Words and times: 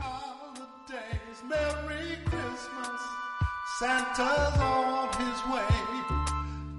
holidays, 0.00 1.38
Merry 1.48 2.16
Christmas. 2.24 3.00
Santa's 3.78 4.58
on 4.58 5.08
his 5.22 5.38
way. 5.52 5.76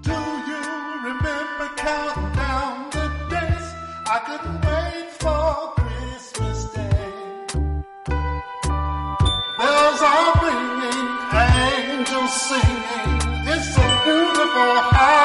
Do 0.02 0.18
you 0.50 0.64
remember 1.08 1.66
counting 1.76 2.32
down 2.36 2.90
the 2.90 3.06
days? 3.30 3.66
I 4.06 4.18
couldn't 4.26 4.58
wait 4.68 5.08
for 5.22 5.72
Christmas 5.80 6.58
Day. 6.76 7.12
Bells 9.58 10.02
are 10.12 10.32
ringing, 10.44 11.10
angels 11.32 12.32
singing. 12.48 13.10
It's 13.52 13.76
a 13.76 13.88
beautiful 14.04 14.74
holiday. 14.94 15.21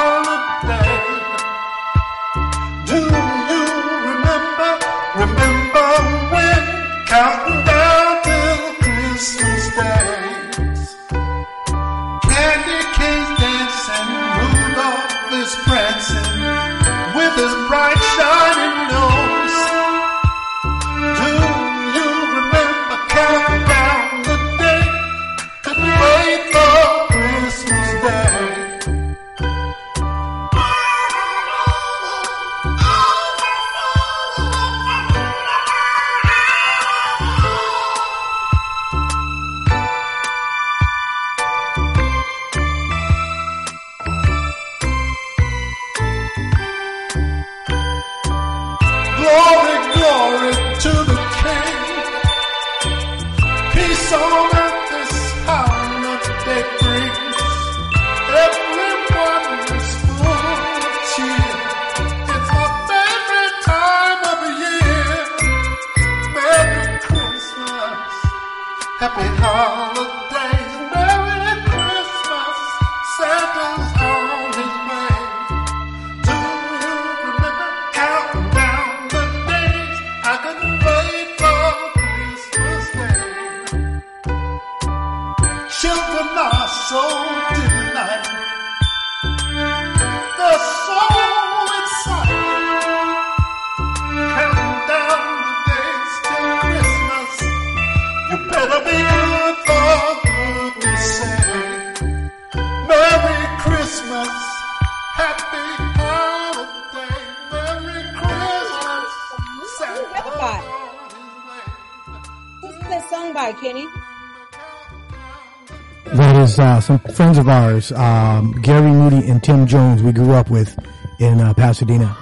Is 116.57 116.61
uh, 116.61 116.81
some 116.81 116.97
friends 116.97 117.37
of 117.37 117.47
ours, 117.47 117.91
um, 117.91 118.51
Gary 118.63 118.89
Moody 118.89 119.29
and 119.29 119.43
Tim 119.43 119.67
Jones. 119.67 120.01
We 120.01 120.11
grew 120.11 120.31
up 120.31 120.49
with 120.49 120.75
in 121.19 121.39
uh, 121.39 121.53
Pasadena. 121.53 122.17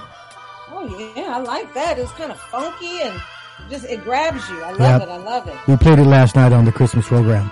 Oh 0.71 1.13
yeah, 1.15 1.37
I 1.37 1.39
like 1.39 1.73
that. 1.73 1.97
It's 1.97 2.11
kind 2.11 2.33
of 2.33 2.37
funky 2.37 2.99
and 3.01 3.17
just 3.69 3.85
it 3.85 4.03
grabs 4.03 4.45
you. 4.49 4.61
I 4.61 4.71
love 4.71 4.79
Yep. 4.79 5.01
it. 5.03 5.09
I 5.09 5.15
love 5.15 5.47
it. 5.47 5.55
We 5.69 5.77
played 5.77 5.99
it 5.99 6.03
last 6.03 6.35
night 6.35 6.51
on 6.51 6.65
the 6.65 6.73
Christmas 6.73 7.07
program. 7.07 7.49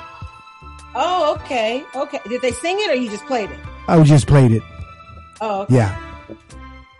Oh, 0.93 1.37
okay, 1.39 1.85
okay. 1.95 2.19
Did 2.27 2.41
they 2.41 2.51
sing 2.51 2.75
it 2.81 2.89
or 2.91 2.95
you 2.95 3.09
just 3.09 3.25
played 3.27 3.49
it? 3.49 3.59
I 3.87 4.03
just 4.03 4.27
played 4.27 4.51
it. 4.51 4.61
Oh, 5.39 5.61
okay. 5.61 5.75
Yeah. 5.75 6.17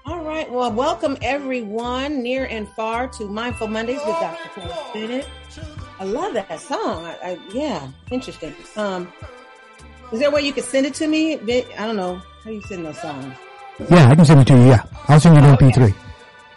All 0.06 0.24
right. 0.24 0.50
Well, 0.50 0.72
welcome 0.72 1.18
everyone 1.22 2.24
near 2.24 2.46
and 2.46 2.70
far 2.70 3.10
to 3.10 3.26
Mindful 3.28 3.68
Mondays 3.68 4.00
with 4.06 4.16
Dr. 4.16 4.50
Corliss 4.62 4.78
Bennett. 4.94 5.28
I 6.00 6.06
love 6.06 6.36
that 6.36 6.58
song. 6.62 7.04
I, 7.04 7.18
I, 7.22 7.38
yeah, 7.54 7.86
interesting. 8.12 8.54
Um, 8.78 9.12
is 10.14 10.20
there 10.20 10.30
a 10.30 10.32
way 10.32 10.42
you 10.42 10.54
could 10.54 10.64
send 10.64 10.86
it 10.86 10.94
to 10.96 11.08
me? 11.08 11.34
I 11.34 11.86
don't 11.86 11.96
know 11.98 12.22
how 12.44 12.52
you 12.52 12.62
send 12.62 12.86
those 12.86 13.02
songs. 13.02 13.36
Yeah, 13.90 14.10
I 14.10 14.16
can 14.16 14.26
send 14.26 14.42
it 14.42 14.48
to 14.48 14.54
you. 14.56 14.66
Yeah. 14.68 14.84
I'll 15.08 15.20
send 15.20 15.36
you 15.36 15.44
an 15.44 15.58
MP3. 15.58 15.96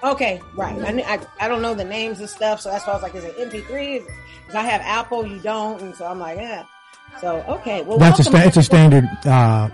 Okay, 0.04 0.40
right. 0.54 0.78
I, 0.82 1.14
I 1.14 1.26
I 1.40 1.48
don't 1.48 1.62
know 1.62 1.74
the 1.74 1.84
names 1.84 2.20
of 2.20 2.28
stuff, 2.28 2.60
so 2.60 2.70
that's 2.70 2.86
why 2.86 2.92
I 2.92 2.96
was 2.96 3.02
like, 3.02 3.14
is 3.14 3.24
it 3.24 3.36
MP3? 3.38 4.04
Because 4.40 4.54
I 4.54 4.62
have 4.62 4.82
Apple, 4.82 5.26
you 5.26 5.40
don't, 5.40 5.80
and 5.80 5.96
so 5.96 6.06
I'm 6.06 6.20
like, 6.20 6.38
yeah. 6.38 6.64
So 7.20 7.42
okay, 7.48 7.82
well, 7.82 7.98
That's 7.98 8.20
a 8.20 8.24
sta- 8.24 8.46
it's 8.46 8.58
a 8.58 8.62
standard 8.62 9.08
uh, 9.24 9.70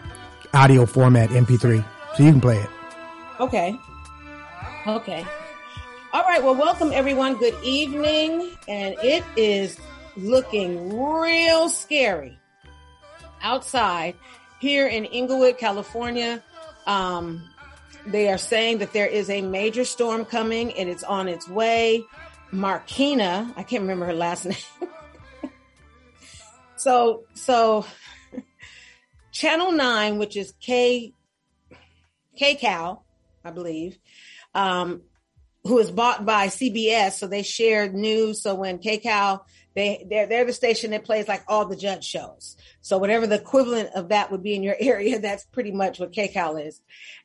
audio 0.54 0.87
format 0.87 1.31
MP3, 1.31 1.84
so 2.14 2.22
you 2.22 2.31
can 2.31 2.41
play 2.41 2.59
it. 2.59 2.70
Okay. 3.41 3.76
Okay. 4.87 5.26
All 6.12 6.22
right. 6.22 6.43
Well, 6.43 6.54
welcome 6.54 6.93
everyone. 6.93 7.37
Good 7.37 7.56
evening. 7.62 8.56
And 8.69 8.94
it 9.03 9.25
is 9.37 9.78
looking 10.16 10.97
real 10.97 11.69
scary 11.69 12.38
outside 13.42 14.14
here 14.60 14.86
in 14.86 15.04
Inglewood, 15.04 15.58
California. 15.58 16.42
Um, 16.86 17.42
they 18.06 18.28
are 18.30 18.38
saying 18.38 18.78
that 18.78 18.92
there 18.92 19.06
is 19.06 19.30
a 19.30 19.42
major 19.42 19.84
storm 19.84 20.25
coming 20.25 20.72
and 20.75 20.88
it's 20.88 21.04
on 21.04 21.28
its 21.28 21.48
way. 21.48 22.04
Markina, 22.52 23.52
I 23.56 23.62
can't 23.62 23.82
remember 23.82 24.06
her 24.06 24.14
last 24.14 24.44
name. 25.42 25.50
so, 26.76 27.25
so 27.34 27.86
Channel 29.32 29.72
9, 29.72 30.19
which 30.19 30.36
is 30.36 30.52
K 30.60 31.14
KCAL, 32.41 33.00
I 33.44 33.50
believe, 33.50 33.98
um, 34.54 35.02
who 35.64 35.78
is 35.78 35.91
bought 35.91 36.25
by 36.25 36.48
CBS. 36.48 37.12
So 37.12 37.26
they 37.26 37.42
share 37.42 37.91
news. 37.91 38.42
So 38.42 38.54
when 38.54 38.78
KCAL, 38.78 39.41
they 39.74 40.06
they're 40.08 40.26
they're 40.26 40.44
the 40.44 40.52
station 40.52 40.90
that 40.90 41.04
plays 41.04 41.28
like 41.28 41.44
all 41.48 41.66
the 41.66 41.76
judge 41.76 42.04
shows. 42.04 42.56
So 42.80 42.98
whatever 42.98 43.26
the 43.26 43.36
equivalent 43.36 43.90
of 43.94 44.08
that 44.10 44.30
would 44.30 44.42
be 44.42 44.54
in 44.54 44.62
your 44.62 44.76
area, 44.80 45.18
that's 45.18 45.44
pretty 45.46 45.72
much 45.72 45.98
what 45.98 46.12
KCAL 46.12 46.66
is. 46.66 46.80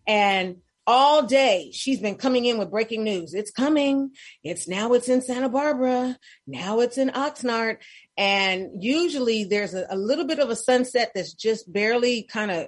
And 0.06 0.58
all 0.86 1.24
day 1.24 1.72
she's 1.74 2.00
been 2.00 2.16
coming 2.16 2.46
in 2.46 2.58
with 2.58 2.72
breaking 2.72 3.04
news. 3.04 3.34
It's 3.34 3.52
coming. 3.52 4.12
It's 4.44 4.68
now 4.68 4.94
it's 4.94 5.10
in 5.10 5.22
Santa 5.22 5.50
Barbara. 5.50 6.18
Now 6.46 6.80
it's 6.80 6.98
in 6.98 7.10
Oxnard. 7.10 7.78
And 8.16 8.82
usually 8.82 9.44
there's 9.44 9.74
a, 9.74 9.86
a 9.90 9.98
little 9.98 10.26
bit 10.26 10.40
of 10.40 10.50
a 10.50 10.56
sunset 10.56 11.12
that's 11.14 11.34
just 11.34 11.72
barely 11.72 12.24
kind 12.24 12.52
of 12.52 12.68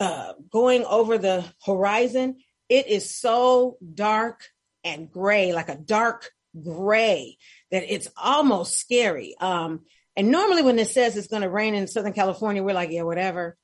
uh, 0.00 0.34
going 0.50 0.84
over 0.84 1.18
the 1.18 1.44
horizon, 1.64 2.36
it 2.68 2.88
is 2.88 3.16
so 3.16 3.78
dark 3.94 4.48
and 4.82 5.10
gray, 5.10 5.52
like 5.52 5.68
a 5.68 5.76
dark 5.76 6.30
gray, 6.62 7.38
that 7.70 7.84
it's 7.92 8.08
almost 8.16 8.78
scary. 8.78 9.34
Um, 9.40 9.80
and 10.16 10.30
normally, 10.30 10.62
when 10.62 10.78
it 10.78 10.88
says 10.88 11.16
it's 11.16 11.28
going 11.28 11.42
to 11.42 11.50
rain 11.50 11.74
in 11.74 11.86
Southern 11.86 12.12
California, 12.12 12.62
we're 12.62 12.74
like, 12.74 12.90
yeah, 12.90 13.02
whatever. 13.02 13.56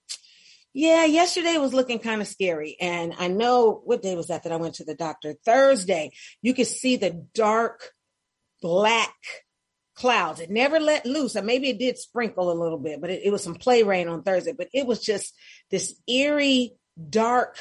Yeah, 0.72 1.04
yesterday 1.04 1.58
was 1.58 1.74
looking 1.74 1.98
kind 1.98 2.20
of 2.20 2.28
scary. 2.28 2.76
And 2.80 3.14
I 3.18 3.28
know 3.28 3.82
what 3.84 4.02
day 4.02 4.14
was 4.14 4.28
that 4.28 4.44
that 4.44 4.52
I 4.52 4.56
went 4.56 4.76
to 4.76 4.84
the 4.84 4.94
doctor? 4.94 5.34
Thursday. 5.44 6.12
You 6.42 6.54
could 6.54 6.66
see 6.66 6.96
the 6.96 7.26
dark 7.34 7.90
black 8.62 9.14
clouds. 9.94 10.40
It 10.40 10.50
never 10.50 10.78
let 10.78 11.06
loose. 11.06 11.36
Or 11.36 11.42
maybe 11.42 11.70
it 11.70 11.78
did 11.78 11.98
sprinkle 11.98 12.52
a 12.52 12.60
little 12.60 12.78
bit, 12.78 13.00
but 13.00 13.10
it, 13.10 13.22
it 13.24 13.30
was 13.30 13.42
some 13.42 13.56
play 13.56 13.82
rain 13.82 14.08
on 14.08 14.22
Thursday. 14.22 14.52
But 14.56 14.68
it 14.72 14.86
was 14.86 15.00
just 15.00 15.34
this 15.70 15.94
eerie, 16.06 16.74
dark 17.08 17.58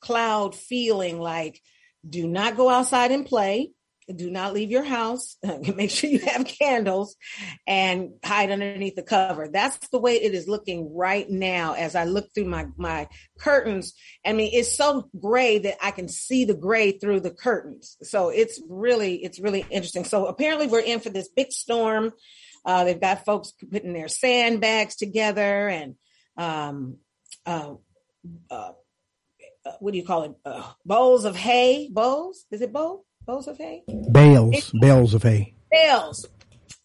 cloud 0.00 0.54
feeling 0.54 1.18
like 1.20 1.60
do 2.08 2.26
not 2.26 2.56
go 2.56 2.68
outside 2.68 3.10
and 3.10 3.26
play. 3.26 3.72
Do 4.14 4.30
not 4.30 4.54
leave 4.54 4.70
your 4.70 4.84
house. 4.84 5.36
Make 5.74 5.90
sure 5.90 6.08
you 6.10 6.20
have 6.20 6.46
candles 6.46 7.16
and 7.66 8.12
hide 8.24 8.50
underneath 8.50 8.96
the 8.96 9.02
cover. 9.02 9.48
That's 9.48 9.88
the 9.88 9.98
way 9.98 10.14
it 10.14 10.34
is 10.34 10.48
looking 10.48 10.94
right 10.94 11.28
now 11.28 11.74
as 11.74 11.94
I 11.94 12.04
look 12.04 12.32
through 12.34 12.46
my, 12.46 12.66
my 12.76 13.08
curtains. 13.38 13.94
I 14.24 14.32
mean, 14.32 14.50
it's 14.52 14.76
so 14.76 15.08
gray 15.18 15.58
that 15.58 15.76
I 15.82 15.90
can 15.90 16.08
see 16.08 16.44
the 16.44 16.54
gray 16.54 16.92
through 16.92 17.20
the 17.20 17.30
curtains. 17.30 17.96
So 18.02 18.30
it's 18.30 18.60
really, 18.68 19.16
it's 19.16 19.40
really 19.40 19.66
interesting. 19.70 20.04
So 20.04 20.26
apparently 20.26 20.66
we're 20.66 20.80
in 20.80 21.00
for 21.00 21.10
this 21.10 21.28
big 21.28 21.52
storm. 21.52 22.12
Uh, 22.64 22.84
they've 22.84 23.00
got 23.00 23.24
folks 23.24 23.52
putting 23.70 23.92
their 23.92 24.08
sandbags 24.08 24.96
together 24.96 25.68
and, 25.68 25.94
um, 26.36 26.96
uh, 27.46 27.74
uh, 28.50 28.72
uh 29.64 29.72
what 29.80 29.92
do 29.92 29.98
you 29.98 30.04
call 30.04 30.22
it? 30.24 30.32
Uh, 30.44 30.70
bowls 30.84 31.24
of 31.24 31.36
hay. 31.36 31.88
Bowls? 31.90 32.46
Is 32.50 32.62
it 32.62 32.72
bowl? 32.72 33.04
Bales 33.28 33.46
of 33.46 33.58
hay? 33.58 33.82
Bales. 34.10 34.70
Bales 34.70 35.12
of 35.12 35.22
hay. 35.22 35.54
Bales. 35.70 36.24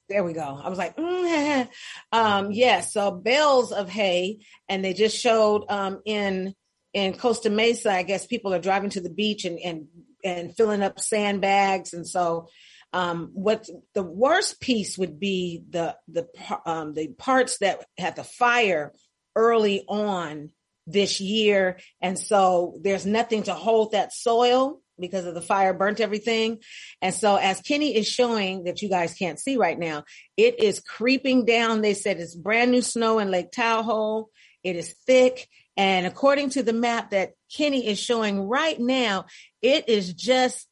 There 0.09 0.25
we 0.25 0.33
go. 0.33 0.59
I 0.61 0.67
was 0.67 0.77
like, 0.77 0.97
mm. 0.97 1.69
um, 2.11 2.51
yes. 2.51 2.55
Yeah, 2.55 2.81
so 2.81 3.11
bales 3.11 3.71
of 3.71 3.87
hay, 3.87 4.39
and 4.67 4.83
they 4.83 4.93
just 4.93 5.17
showed 5.17 5.63
um, 5.69 6.01
in 6.05 6.53
in 6.93 7.13
Costa 7.13 7.49
Mesa. 7.49 7.93
I 7.93 8.03
guess 8.03 8.27
people 8.27 8.53
are 8.53 8.59
driving 8.59 8.89
to 8.89 8.99
the 8.99 9.09
beach 9.09 9.45
and 9.45 9.57
and 9.57 9.87
and 10.21 10.53
filling 10.53 10.83
up 10.83 10.99
sandbags, 10.99 11.93
and 11.93 12.05
so 12.05 12.49
um, 12.91 13.29
what 13.33 13.69
the 13.93 14.03
worst 14.03 14.59
piece 14.59 14.97
would 14.97 15.21
be 15.21 15.63
the 15.69 15.95
the 16.09 16.27
um, 16.65 16.93
the 16.93 17.07
parts 17.07 17.59
that 17.59 17.85
had 17.97 18.17
the 18.17 18.25
fire 18.25 18.91
early 19.33 19.85
on 19.87 20.49
this 20.87 21.21
year, 21.21 21.79
and 22.01 22.19
so 22.19 22.77
there's 22.81 23.05
nothing 23.05 23.43
to 23.43 23.53
hold 23.53 23.93
that 23.93 24.11
soil 24.11 24.82
because 24.99 25.25
of 25.25 25.33
the 25.33 25.41
fire 25.41 25.73
burnt 25.73 25.99
everything. 25.99 26.59
And 27.01 27.13
so 27.13 27.35
as 27.35 27.61
Kenny 27.61 27.95
is 27.95 28.07
showing 28.07 28.65
that 28.65 28.81
you 28.81 28.89
guys 28.89 29.13
can't 29.13 29.39
see 29.39 29.57
right 29.57 29.77
now, 29.77 30.03
it 30.37 30.59
is 30.59 30.79
creeping 30.79 31.45
down. 31.45 31.81
They 31.81 31.93
said 31.93 32.19
it's 32.19 32.35
brand 32.35 32.71
new 32.71 32.81
snow 32.81 33.19
in 33.19 33.31
Lake 33.31 33.51
Tahoe. 33.51 34.29
It 34.63 34.75
is 34.75 34.93
thick. 35.05 35.47
And 35.75 36.05
according 36.05 36.51
to 36.51 36.63
the 36.63 36.73
map 36.73 37.11
that 37.11 37.31
Kenny 37.55 37.87
is 37.87 37.99
showing 37.99 38.47
right 38.47 38.79
now, 38.79 39.25
it 39.61 39.89
is 39.89 40.13
just 40.13 40.67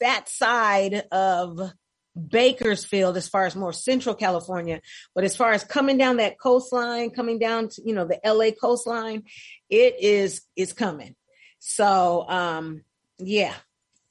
that 0.00 0.28
side 0.28 1.04
of 1.12 1.60
Bakersfield 2.28 3.16
as 3.16 3.28
far 3.28 3.46
as 3.46 3.54
more 3.54 3.72
central 3.72 4.14
California. 4.14 4.80
But 5.14 5.24
as 5.24 5.36
far 5.36 5.52
as 5.52 5.62
coming 5.62 5.98
down 5.98 6.16
that 6.16 6.40
coastline, 6.40 7.10
coming 7.10 7.38
down 7.38 7.68
to, 7.68 7.82
you 7.84 7.94
know, 7.94 8.06
the 8.06 8.20
LA 8.24 8.50
coastline, 8.50 9.24
it 9.68 9.96
is, 10.00 10.42
is 10.56 10.72
coming. 10.72 11.14
So, 11.58 12.24
um, 12.28 12.82
yeah. 13.20 13.54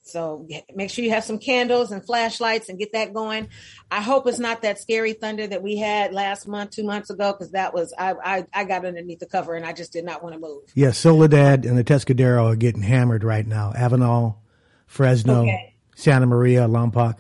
So 0.01 0.47
make 0.73 0.89
sure 0.89 1.06
you 1.06 1.11
have 1.11 1.23
some 1.23 1.38
candles 1.38 1.91
and 1.91 2.03
flashlights 2.03 2.69
and 2.69 2.79
get 2.79 2.94
that 2.94 3.13
going. 3.13 3.50
I 3.91 4.01
hope 4.01 4.25
it's 4.27 4.39
not 4.39 4.63
that 4.63 4.79
scary 4.79 5.13
thunder 5.13 5.45
that 5.45 5.61
we 5.61 5.77
had 5.77 6.13
last 6.13 6.47
month, 6.47 6.71
two 6.71 6.83
months 6.83 7.09
ago, 7.11 7.31
because 7.31 7.51
that 7.51 7.73
was 7.73 7.94
I, 7.97 8.13
I 8.13 8.45
I 8.53 8.63
got 8.63 8.85
underneath 8.85 9.19
the 9.19 9.27
cover 9.27 9.53
and 9.56 9.65
I 9.65 9.73
just 9.73 9.94
did 9.94 10.06
not 10.06 10.23
want 10.23 10.33
to 10.33 10.39
move. 10.39 10.63
Yeah, 10.73 10.91
Soledad 10.91 11.65
and 11.65 11.77
the 11.77 11.83
Atascadero 11.83 12.45
are 12.45 12.56
getting 12.56 12.81
hammered 12.81 13.23
right 13.23 13.45
now. 13.45 13.71
Avenal, 13.75 14.38
Fresno, 14.88 15.41
okay. 15.41 15.75
Santa 15.95 16.25
Maria, 16.25 16.67
Lompoc. 16.67 17.19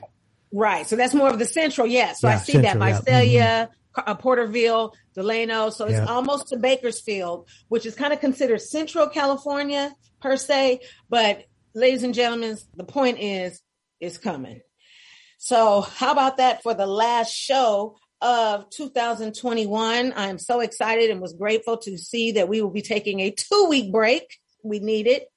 Right. 0.51 0.87
So 0.87 0.95
that's 0.95 1.13
more 1.13 1.29
of 1.29 1.37
the 1.37 1.45
central. 1.45 1.85
Yeah. 1.85 2.13
So 2.13 2.27
yeah, 2.27 2.35
I 2.35 2.37
see 2.39 2.53
central, 2.53 2.79
that. 2.79 3.03
Visalia, 3.05 3.31
yeah. 3.31 3.65
mm-hmm. 3.95 4.19
Porterville, 4.19 4.95
Delano. 5.13 5.69
So 5.69 5.85
it's 5.85 5.93
yeah. 5.93 6.05
almost 6.05 6.47
to 6.47 6.57
Bakersfield, 6.57 7.47
which 7.67 7.85
is 7.85 7.93
kind 7.93 8.13
of 8.13 8.19
considered 8.19 8.61
central 8.61 9.07
California 9.09 9.93
per 10.21 10.37
se, 10.37 10.81
but 11.07 11.45
ladies 11.73 12.03
and 12.03 12.13
gentlemen, 12.13 12.57
the 12.75 12.83
point 12.83 13.19
is, 13.19 13.61
it's 13.99 14.17
coming. 14.17 14.61
So, 15.37 15.81
how 15.81 16.11
about 16.11 16.37
that 16.37 16.63
for 16.63 16.73
the 16.73 16.85
last 16.85 17.33
show 17.33 17.97
of 18.21 18.69
2021? 18.69 20.13
I 20.13 20.27
am 20.27 20.37
so 20.37 20.59
excited 20.59 21.09
and 21.09 21.21
was 21.21 21.33
grateful 21.33 21.77
to 21.77 21.97
see 21.97 22.33
that 22.33 22.49
we 22.49 22.61
will 22.61 22.71
be 22.71 22.81
taking 22.81 23.19
a 23.21 23.31
two 23.31 23.67
week 23.69 23.91
break. 23.91 24.37
We 24.63 24.79
need 24.79 25.07
it. 25.07 25.27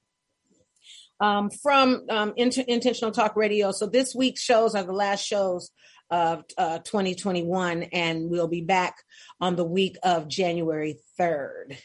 Um, 1.21 1.51
from 1.51 2.07
um, 2.11 2.33
Inter- 2.37 2.65
Intentional 2.67 3.13
Talk 3.13 3.37
Radio. 3.37 3.71
So, 3.71 3.87
this 3.87 4.15
week's 4.15 4.43
shows 4.43 4.75
are 4.75 4.83
the 4.83 4.93
last 4.93 5.25
shows 5.25 5.71
of 6.11 6.45
uh, 6.59 6.79
2021, 6.79 7.85
and 7.85 8.29
we'll 8.29 8.49
be 8.49 8.61
back 8.61 8.97
on 9.41 9.57
the 9.57 9.65
week 9.65 9.97
of 10.03 10.29
January 10.29 10.99
3rd. 11.19 11.79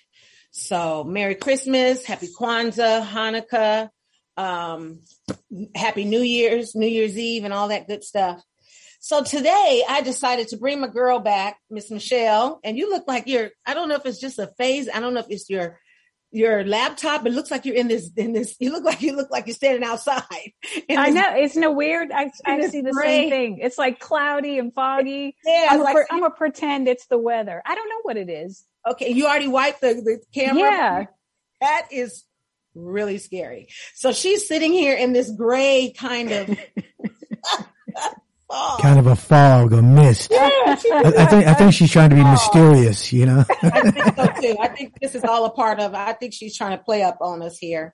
So, 0.51 1.03
Merry 1.03 1.35
Christmas, 1.35 2.03
Happy 2.03 2.27
Kwanzaa, 2.27 3.05
Hanukkah, 3.05 3.89
um, 4.37 4.99
Happy 5.75 6.05
New 6.05 6.21
Year's, 6.21 6.75
New 6.75 6.87
Year's 6.87 7.17
Eve, 7.17 7.43
and 7.43 7.53
all 7.53 7.69
that 7.69 7.87
good 7.87 8.03
stuff. 8.03 8.41
So 8.99 9.23
today 9.23 9.83
I 9.87 10.01
decided 10.01 10.49
to 10.49 10.57
bring 10.57 10.79
my 10.79 10.87
girl 10.87 11.19
back, 11.19 11.57
Miss 11.69 11.91
Michelle, 11.91 12.59
and 12.63 12.77
you 12.77 12.89
look 12.89 13.05
like 13.07 13.27
you're, 13.27 13.51
I 13.65 13.73
don't 13.73 13.89
know 13.89 13.95
if 13.95 14.05
it's 14.05 14.19
just 14.19 14.39
a 14.39 14.47
phase. 14.57 14.89
I 14.93 14.99
don't 14.99 15.13
know 15.13 15.19
if 15.19 15.27
it's 15.29 15.49
your, 15.49 15.79
your 16.31 16.65
laptop. 16.65 17.25
It 17.25 17.31
looks 17.31 17.49
like 17.49 17.65
you're 17.65 17.75
in 17.75 17.87
this, 17.87 18.11
in 18.17 18.33
this, 18.33 18.55
you 18.59 18.71
look 18.71 18.83
like 18.83 19.01
you 19.01 19.15
look 19.15 19.29
like 19.31 19.47
you're 19.47 19.55
standing 19.55 19.87
outside. 19.87 20.23
I 20.89 21.11
know. 21.11 21.35
It's 21.35 21.55
no 21.55 21.71
weird. 21.71 22.11
I, 22.11 22.31
I 22.45 22.67
see 22.67 22.81
the 22.81 22.91
gray. 22.91 23.05
same 23.05 23.29
thing. 23.29 23.59
It's 23.61 23.77
like 23.77 23.99
cloudy 23.99 24.59
and 24.59 24.73
foggy. 24.73 25.37
Yeah. 25.45 25.67
I'm, 25.69 25.81
like, 25.81 25.95
a, 25.95 26.13
I'm 26.13 26.23
a 26.23 26.31
pretend 26.31 26.87
it's 26.87 27.07
the 27.07 27.17
weather. 27.17 27.61
I 27.65 27.75
don't 27.75 27.89
know 27.89 28.01
what 28.01 28.17
it 28.17 28.29
is. 28.29 28.65
Okay. 28.85 29.11
You 29.11 29.27
already 29.27 29.47
wiped 29.47 29.81
the, 29.81 29.93
the 29.93 30.19
camera. 30.33 30.69
Yeah. 30.69 31.05
That 31.61 31.87
is 31.91 32.23
really 32.77 33.17
scary. 33.17 33.67
So 33.95 34.11
she's 34.11 34.47
sitting 34.47 34.71
here 34.71 34.95
in 34.95 35.13
this 35.13 35.31
gray 35.31 35.93
kind 35.97 36.31
of 36.31 36.47
kind 38.81 38.99
of 38.99 39.07
a 39.07 39.15
fog, 39.15 39.73
a 39.73 39.81
mist. 39.81 40.31
Yeah, 40.31 40.49
I, 40.51 41.13
I, 41.17 41.25
think 41.25 41.47
I 41.47 41.53
think 41.53 41.73
she's 41.73 41.91
trying 41.91 42.09
to 42.11 42.15
be 42.15 42.23
mysterious, 42.23 43.11
you 43.11 43.25
know. 43.25 43.43
I 43.61 43.91
think 43.91 44.15
so 44.15 44.41
too. 44.41 44.57
I 44.59 44.67
think 44.69 44.99
this 44.99 45.15
is 45.15 45.23
all 45.23 45.45
a 45.45 45.51
part 45.51 45.79
of. 45.79 45.93
I 45.93 46.13
think 46.13 46.33
she's 46.33 46.55
trying 46.55 46.77
to 46.77 46.83
play 46.83 47.03
up 47.03 47.17
on 47.21 47.41
us 47.41 47.57
here. 47.57 47.93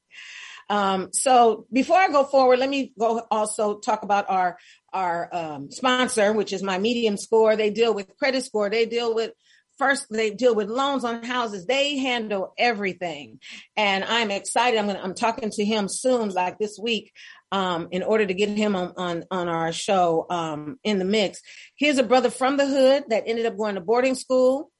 Um, 0.69 1.09
so 1.11 1.65
before 1.71 1.97
I 1.97 2.07
go 2.07 2.23
forward, 2.23 2.59
let 2.59 2.69
me 2.69 2.93
go 2.97 3.21
also 3.29 3.79
talk 3.79 4.03
about 4.03 4.29
our 4.29 4.57
our 4.91 5.29
um, 5.33 5.71
sponsor, 5.71 6.33
which 6.33 6.53
is 6.53 6.63
my 6.63 6.77
medium 6.77 7.17
score. 7.17 7.55
They 7.55 7.69
deal 7.69 7.93
with 7.93 8.15
credit 8.17 8.43
score. 8.43 8.69
They 8.69 8.85
deal 8.85 9.13
with 9.13 9.31
first 9.77 10.07
they 10.09 10.31
deal 10.31 10.55
with 10.55 10.69
loans 10.69 11.03
on 11.03 11.23
houses. 11.23 11.65
They 11.65 11.97
handle 11.97 12.53
everything. 12.57 13.39
And 13.75 14.03
i'm 14.03 14.31
excited. 14.31 14.77
I'm 14.77 14.87
gonna 14.87 15.01
i'm 15.03 15.15
talking 15.15 15.49
to 15.51 15.65
him 15.65 15.87
soon 15.87 16.29
like 16.29 16.57
this 16.57 16.79
week 16.81 17.11
um, 17.51 17.89
in 17.91 18.01
order 18.01 18.25
to 18.25 18.33
get 18.33 18.49
him 18.49 18.75
on 18.75 18.93
on, 18.97 19.23
on 19.29 19.47
our 19.47 19.71
show 19.71 20.25
um, 20.29 20.79
in 20.83 20.99
the 20.99 21.05
mix. 21.05 21.41
Here's 21.75 21.97
a 21.97 22.03
brother 22.03 22.29
from 22.29 22.57
the 22.57 22.65
hood 22.65 23.05
that 23.09 23.23
ended 23.27 23.45
up 23.45 23.57
going 23.57 23.75
to 23.75 23.81
boarding 23.81 24.15
school 24.15 24.71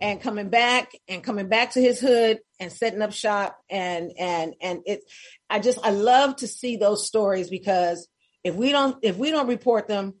and 0.00 0.20
coming 0.20 0.48
back 0.48 0.92
and 1.08 1.22
coming 1.22 1.48
back 1.48 1.72
to 1.72 1.80
his 1.80 2.00
hood 2.00 2.38
and 2.60 2.72
setting 2.72 3.02
up 3.02 3.12
shop. 3.12 3.58
And 3.68 4.12
and 4.18 4.54
and 4.60 4.80
it 4.86 5.00
i 5.50 5.58
just 5.58 5.78
i 5.82 5.90
love 5.90 6.36
to 6.36 6.48
see 6.48 6.76
those 6.76 7.06
stories 7.06 7.50
because 7.50 8.08
if 8.44 8.54
we 8.54 8.70
don't 8.72 8.96
if 9.02 9.16
we 9.16 9.30
don't 9.30 9.48
report 9.48 9.88
them 9.88 10.14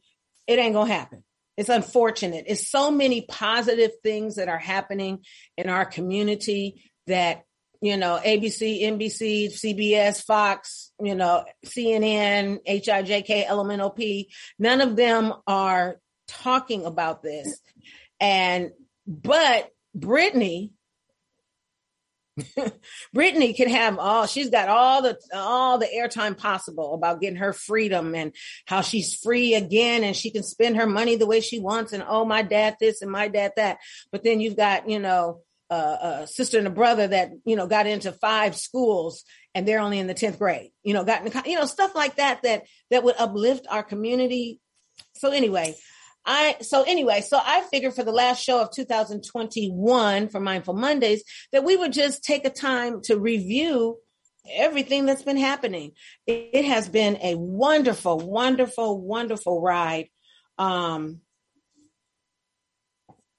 it 0.46 0.58
ain't 0.58 0.74
gonna 0.74 0.92
happen 0.92 1.22
it's 1.58 1.68
unfortunate. 1.68 2.44
It's 2.46 2.70
so 2.70 2.88
many 2.88 3.22
positive 3.22 3.90
things 4.04 4.36
that 4.36 4.48
are 4.48 4.58
happening 4.58 5.24
in 5.56 5.68
our 5.68 5.84
community 5.84 6.84
that, 7.08 7.42
you 7.80 7.96
know, 7.96 8.20
ABC, 8.24 8.82
NBC, 8.82 9.52
CBS, 9.52 10.24
Fox, 10.24 10.92
you 11.02 11.16
know, 11.16 11.44
CNN, 11.66 12.60
HIJK, 12.64 13.48
LMNOP, 13.48 14.26
none 14.60 14.80
of 14.80 14.94
them 14.94 15.34
are 15.48 15.98
talking 16.28 16.86
about 16.86 17.24
this. 17.24 17.60
And, 18.20 18.70
but 19.08 19.68
Brittany, 19.96 20.74
Brittany 23.12 23.52
can 23.52 23.68
have 23.68 23.98
all 23.98 24.26
she's 24.26 24.50
got 24.50 24.68
all 24.68 25.02
the 25.02 25.18
all 25.34 25.78
the 25.78 25.86
airtime 25.86 26.36
possible 26.36 26.94
about 26.94 27.20
getting 27.20 27.38
her 27.38 27.52
freedom 27.52 28.14
and 28.14 28.34
how 28.66 28.80
she's 28.80 29.14
free 29.14 29.54
again 29.54 30.04
and 30.04 30.16
she 30.16 30.30
can 30.30 30.42
spend 30.42 30.76
her 30.76 30.86
money 30.86 31.16
the 31.16 31.26
way 31.26 31.40
she 31.40 31.60
wants 31.60 31.92
and 31.92 32.04
oh 32.06 32.24
my 32.24 32.42
dad 32.42 32.76
this 32.80 33.02
and 33.02 33.10
my 33.10 33.28
dad 33.28 33.52
that. 33.56 33.78
But 34.12 34.24
then 34.24 34.40
you've 34.40 34.56
got, 34.56 34.88
you 34.88 34.98
know, 34.98 35.42
a 35.70 36.26
sister 36.26 36.56
and 36.56 36.66
a 36.66 36.70
brother 36.70 37.08
that, 37.08 37.30
you 37.44 37.54
know, 37.54 37.66
got 37.66 37.86
into 37.86 38.10
five 38.10 38.56
schools 38.56 39.24
and 39.54 39.68
they're 39.68 39.80
only 39.80 39.98
in 39.98 40.06
the 40.06 40.14
10th 40.14 40.38
grade. 40.38 40.70
You 40.82 40.94
know, 40.94 41.04
got 41.04 41.46
you 41.46 41.56
know, 41.56 41.66
stuff 41.66 41.94
like 41.94 42.16
that 42.16 42.42
that 42.42 42.64
that 42.90 43.04
would 43.04 43.16
uplift 43.18 43.66
our 43.68 43.82
community. 43.82 44.60
So 45.14 45.30
anyway, 45.30 45.76
I 46.28 46.56
so 46.60 46.82
anyway, 46.82 47.22
so 47.22 47.40
I 47.42 47.62
figured 47.62 47.94
for 47.94 48.04
the 48.04 48.12
last 48.12 48.44
show 48.44 48.60
of 48.60 48.70
2021 48.70 50.28
for 50.28 50.40
Mindful 50.40 50.74
Mondays 50.74 51.24
that 51.52 51.64
we 51.64 51.74
would 51.74 51.92
just 51.92 52.22
take 52.22 52.44
a 52.44 52.50
time 52.50 53.00
to 53.04 53.18
review 53.18 53.96
everything 54.50 55.06
that's 55.06 55.22
been 55.22 55.38
happening. 55.38 55.92
It, 56.26 56.50
it 56.52 56.64
has 56.66 56.86
been 56.86 57.16
a 57.22 57.34
wonderful, 57.34 58.18
wonderful, 58.18 59.00
wonderful 59.00 59.62
ride 59.62 60.10
um, 60.58 61.22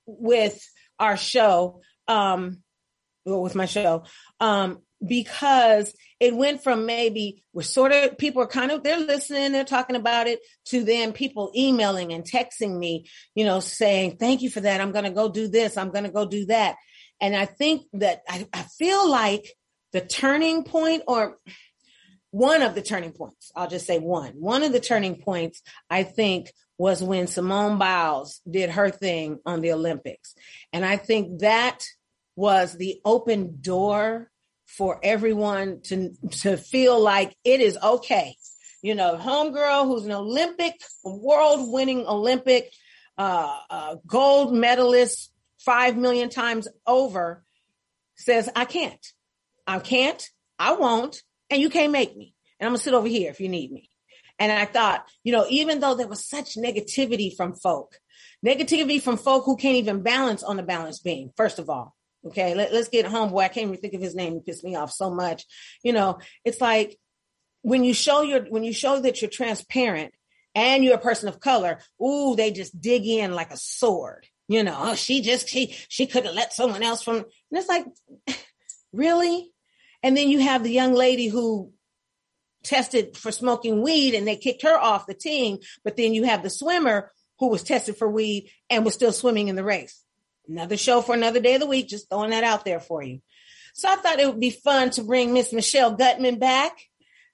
with 0.07 0.59
our 0.97 1.15
show, 1.15 1.81
um, 2.07 2.63
with 3.23 3.53
my 3.53 3.67
show. 3.67 4.05
Um, 4.39 4.79
because 5.05 5.93
it 6.19 6.35
went 6.35 6.61
from 6.61 6.85
maybe 6.85 7.43
we're 7.53 7.61
sort 7.61 7.91
of 7.91 8.17
people 8.17 8.41
are 8.41 8.47
kind 8.47 8.71
of 8.71 8.83
they're 8.83 8.99
listening 8.99 9.51
they're 9.51 9.63
talking 9.63 9.95
about 9.95 10.27
it 10.27 10.39
to 10.65 10.83
then 10.83 11.13
people 11.13 11.51
emailing 11.55 12.11
and 12.11 12.25
texting 12.25 12.77
me 12.77 13.05
you 13.33 13.45
know 13.45 13.59
saying 13.59 14.17
thank 14.17 14.41
you 14.41 14.49
for 14.49 14.61
that. 14.61 14.81
I'm 14.81 14.91
going 14.91 15.05
to 15.05 15.11
go 15.11 15.29
do 15.29 15.47
this. 15.47 15.77
I'm 15.77 15.91
going 15.91 16.03
to 16.03 16.11
go 16.11 16.25
do 16.25 16.45
that. 16.47 16.75
And 17.21 17.35
i 17.35 17.45
think 17.45 17.83
that 17.93 18.21
I, 18.27 18.47
I 18.53 18.63
feel 18.63 19.09
like 19.09 19.53
the 19.91 20.01
turning 20.01 20.63
point 20.63 21.03
or 21.07 21.37
one 22.31 22.61
of 22.61 22.75
the 22.75 22.81
turning 22.81 23.11
points 23.11 23.51
i'll 23.55 23.67
just 23.67 23.87
say 23.87 23.97
one 23.99 24.33
one 24.33 24.63
of 24.63 24.71
the 24.71 24.79
turning 24.79 25.15
points 25.15 25.61
i 25.89 26.03
think 26.03 26.51
was 26.77 27.03
when 27.03 27.27
simone 27.27 27.77
biles 27.77 28.39
did 28.49 28.69
her 28.69 28.89
thing 28.89 29.39
on 29.45 29.61
the 29.61 29.71
olympics. 29.71 30.35
And 30.71 30.85
i 30.85 30.97
think 30.97 31.39
that 31.39 31.83
was 32.35 32.73
the 32.73 33.01
open 33.03 33.57
door 33.61 34.29
for 34.77 34.99
everyone 35.03 35.81
to 35.81 36.13
to 36.41 36.57
feel 36.57 36.99
like 36.99 37.35
it 37.43 37.59
is 37.59 37.77
okay. 37.81 38.35
You 38.81 38.95
know, 38.95 39.17
homegirl 39.17 39.85
who's 39.85 40.05
an 40.05 40.11
Olympic, 40.11 40.75
world 41.03 41.71
winning 41.71 42.05
Olympic 42.07 42.71
uh, 43.17 43.57
uh, 43.69 43.95
gold 44.07 44.53
medalist 44.53 45.31
five 45.59 45.97
million 45.97 46.29
times 46.29 46.67
over 46.87 47.43
says, 48.15 48.49
I 48.55 48.65
can't. 48.65 49.05
I 49.67 49.79
can't. 49.79 50.25
I 50.57 50.73
won't. 50.73 51.21
And 51.49 51.61
you 51.61 51.69
can't 51.69 51.91
make 51.91 52.15
me. 52.15 52.33
And 52.59 52.67
I'm 52.67 52.71
going 52.71 52.77
to 52.77 52.83
sit 52.83 52.93
over 52.93 53.07
here 53.07 53.29
if 53.31 53.41
you 53.41 53.49
need 53.49 53.71
me. 53.71 53.89
And 54.37 54.51
I 54.51 54.65
thought, 54.65 55.05
you 55.23 55.33
know, 55.33 55.45
even 55.49 55.81
though 55.81 55.95
there 55.95 56.07
was 56.07 56.25
such 56.25 56.55
negativity 56.55 57.35
from 57.35 57.53
folk, 57.53 57.99
negativity 58.45 59.01
from 59.01 59.17
folk 59.17 59.43
who 59.43 59.57
can't 59.57 59.75
even 59.75 60.01
balance 60.01 60.43
on 60.43 60.55
the 60.55 60.63
balance 60.63 60.99
beam, 60.99 61.31
first 61.35 61.59
of 61.59 61.69
all, 61.69 61.95
Okay, 62.27 62.53
Let, 62.53 62.73
us 62.73 62.89
get 62.89 63.05
homeboy. 63.05 63.43
I 63.43 63.47
can't 63.47 63.67
even 63.67 63.77
think 63.77 63.93
of 63.93 64.01
his 64.01 64.15
name. 64.15 64.33
He 64.33 64.39
pissed 64.41 64.63
me 64.63 64.75
off 64.75 64.91
so 64.91 65.09
much. 65.09 65.45
You 65.83 65.93
know, 65.93 66.19
it's 66.43 66.59
like 66.59 66.97
when 67.61 67.83
you 67.83 67.93
show 67.93 68.21
your 68.21 68.41
when 68.45 68.63
you 68.63 68.73
show 68.73 68.99
that 68.99 69.21
you're 69.21 69.29
transparent 69.29 70.13
and 70.53 70.83
you're 70.83 70.95
a 70.95 70.99
person 70.99 71.29
of 71.29 71.39
color, 71.39 71.79
ooh, 72.01 72.35
they 72.35 72.51
just 72.51 72.79
dig 72.79 73.05
in 73.05 73.33
like 73.33 73.51
a 73.51 73.57
sword. 73.57 74.27
You 74.47 74.63
know, 74.63 74.75
oh, 74.77 74.95
she 74.95 75.21
just 75.21 75.47
she 75.47 75.75
she 75.87 76.07
could 76.07 76.25
have 76.25 76.35
let 76.35 76.53
someone 76.53 76.83
else 76.83 77.03
from. 77.03 77.17
And 77.17 77.25
it's 77.53 77.69
like, 77.69 77.85
really? 78.93 79.51
And 80.03 80.17
then 80.17 80.29
you 80.29 80.39
have 80.39 80.63
the 80.63 80.71
young 80.71 80.93
lady 80.93 81.27
who 81.27 81.71
tested 82.63 83.15
for 83.15 83.31
smoking 83.31 83.81
weed 83.81 84.13
and 84.13 84.27
they 84.27 84.35
kicked 84.35 84.63
her 84.63 84.77
off 84.77 85.07
the 85.07 85.13
team. 85.13 85.59
But 85.83 85.95
then 85.95 86.13
you 86.13 86.23
have 86.23 86.43
the 86.43 86.49
swimmer 86.49 87.11
who 87.39 87.49
was 87.49 87.63
tested 87.63 87.97
for 87.97 88.09
weed 88.09 88.49
and 88.69 88.83
was 88.83 88.93
still 88.93 89.13
swimming 89.13 89.47
in 89.47 89.55
the 89.55 89.63
race. 89.63 90.03
Another 90.49 90.77
show 90.77 91.01
for 91.01 91.13
another 91.13 91.39
day 91.39 91.55
of 91.55 91.61
the 91.61 91.67
week. 91.67 91.87
Just 91.87 92.09
throwing 92.09 92.31
that 92.31 92.43
out 92.43 92.65
there 92.65 92.79
for 92.79 93.03
you. 93.03 93.21
So 93.73 93.87
I 93.87 93.95
thought 93.95 94.19
it 94.19 94.27
would 94.27 94.39
be 94.39 94.49
fun 94.49 94.89
to 94.91 95.03
bring 95.03 95.31
Miss 95.31 95.53
Michelle 95.53 95.95
Gutman 95.95 96.39
back 96.39 96.77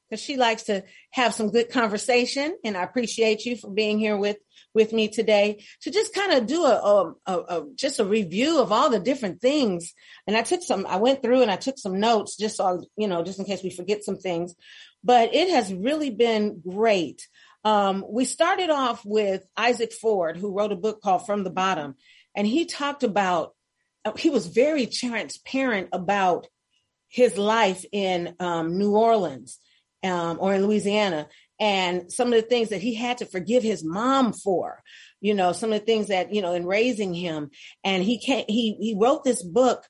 because 0.09 0.21
she 0.21 0.37
likes 0.37 0.63
to 0.63 0.83
have 1.11 1.33
some 1.33 1.51
good 1.51 1.69
conversation. 1.69 2.57
And 2.63 2.75
I 2.75 2.83
appreciate 2.83 3.45
you 3.45 3.55
for 3.55 3.71
being 3.71 3.99
here 3.99 4.17
with 4.17 4.37
with 4.73 4.91
me 4.91 5.07
today 5.07 5.63
to 5.81 5.89
just 5.89 6.13
kind 6.13 6.33
of 6.33 6.45
do 6.45 6.65
a, 6.65 7.13
a, 7.25 7.33
a, 7.33 7.63
just 7.75 7.99
a 7.99 8.05
review 8.05 8.59
of 8.59 8.73
all 8.73 8.89
the 8.89 8.99
different 8.99 9.39
things. 9.39 9.93
And 10.27 10.35
I 10.35 10.41
took 10.41 10.61
some, 10.61 10.85
I 10.85 10.97
went 10.97 11.23
through 11.23 11.43
and 11.43 11.49
I 11.49 11.55
took 11.55 11.79
some 11.79 12.01
notes 12.01 12.35
just 12.35 12.57
so 12.57 12.83
you 12.97 13.07
know, 13.07 13.23
just 13.23 13.39
in 13.39 13.45
case 13.45 13.63
we 13.63 13.69
forget 13.69 14.03
some 14.03 14.17
things. 14.17 14.53
But 15.01 15.33
it 15.33 15.49
has 15.49 15.73
really 15.73 16.09
been 16.09 16.61
great. 16.61 17.25
Um, 17.63 18.05
we 18.07 18.25
started 18.25 18.69
off 18.69 19.03
with 19.05 19.47
Isaac 19.55 19.93
Ford, 19.93 20.37
who 20.37 20.53
wrote 20.53 20.73
a 20.73 20.75
book 20.75 21.01
called 21.01 21.25
From 21.25 21.43
the 21.43 21.49
Bottom 21.49 21.95
and 22.35 22.45
he 22.45 22.65
talked 22.65 23.03
about 23.03 23.53
uh, 24.03 24.13
he 24.17 24.29
was 24.29 24.47
very 24.47 24.85
transparent 24.85 25.89
about 25.91 26.47
his 27.07 27.37
life 27.37 27.85
in 27.91 28.35
um, 28.39 28.77
New 28.77 28.95
Orleans 28.95 29.59
um, 30.03 30.37
or 30.39 30.53
in 30.53 30.65
Louisiana 30.65 31.27
and 31.59 32.11
some 32.11 32.27
of 32.27 32.33
the 32.33 32.47
things 32.47 32.69
that 32.69 32.81
he 32.81 32.93
had 32.93 33.19
to 33.19 33.25
forgive 33.25 33.63
his 33.63 33.83
mom 33.83 34.33
for 34.33 34.81
you 35.21 35.33
know 35.33 35.53
some 35.53 35.71
of 35.71 35.79
the 35.79 35.85
things 35.85 36.07
that 36.07 36.33
you 36.33 36.41
know 36.41 36.53
in 36.53 36.65
raising 36.65 37.13
him. 37.13 37.49
And 37.83 38.03
he 38.03 38.19
can't 38.19 38.49
he 38.49 38.75
he 38.79 38.97
wrote 38.99 39.23
this 39.23 39.43
book 39.43 39.85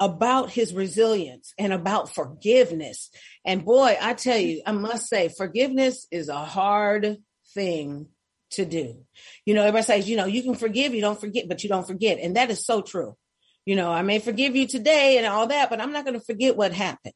about 0.00 0.50
his 0.50 0.72
resilience 0.72 1.52
and 1.58 1.72
about 1.72 2.14
forgiveness. 2.14 3.10
And 3.44 3.64
boy 3.64 3.96
i 4.00 4.14
tell 4.14 4.38
you 4.38 4.62
i 4.66 4.72
must 4.72 5.08
say 5.08 5.28
forgiveness 5.36 6.06
is 6.10 6.28
a 6.28 6.36
hard 6.36 7.16
thing 7.54 8.08
to 8.52 8.64
do. 8.64 9.04
You 9.44 9.54
know, 9.54 9.62
everybody 9.62 9.84
says, 9.84 10.08
you 10.08 10.16
know, 10.16 10.26
you 10.26 10.42
can 10.42 10.54
forgive, 10.54 10.94
you 10.94 11.00
don't 11.00 11.20
forget, 11.20 11.48
but 11.48 11.62
you 11.62 11.68
don't 11.68 11.86
forget. 11.86 12.18
And 12.20 12.36
that 12.36 12.50
is 12.50 12.64
so 12.64 12.82
true. 12.82 13.16
You 13.64 13.76
know, 13.76 13.92
I 13.92 14.02
may 14.02 14.18
forgive 14.18 14.56
you 14.56 14.66
today 14.66 15.18
and 15.18 15.26
all 15.26 15.46
that, 15.48 15.70
but 15.70 15.80
I'm 15.80 15.92
not 15.92 16.04
going 16.04 16.18
to 16.18 16.24
forget 16.24 16.56
what 16.56 16.72
happened. 16.72 17.14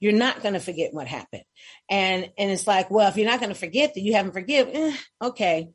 You're 0.00 0.12
not 0.12 0.42
going 0.42 0.54
to 0.54 0.60
forget 0.60 0.92
what 0.92 1.06
happened. 1.06 1.44
And 1.88 2.28
and 2.36 2.50
it's 2.50 2.66
like, 2.66 2.90
well, 2.90 3.08
if 3.08 3.16
you're 3.16 3.30
not 3.30 3.38
going 3.38 3.52
to 3.52 3.58
forget 3.58 3.94
that 3.94 4.00
you 4.00 4.14
haven't 4.14 4.32
forgiven, 4.32 4.74
eh, 4.74 4.96
okay. 5.22 5.68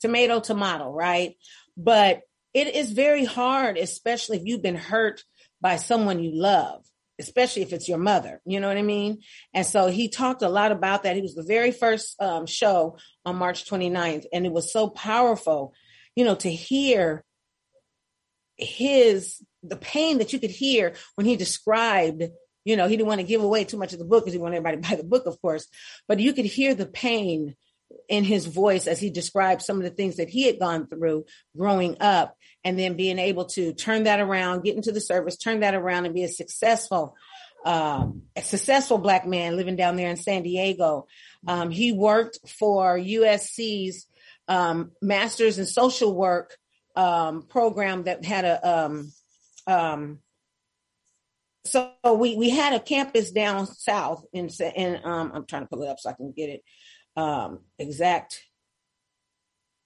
Tomato, 0.00 0.40
tomato, 0.40 0.90
right? 0.90 1.36
But 1.76 2.22
it 2.54 2.74
is 2.74 2.92
very 2.92 3.26
hard, 3.26 3.76
especially 3.76 4.38
if 4.38 4.44
you've 4.46 4.62
been 4.62 4.74
hurt 4.74 5.22
by 5.60 5.76
someone 5.76 6.22
you 6.22 6.32
love 6.34 6.82
especially 7.20 7.62
if 7.62 7.72
it's 7.72 7.88
your 7.88 7.98
mother. 7.98 8.40
You 8.44 8.60
know 8.60 8.68
what 8.68 8.76
I 8.76 8.82
mean? 8.82 9.20
And 9.54 9.64
so 9.64 9.86
he 9.86 10.08
talked 10.08 10.42
a 10.42 10.48
lot 10.48 10.72
about 10.72 11.04
that. 11.04 11.16
He 11.16 11.22
was 11.22 11.34
the 11.34 11.44
very 11.44 11.70
first 11.70 12.20
um, 12.20 12.46
show 12.46 12.98
on 13.24 13.36
March 13.36 13.68
29th, 13.68 14.24
and 14.32 14.46
it 14.46 14.52
was 14.52 14.72
so 14.72 14.88
powerful, 14.88 15.72
you 16.16 16.24
know, 16.24 16.34
to 16.36 16.50
hear 16.50 17.24
his 18.56 19.42
the 19.62 19.76
pain 19.76 20.18
that 20.18 20.32
you 20.32 20.38
could 20.38 20.50
hear 20.50 20.94
when 21.14 21.26
he 21.26 21.36
described 21.36 22.22
you 22.64 22.76
know 22.76 22.88
he 22.88 22.96
didn't 22.96 23.08
want 23.08 23.20
to 23.20 23.26
give 23.26 23.42
away 23.42 23.64
too 23.64 23.78
much 23.78 23.94
of 23.94 23.98
the 23.98 24.04
book 24.04 24.22
because 24.22 24.34
he 24.34 24.38
wanted 24.38 24.56
everybody 24.56 24.76
to 24.76 24.88
buy 24.88 24.96
the 24.96 25.04
book 25.04 25.24
of 25.26 25.40
course 25.40 25.66
but 26.06 26.20
you 26.20 26.32
could 26.34 26.44
hear 26.44 26.74
the 26.74 26.86
pain 26.86 27.56
in 28.08 28.24
his 28.24 28.46
voice 28.46 28.86
as 28.86 29.00
he 29.00 29.10
described 29.10 29.62
some 29.62 29.76
of 29.76 29.82
the 29.84 29.90
things 29.90 30.16
that 30.16 30.28
he 30.28 30.44
had 30.44 30.58
gone 30.58 30.86
through 30.86 31.24
growing 31.56 31.96
up 32.00 32.36
and 32.64 32.78
then 32.78 32.96
being 32.96 33.18
able 33.18 33.46
to 33.46 33.72
turn 33.72 34.04
that 34.04 34.20
around, 34.20 34.64
get 34.64 34.76
into 34.76 34.92
the 34.92 35.00
service, 35.00 35.36
turn 35.36 35.60
that 35.60 35.74
around 35.74 36.06
and 36.06 36.14
be 36.14 36.24
a 36.24 36.28
successful, 36.28 37.14
um, 37.64 38.22
a 38.36 38.42
successful 38.42 38.98
black 38.98 39.26
man 39.26 39.56
living 39.56 39.76
down 39.76 39.96
there 39.96 40.10
in 40.10 40.16
San 40.16 40.42
Diego. 40.42 41.06
Um, 41.46 41.70
he 41.70 41.92
worked 41.92 42.38
for 42.58 42.98
USC's 42.98 44.06
um, 44.48 44.92
Masters 45.00 45.58
in 45.58 45.66
Social 45.66 46.14
Work 46.14 46.56
um, 46.96 47.42
program 47.42 48.04
that 48.04 48.24
had 48.24 48.44
a 48.44 48.68
um, 48.68 49.12
um, 49.66 50.18
so 51.64 51.92
we 52.14 52.36
we 52.36 52.50
had 52.50 52.72
a 52.72 52.80
campus 52.80 53.30
down 53.30 53.66
south 53.66 54.24
in 54.32 54.48
in 54.74 55.00
um 55.04 55.30
I'm 55.34 55.46
trying 55.46 55.62
to 55.62 55.68
pull 55.68 55.82
it 55.82 55.88
up 55.88 55.98
so 55.98 56.10
I 56.10 56.14
can 56.14 56.32
get 56.32 56.48
it 56.48 56.62
um 57.16 57.60
Isaac 57.80 58.30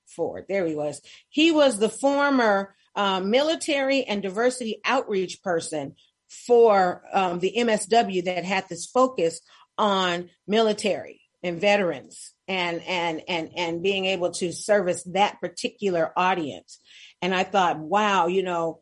Ford. 0.06 0.46
There 0.48 0.66
he 0.66 0.74
was. 0.74 1.00
He 1.28 1.50
was 1.50 1.78
the 1.78 1.88
former 1.88 2.74
um, 2.94 3.30
military 3.30 4.04
and 4.04 4.22
diversity 4.22 4.80
outreach 4.84 5.42
person 5.42 5.94
for 6.28 7.02
um, 7.12 7.40
the 7.40 7.54
MSW 7.56 8.24
that 8.24 8.44
had 8.44 8.68
this 8.68 8.86
focus 8.86 9.40
on 9.76 10.30
military 10.46 11.20
and 11.42 11.60
veterans 11.60 12.32
and 12.48 12.82
and 12.86 13.22
and 13.28 13.50
and 13.56 13.82
being 13.82 14.06
able 14.06 14.30
to 14.30 14.52
service 14.52 15.02
that 15.04 15.40
particular 15.40 16.12
audience. 16.16 16.80
And 17.20 17.34
I 17.34 17.44
thought, 17.44 17.78
wow, 17.78 18.28
you 18.28 18.42
know, 18.42 18.80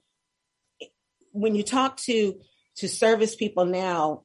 when 1.33 1.55
you 1.55 1.63
talk 1.63 1.97
to 1.99 2.41
to 2.77 2.89
service 2.89 3.35
people 3.35 3.65
now, 3.65 4.25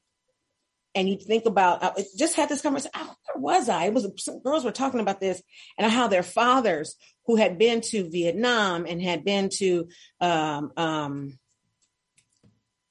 and 0.97 1.07
you 1.07 1.15
think 1.15 1.45
about 1.45 1.83
uh, 1.83 1.91
just 2.17 2.35
had 2.35 2.49
this 2.49 2.63
conversation. 2.63 2.91
Where 3.35 3.59
was 3.59 3.69
I? 3.69 3.85
It 3.85 3.93
was 3.93 4.07
some 4.17 4.41
girls 4.41 4.65
were 4.65 4.71
talking 4.71 4.99
about 4.99 5.21
this 5.21 5.39
and 5.77 5.91
how 5.91 6.07
their 6.07 6.23
fathers 6.23 6.95
who 7.27 7.35
had 7.35 7.59
been 7.59 7.81
to 7.81 8.09
Vietnam 8.09 8.87
and 8.87 8.99
had 8.99 9.23
been 9.23 9.49
to 9.57 9.89
um, 10.19 10.71
um, 10.75 11.37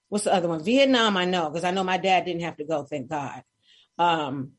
what's 0.08 0.24
the 0.24 0.32
other 0.32 0.48
one? 0.48 0.62
Vietnam, 0.62 1.16
I 1.16 1.24
know 1.24 1.50
because 1.50 1.64
I 1.64 1.72
know 1.72 1.82
my 1.82 1.98
dad 1.98 2.24
didn't 2.24 2.42
have 2.42 2.56
to 2.58 2.64
go. 2.64 2.84
Thank 2.84 3.10
God. 3.10 3.42
Um, 3.98 4.52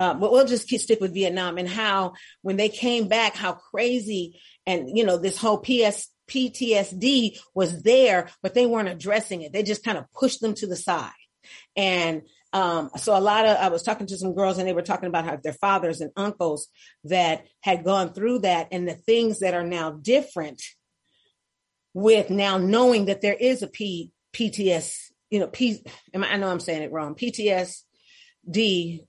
uh, 0.00 0.14
but 0.14 0.32
we'll 0.32 0.46
just 0.46 0.68
keep, 0.68 0.80
stick 0.80 1.00
with 1.00 1.14
Vietnam 1.14 1.56
and 1.56 1.68
how 1.68 2.14
when 2.42 2.56
they 2.56 2.68
came 2.68 3.06
back, 3.06 3.36
how 3.36 3.52
crazy 3.52 4.40
and 4.66 4.98
you 4.98 5.04
know 5.04 5.18
this 5.18 5.38
whole 5.38 5.58
PS 5.58 6.08
PTSD 6.28 7.38
was 7.54 7.84
there, 7.84 8.28
but 8.42 8.54
they 8.54 8.66
weren't 8.66 8.88
addressing 8.88 9.42
it. 9.42 9.52
They 9.52 9.62
just 9.62 9.84
kind 9.84 9.98
of 9.98 10.10
pushed 10.12 10.40
them 10.40 10.54
to 10.54 10.66
the 10.66 10.76
side. 10.76 11.12
And 11.76 12.22
um, 12.52 12.90
so 12.96 13.16
a 13.16 13.20
lot 13.20 13.46
of 13.46 13.56
I 13.58 13.68
was 13.68 13.82
talking 13.82 14.06
to 14.06 14.16
some 14.16 14.34
girls 14.34 14.58
and 14.58 14.66
they 14.66 14.72
were 14.72 14.82
talking 14.82 15.08
about 15.08 15.26
how 15.26 15.36
their 15.36 15.52
fathers 15.52 16.00
and 16.00 16.10
uncles 16.16 16.68
that 17.04 17.46
had 17.60 17.84
gone 17.84 18.12
through 18.12 18.40
that 18.40 18.68
and 18.72 18.88
the 18.88 18.94
things 18.94 19.40
that 19.40 19.54
are 19.54 19.66
now 19.66 19.90
different 19.90 20.62
with 21.92 22.30
now 22.30 22.56
knowing 22.56 23.06
that 23.06 23.20
there 23.20 23.34
is 23.34 23.62
a 23.62 23.68
P, 23.68 24.12
PTS, 24.32 25.10
you 25.30 25.40
know, 25.40 25.48
P, 25.48 25.84
I 26.14 26.36
know 26.36 26.48
I'm 26.48 26.60
saying 26.60 26.82
it 26.82 26.92
wrong, 26.92 27.14
PTSD, 27.14 29.00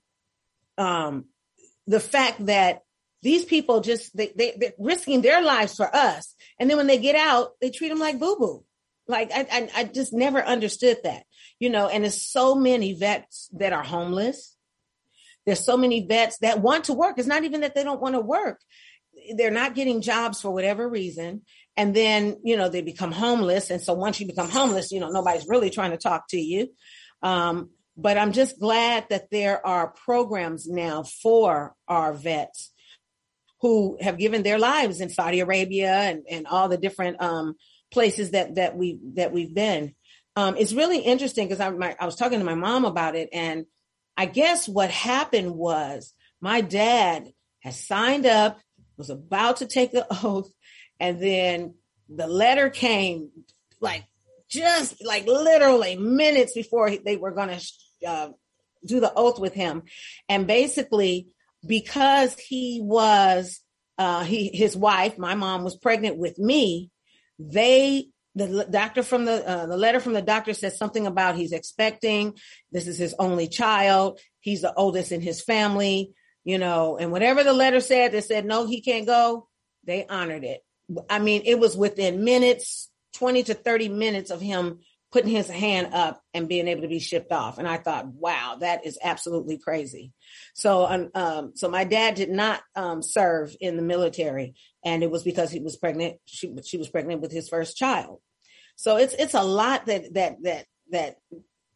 um, 0.78 1.26
the 1.88 2.00
fact 2.00 2.46
that 2.48 2.82
these 3.22 3.46
people 3.46 3.82
just 3.82 4.16
they, 4.16 4.32
they 4.36 4.54
they're 4.58 4.74
risking 4.80 5.22
their 5.22 5.42
lives 5.42 5.76
for 5.76 5.94
us. 5.94 6.36
And 6.60 6.70
then 6.70 6.78
when 6.78 6.88
they 6.88 7.00
get 7.00 7.16
out 7.16 7.52
they 7.62 7.70
treat 7.70 7.90
them 7.90 8.00
like 8.00 8.20
boo 8.20 8.38
boo 8.38 8.64
like 9.10 9.32
I, 9.34 9.48
I, 9.52 9.70
I 9.76 9.84
just 9.86 10.14
never 10.14 10.42
understood 10.42 11.00
that 11.04 11.24
you 11.60 11.70
know, 11.70 11.88
and 11.88 12.04
there's 12.04 12.22
so 12.22 12.56
many 12.56 12.94
vets 12.94 13.50
that 13.54 13.74
are 13.74 13.84
homeless. 13.84 14.56
There's 15.46 15.64
so 15.64 15.78
many 15.78 16.06
vets 16.08 16.38
that 16.40 16.62
want 16.62 16.86
to 16.86 16.94
work. 16.94 17.18
It's 17.18 17.28
not 17.28 17.44
even 17.44 17.62
that 17.62 17.76
they 17.76 17.84
don't 17.84 18.02
want 18.02 18.16
to 18.16 18.22
work. 18.22 18.62
They're 19.36 19.52
not 19.52 19.76
getting 19.76 20.02
jobs 20.02 20.42
for 20.42 20.52
whatever 20.52 20.88
reason. 20.88 21.42
And 21.76 21.94
then, 21.96 22.38
you 22.44 22.56
know, 22.58 22.70
they 22.70 22.82
become 22.82 23.12
homeless. 23.12 23.70
And 23.70 23.82
so 23.82 23.94
once 23.94 24.20
you 24.20 24.28
become 24.28 24.50
homeless, 24.50 24.92
you 24.92 25.00
know, 25.00 25.10
nobody's 25.10 25.48
really 25.48 25.70
trying 25.70 25.92
to 25.92 25.98
talk 25.98 26.28
to 26.30 26.40
you. 26.40 26.70
Um, 27.22 27.70
but 27.98 28.18
I'm 28.18 28.32
just 28.32 28.60
glad 28.60 29.08
that 29.10 29.30
there 29.30 29.66
are 29.66 29.90
programs 29.90 30.68
now 30.68 31.04
for 31.04 31.76
our 31.88 32.14
vets 32.14 32.72
who 33.62 33.98
have 34.00 34.18
given 34.18 34.44
their 34.44 34.60
lives 34.60 35.02
in 35.02 35.10
Saudi 35.10 35.42
Arabia 35.42 35.92
and, 35.92 36.24
and 36.30 36.48
all 36.48 36.70
the 36.70 36.78
different 36.78 37.22
um, 37.22 37.56
places 37.92 38.32
that 38.32 38.56
that 38.56 38.78
we 38.78 39.00
that 39.16 39.32
we've 39.32 39.54
been. 39.54 39.96
Um, 40.40 40.56
it's 40.58 40.72
really 40.72 41.00
interesting 41.00 41.50
because 41.50 41.60
I, 41.60 41.96
I 42.00 42.06
was 42.06 42.16
talking 42.16 42.40
to 42.40 42.46
my 42.46 42.56
mom 42.56 42.86
about 42.86 43.14
it, 43.14 43.28
and 43.34 43.66
I 44.16 44.26
guess 44.26 44.70
what 44.70 44.90
happened 44.90 45.54
was 45.54 46.14
my 46.40 46.62
dad 46.62 47.34
has 47.60 47.86
signed 47.86 48.26
up, 48.26 48.58
was 48.96 49.10
about 49.10 49.58
to 49.58 49.66
take 49.66 49.92
the 49.92 50.08
oath, 50.24 50.50
and 50.98 51.22
then 51.22 51.74
the 52.08 52.28
letter 52.28 52.70
came 52.70 53.32
like 53.82 54.06
just 54.50 55.04
like 55.06 55.28
literally 55.28 55.98
minutes 55.98 56.54
before 56.54 56.90
they 56.90 57.18
were 57.18 57.32
going 57.32 57.50
to 57.50 58.08
uh, 58.08 58.30
do 58.86 59.02
the 59.02 59.14
oath 59.14 59.40
with 59.40 59.54
him, 59.54 59.84
and 60.30 60.48
basically 60.48 61.28
because 61.68 62.34
he 62.40 62.80
was 62.82 63.60
uh, 63.98 64.24
he 64.24 64.52
his 64.54 64.78
wife, 64.78 65.18
my 65.18 65.36
mom 65.36 65.66
was 65.66 65.76
pregnant 65.76 66.18
with 66.18 66.40
me. 66.40 66.92
They 67.38 68.08
the 68.48 68.68
doctor 68.70 69.04
from 69.04 69.26
the 69.26 69.48
uh, 69.48 69.66
the 69.68 69.78
letter 69.78 70.00
from 70.00 70.14
the 70.14 70.22
doctor 70.22 70.54
says 70.54 70.78
something 70.78 71.06
about 71.06 71.36
he's 71.36 71.52
expecting. 71.52 72.34
This 72.72 72.88
is 72.88 72.98
his 72.98 73.16
only 73.20 73.48
child. 73.48 74.20
He's 74.40 74.62
the 74.62 74.74
oldest 74.74 75.12
in 75.12 75.22
his 75.22 75.42
family, 75.42 76.14
you 76.44 76.58
know, 76.58 76.98
and 76.98 77.12
whatever 77.12 77.44
the 77.44 77.54
letter 77.54 77.82
said, 77.82 78.12
they 78.12 78.22
said 78.22 78.46
no, 78.46 78.66
he 78.66 78.82
can't 78.82 79.06
go. 79.06 79.48
They 79.84 80.06
honored 80.06 80.44
it. 80.44 80.62
I 81.10 81.20
mean, 81.20 81.44
it 81.46 81.60
was 81.60 81.78
within 81.78 82.24
minutes, 82.24 82.90
twenty 83.14 83.44
to 83.44 83.54
thirty 83.54 83.90
minutes 83.90 84.32
of 84.32 84.42
him 84.42 84.80
putting 85.12 85.32
his 85.32 85.50
hand 85.50 85.94
up 85.94 86.22
and 86.36 86.48
being 86.48 86.68
able 86.68 86.84
to 86.84 86.88
be 86.88 87.00
shipped 87.00 87.32
off. 87.32 87.58
And 87.58 87.68
I 87.68 87.78
thought, 87.78 88.08
wow, 88.08 88.58
that 88.60 88.86
is 88.86 89.00
absolutely 89.02 89.58
crazy. 89.58 90.14
So, 90.54 90.86
um, 90.86 91.10
um, 91.16 91.52
so 91.56 91.68
my 91.68 91.84
dad 91.84 92.14
did 92.14 92.30
not 92.30 92.62
um, 92.76 93.02
serve 93.02 93.56
in 93.60 93.76
the 93.76 93.82
military, 93.82 94.54
and 94.86 95.02
it 95.02 95.10
was 95.10 95.24
because 95.24 95.52
he 95.52 95.60
was 95.60 95.78
pregnant. 95.78 96.18
She 96.26 96.56
she 96.64 96.78
was 96.78 96.90
pregnant 96.90 97.22
with 97.22 97.32
his 97.32 97.50
first 97.50 97.76
child. 97.76 98.22
So 98.80 98.96
it's 98.96 99.14
it's 99.14 99.34
a 99.34 99.44
lot 99.44 99.88
that 99.88 100.14
that 100.14 100.42
that 100.44 100.66
that 100.92 101.18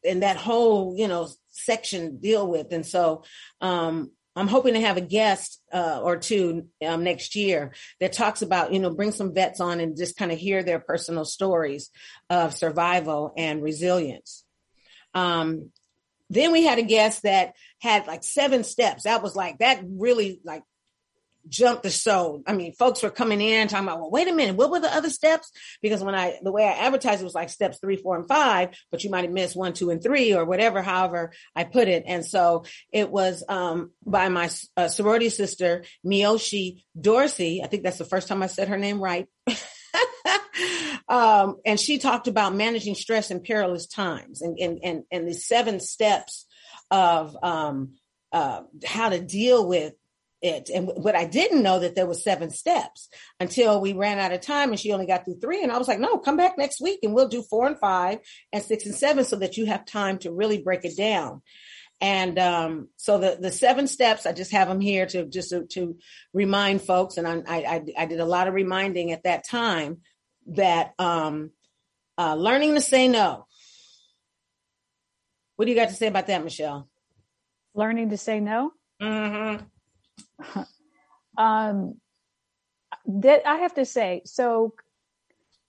and 0.06 0.24
that 0.24 0.38
whole 0.38 0.96
you 0.98 1.10
know 1.10 1.28
section 1.50 2.18
deal 2.20 2.48
with. 2.48 2.72
And 2.72 2.86
so 2.86 3.26
um, 3.60 4.12
I'm 4.38 4.48
hoping 4.48 4.76
to 4.76 4.80
have 4.80 4.96
a 4.96 5.02
guest 5.02 5.62
uh, 5.74 6.00
or 6.02 6.16
two 6.16 6.70
um, 6.86 7.04
next 7.04 7.36
year 7.36 7.74
that 8.00 8.14
talks 8.14 8.42
about, 8.42 8.72
you 8.72 8.80
know, 8.80 8.90
bring 8.90 9.12
some 9.12 9.34
vets 9.34 9.60
on 9.60 9.82
and 9.82 9.98
just 9.98 10.16
kind 10.16 10.32
of 10.32 10.40
hear 10.40 10.64
their 10.64 10.80
personal 10.80 11.26
stories 11.26 11.90
of 12.30 12.56
survival 12.56 13.34
and 13.36 13.62
resilience. 13.62 14.46
Um, 15.14 15.72
then 16.30 16.54
we 16.54 16.64
had 16.64 16.80
a 16.80 16.84
guest 16.84 17.24
that 17.24 17.54
had 17.80 18.08
like 18.08 18.24
seven 18.24 18.64
steps. 18.64 19.04
That 19.04 19.22
was 19.22 19.36
like, 19.36 19.60
that 19.60 19.84
really 19.86 20.40
like 20.46 20.64
jumped 21.48 21.84
the 21.84 21.90
show. 21.90 22.42
I 22.46 22.54
mean, 22.54 22.74
folks 22.74 23.04
were 23.04 23.10
coming 23.10 23.42
in 23.42 23.68
talking 23.68 23.88
about, 23.88 24.00
well, 24.00 24.12
wait 24.12 24.28
a 24.28 24.34
minute, 24.34 24.56
what 24.56 24.72
were 24.72 24.80
the 24.80 24.94
other 24.94 25.10
steps? 25.10 25.52
Because 25.82 26.04
when 26.04 26.16
I, 26.16 26.40
the 26.42 26.52
way 26.52 26.64
I 26.64 26.86
advertised 26.86 27.22
it 27.22 27.26
was 27.26 27.36
like 27.36 27.50
steps 27.50 27.80
three, 27.80 27.98
four, 27.98 28.18
and 28.18 28.28
five, 28.28 28.70
but 28.92 29.04
you 29.04 29.10
might 29.10 29.26
have 29.26 29.34
missed 29.34 29.56
one, 29.56 29.74
two, 29.74 29.90
and 29.90 30.02
three, 30.02 30.34
or 30.34 30.46
whatever, 30.46 30.82
however 30.82 31.32
I 31.56 31.64
put 31.64 31.88
it. 31.88 32.04
And 32.08 32.26
so 32.26 32.66
it 32.92 33.10
was 33.10 33.44
um, 33.48 33.92
by 34.06 34.30
my 34.30 34.50
uh, 34.78 34.88
sorority 34.88 35.30
sister, 35.30 35.84
Miyoshi 36.06 36.84
Dorsey. 37.00 37.62
I 37.64 37.68
think 37.68 37.84
that's 37.84 37.98
the 37.98 38.06
first 38.06 38.28
time 38.28 38.44
I 38.44 38.48
said 38.48 38.70
her 38.70 38.78
name 38.78 39.02
right. 39.02 39.28
um, 41.08 41.58
and 41.66 41.80
she 41.80 41.98
talked 41.98 42.28
about 42.28 42.56
managing 42.56 42.96
stress 42.96 43.32
in 43.32 43.42
perilous 43.42 43.88
times 43.88 44.42
and, 44.42 44.58
and, 44.60 44.80
and, 44.84 45.04
and 45.12 45.28
the 45.28 45.34
seven 45.34 45.80
steps 45.80 46.46
of 46.90 47.36
um, 47.44 47.94
uh, 48.32 48.62
how 48.86 49.10
to 49.10 49.20
deal 49.20 49.68
with 49.68 49.94
it. 50.44 50.70
And 50.70 50.88
what 50.88 51.16
I 51.16 51.26
didn't 51.26 51.64
know 51.64 51.80
that 51.80 51.96
there 51.96 52.06
was 52.06 52.24
seven 52.24 52.50
steps 52.50 53.10
until 53.40 53.82
we 53.82 53.94
ran 53.94 54.20
out 54.20 54.34
of 54.34 54.42
time 54.42 54.70
and 54.70 54.80
she 54.80 54.92
only 54.92 55.08
got 55.08 55.26
through 55.26 55.40
three. 55.40 55.64
And 55.64 55.72
I 55.72 55.78
was 55.78 55.88
like, 55.88 56.00
no, 56.00 56.18
come 56.18 56.38
back 56.38 56.58
next 56.58 56.82
week 56.82 57.00
and 57.02 57.14
we'll 57.14 57.30
do 57.30 57.42
four 57.42 57.66
and 57.66 57.80
five 57.80 58.20
and 58.52 58.62
six 58.62 58.86
and 58.86 58.94
seven 58.94 59.24
so 59.24 59.38
that 59.38 59.58
you 59.58 59.66
have 59.66 59.86
time 59.86 60.20
to 60.20 60.32
really 60.32 60.62
break 60.62 60.84
it 60.84 60.98
down. 60.98 61.42
And 62.02 62.38
um, 62.38 62.90
so 62.98 63.18
the 63.18 63.38
the 63.40 63.52
seven 63.52 63.88
steps, 63.88 64.26
I 64.26 64.34
just 64.34 64.52
have 64.52 64.68
them 64.68 64.82
here 64.82 65.06
to 65.06 65.26
just 65.26 65.52
to, 65.52 65.66
to 65.68 65.98
remind 66.34 66.82
folks. 66.82 67.16
And 67.16 67.26
I, 67.26 67.42
I 67.48 67.82
I 67.98 68.06
did 68.06 68.20
a 68.20 68.26
lot 68.26 68.50
of 68.50 68.54
reminding 68.54 69.12
at 69.12 69.24
that 69.24 69.48
time 69.48 70.02
that 70.48 70.94
um, 71.00 71.52
uh, 72.18 72.36
learning 72.36 72.76
to 72.76 72.82
say 72.82 73.08
no. 73.08 73.46
What 75.56 75.66
do 75.66 75.72
you 75.72 75.78
got 75.78 75.90
to 75.90 75.96
say 75.96 76.08
about 76.08 76.28
that, 76.28 76.44
Michelle? 76.44 76.90
Learning 77.74 78.10
to 78.10 78.18
say 78.18 78.42
no. 78.42 78.72
Mm-hmm. 79.02 79.64
um, 81.38 81.96
that 83.06 83.48
I 83.48 83.58
have 83.58 83.74
to 83.76 83.86
say, 83.86 84.22
so 84.26 84.74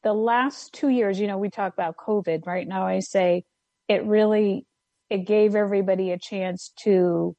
the 0.03 0.13
last 0.13 0.73
two 0.73 0.89
years, 0.89 1.19
you 1.19 1.27
know, 1.27 1.39
we 1.39 1.51
talk 1.51 1.73
about 1.73 1.97
COVID 1.97 2.47
right 2.47 2.69
now. 2.69 2.87
I 2.87 3.01
say 3.01 3.45
it 3.89 4.05
really, 4.05 4.67
it 5.11 5.27
gave 5.27 5.55
everybody 5.55 6.11
a 6.11 6.19
chance 6.19 6.73
to 6.81 7.35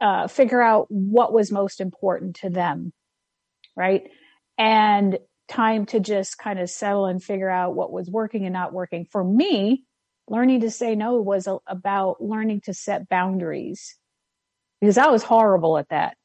uh, 0.00 0.26
figure 0.26 0.62
out 0.62 0.86
what 0.90 1.32
was 1.32 1.52
most 1.52 1.80
important 1.80 2.36
to 2.36 2.50
them, 2.50 2.92
right? 3.76 4.10
And 4.58 5.18
time 5.48 5.86
to 5.86 6.00
just 6.00 6.38
kind 6.38 6.58
of 6.58 6.70
settle 6.70 7.06
and 7.06 7.22
figure 7.22 7.50
out 7.50 7.74
what 7.74 7.92
was 7.92 8.10
working 8.10 8.44
and 8.44 8.52
not 8.52 8.72
working. 8.72 9.04
For 9.04 9.22
me, 9.22 9.84
learning 10.28 10.60
to 10.60 10.70
say 10.70 10.94
no 10.94 11.20
was 11.20 11.48
about 11.66 12.22
learning 12.22 12.62
to 12.62 12.74
set 12.74 13.08
boundaries 13.08 13.96
because 14.80 14.98
I 14.98 15.08
was 15.08 15.22
horrible 15.22 15.78
at 15.78 15.88
that. 15.90 16.16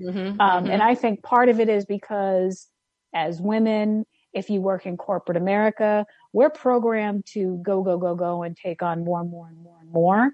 Mm-hmm, 0.00 0.40
um, 0.40 0.64
mm-hmm. 0.64 0.70
And 0.70 0.82
I 0.82 0.94
think 0.94 1.22
part 1.22 1.48
of 1.48 1.60
it 1.60 1.68
is 1.68 1.86
because 1.86 2.66
as 3.14 3.40
women, 3.40 4.04
if 4.32 4.50
you 4.50 4.60
work 4.60 4.86
in 4.86 4.96
corporate 4.96 5.38
America, 5.38 6.06
we're 6.32 6.50
programmed 6.50 7.24
to 7.32 7.58
go, 7.62 7.82
go, 7.82 7.96
go, 7.96 8.14
go 8.14 8.42
and 8.42 8.56
take 8.56 8.82
on 8.82 9.04
more 9.04 9.20
and 9.20 9.30
more 9.30 9.48
and 9.48 9.58
more 9.58 9.78
and 9.80 9.90
more. 9.90 10.30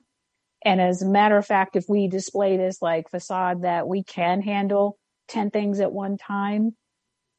And 0.64 0.80
as 0.80 1.02
a 1.02 1.06
matter 1.06 1.36
of 1.36 1.46
fact, 1.46 1.76
if 1.76 1.88
we 1.88 2.08
display 2.08 2.56
this 2.56 2.82
like 2.82 3.10
facade 3.10 3.62
that 3.62 3.86
we 3.88 4.02
can 4.02 4.42
handle 4.42 4.98
10 5.28 5.50
things 5.50 5.80
at 5.80 5.92
one 5.92 6.16
time, 6.18 6.76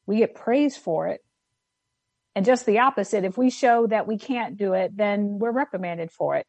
we 0.05 0.17
get 0.17 0.35
praised 0.35 0.77
for 0.77 1.07
it. 1.07 1.21
And 2.35 2.45
just 2.45 2.65
the 2.65 2.79
opposite, 2.79 3.23
if 3.23 3.37
we 3.37 3.49
show 3.49 3.87
that 3.87 4.07
we 4.07 4.17
can't 4.17 4.57
do 4.57 4.73
it, 4.73 4.95
then 4.95 5.37
we're 5.39 5.51
reprimanded 5.51 6.11
for 6.11 6.35
it. 6.35 6.47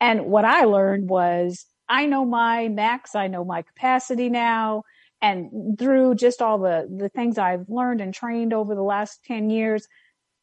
And 0.00 0.26
what 0.26 0.44
I 0.44 0.64
learned 0.64 1.08
was 1.08 1.66
I 1.88 2.06
know 2.06 2.24
my 2.24 2.68
max, 2.68 3.14
I 3.14 3.28
know 3.28 3.44
my 3.44 3.62
capacity 3.62 4.28
now. 4.28 4.82
And 5.20 5.76
through 5.78 6.14
just 6.14 6.40
all 6.40 6.58
the, 6.58 6.86
the 6.88 7.08
things 7.08 7.38
I've 7.38 7.68
learned 7.68 8.00
and 8.00 8.14
trained 8.14 8.52
over 8.52 8.74
the 8.74 8.82
last 8.82 9.24
10 9.24 9.50
years, 9.50 9.88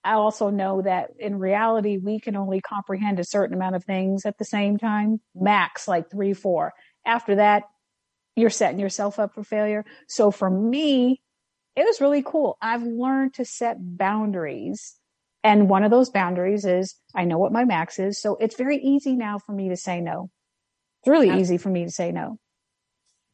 I 0.04 0.14
also 0.14 0.50
know 0.50 0.82
that 0.82 1.12
in 1.18 1.40
reality, 1.40 1.98
we 1.98 2.20
can 2.20 2.36
only 2.36 2.62
comprehend 2.62 3.20
a 3.20 3.24
certain 3.24 3.56
amount 3.56 3.76
of 3.76 3.84
things 3.84 4.26
at 4.26 4.38
the 4.38 4.46
same 4.46 4.78
time, 4.78 5.22
max 5.34 5.88
like 5.88 6.12
three, 6.12 6.34
four. 6.34 6.74
After 7.06 7.36
that, 7.36 7.64
you're 8.36 8.50
setting 8.50 8.80
yourself 8.80 9.18
up 9.18 9.34
for 9.34 9.44
failure. 9.44 9.86
So 10.08 10.30
for 10.30 10.50
me, 10.50 11.22
it 11.76 11.84
was 11.86 12.02
really 12.02 12.22
cool. 12.22 12.58
I've 12.62 12.84
learned 12.84 13.34
to 13.36 13.46
set 13.46 13.78
boundaries. 13.80 14.96
And 15.44 15.70
one 15.70 15.84
of 15.84 15.92
those 15.92 16.10
boundaries 16.10 16.66
is 16.66 16.96
I 17.16 17.26
know 17.26 17.38
what 17.38 17.52
my 17.52 17.66
max 17.66 17.98
is. 17.98 18.22
So 18.22 18.36
it's 18.36 18.56
very 18.56 18.78
easy 18.78 19.16
now 19.16 19.40
for 19.40 19.54
me 19.54 19.70
to 19.70 19.78
say 19.78 20.02
no. 20.02 20.30
It's 21.06 21.12
really 21.12 21.39
easy 21.39 21.60
for 21.60 21.70
me 21.70 21.84
to 21.86 21.91
say 21.91 22.12
no. 22.12 22.39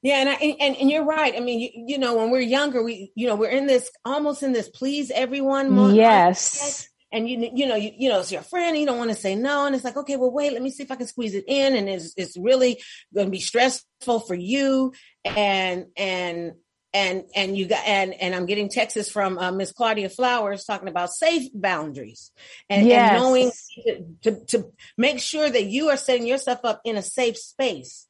Yeah, 0.02 0.16
and 0.16 0.30
I, 0.30 0.34
and 0.34 0.76
and 0.76 0.92
you're 0.92 1.06
right. 1.06 1.34
I 1.34 1.40
mean, 1.40 1.62
you, 1.62 1.70
you 1.88 1.98
know, 1.98 2.18
when 2.18 2.32
we're 2.32 2.42
younger, 2.42 2.84
we 2.84 3.14
you 3.16 3.28
know 3.28 3.36
we're 3.36 3.50
in 3.50 3.66
this 3.66 3.90
almost 4.04 4.44
in 4.44 4.52
this 4.52 4.68
please 4.68 5.10
everyone. 5.10 5.96
Yes. 5.96 6.90
And 7.14 7.30
you 7.30 7.50
you 7.54 7.66
know 7.66 7.76
you 7.76 7.92
you 7.98 8.10
know 8.10 8.20
it's 8.20 8.32
your 8.32 8.42
friend. 8.42 8.78
You 8.78 8.86
don't 8.86 8.98
want 8.98 9.12
to 9.12 9.16
say 9.16 9.36
no, 9.36 9.66
and 9.66 9.74
it's 9.74 9.86
like 9.86 9.96
okay, 9.96 10.18
well 10.18 10.32
wait, 10.32 10.52
let 10.52 10.62
me 10.62 10.70
see 10.70 10.84
if 10.84 10.92
I 10.92 10.98
can 10.98 11.08
squeeze 11.08 11.34
it 11.34 11.46
in, 11.48 11.76
and 11.76 11.88
it's 11.88 12.14
it's 12.18 12.36
really 12.38 12.82
going 13.14 13.28
to 13.28 13.32
be 13.32 13.40
stressful 13.40 14.20
for 14.22 14.36
you, 14.36 14.92
and 15.24 15.86
and 15.96 16.54
and 16.94 17.24
and 17.36 17.58
you 17.58 17.68
got 17.68 17.86
and 17.86 18.14
and 18.14 18.36
I'm 18.36 18.46
getting 18.46 18.70
texts 18.70 19.10
from 19.10 19.38
uh, 19.38 19.52
Miss 19.52 19.72
Claudia 19.72 20.10
Flowers 20.10 20.66
talking 20.66 20.90
about 20.90 21.12
safe 21.12 21.50
boundaries 21.54 22.32
and, 22.70 22.88
yes. 22.88 23.12
and 23.12 23.22
knowing 23.22 23.52
to, 23.86 24.06
to, 24.24 24.46
to 24.46 24.72
make 24.98 25.20
sure 25.20 25.50
that 25.50 25.64
you 25.64 25.90
are 25.90 25.98
setting 25.98 26.28
yourself 26.28 26.60
up 26.64 26.82
in 26.84 26.98
a 26.98 27.02
safe 27.02 27.38
space 27.38 28.08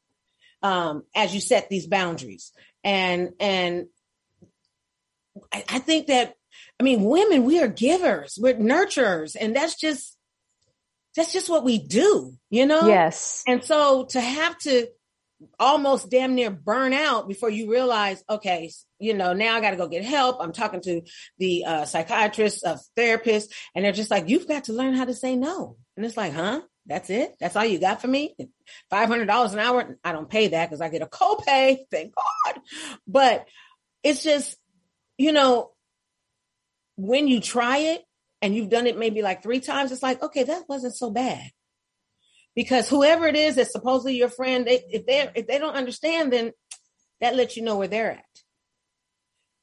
um, 0.63 1.03
as 1.15 1.33
you 1.33 1.41
set 1.41 1.69
these 1.69 1.87
boundaries 1.87 2.51
and 2.83 3.29
and 3.39 3.87
I, 5.53 5.63
I 5.69 5.79
think 5.79 6.07
that 6.07 6.33
I 6.79 6.83
mean 6.83 7.03
women 7.03 7.45
we 7.45 7.61
are 7.61 7.67
givers 7.67 8.37
we're 8.41 8.55
nurturers 8.55 9.35
and 9.39 9.55
that's 9.55 9.75
just 9.75 10.17
that's 11.15 11.33
just 11.33 11.49
what 11.49 11.63
we 11.63 11.77
do, 11.77 12.33
you 12.49 12.65
know? 12.65 12.87
Yes. 12.87 13.43
And 13.47 13.63
so 13.63 14.05
to 14.11 14.21
have 14.21 14.57
to 14.59 14.87
almost 15.59 16.09
damn 16.09 16.35
near 16.35 16.49
burn 16.49 16.93
out 16.93 17.27
before 17.27 17.49
you 17.49 17.71
realize, 17.71 18.23
okay, 18.29 18.71
you 18.99 19.13
know, 19.13 19.33
now 19.33 19.55
I 19.55 19.61
got 19.61 19.71
to 19.71 19.77
go 19.77 19.87
get 19.87 20.03
help. 20.03 20.37
I'm 20.39 20.51
talking 20.51 20.81
to 20.81 21.01
the 21.39 21.65
uh, 21.65 21.85
psychiatrist, 21.85 22.63
a 22.63 22.79
therapist, 22.95 23.53
and 23.75 23.83
they're 23.83 23.91
just 23.91 24.11
like, 24.11 24.29
you've 24.29 24.47
got 24.47 24.65
to 24.65 24.73
learn 24.73 24.93
how 24.93 25.05
to 25.05 25.13
say 25.13 25.35
no. 25.35 25.77
And 25.97 26.05
it's 26.05 26.17
like, 26.17 26.33
huh? 26.33 26.61
That's 26.87 27.09
it? 27.09 27.35
That's 27.39 27.55
all 27.55 27.65
you 27.65 27.79
got 27.79 28.01
for 28.01 28.07
me? 28.07 28.35
$500 28.91 29.53
an 29.53 29.59
hour? 29.59 29.97
I 30.03 30.11
don't 30.11 30.29
pay 30.29 30.49
that 30.49 30.69
because 30.69 30.81
I 30.81 30.89
get 30.89 31.03
a 31.03 31.05
copay. 31.05 31.77
Thank 31.91 32.13
God. 32.15 32.61
But 33.07 33.47
it's 34.03 34.23
just, 34.23 34.57
you 35.17 35.31
know, 35.31 35.71
when 36.97 37.27
you 37.27 37.39
try 37.39 37.77
it 37.77 38.03
and 38.41 38.55
you've 38.55 38.69
done 38.69 38.87
it 38.87 38.97
maybe 38.97 39.21
like 39.21 39.43
three 39.43 39.59
times, 39.59 39.91
it's 39.91 40.03
like, 40.03 40.23
okay, 40.23 40.43
that 40.43 40.63
wasn't 40.67 40.95
so 40.95 41.11
bad 41.11 41.51
because 42.55 42.89
whoever 42.89 43.27
it 43.27 43.35
is 43.35 43.55
that's 43.55 43.71
supposedly 43.71 44.17
your 44.17 44.29
friend, 44.29 44.65
they, 44.65 44.83
if 44.89 45.05
they 45.05 45.29
if 45.35 45.47
they 45.47 45.57
don't 45.57 45.75
understand, 45.75 46.33
then 46.33 46.51
that 47.19 47.35
lets 47.35 47.55
you 47.55 47.63
know 47.63 47.77
where 47.77 47.87
they're 47.87 48.11
at. 48.11 48.25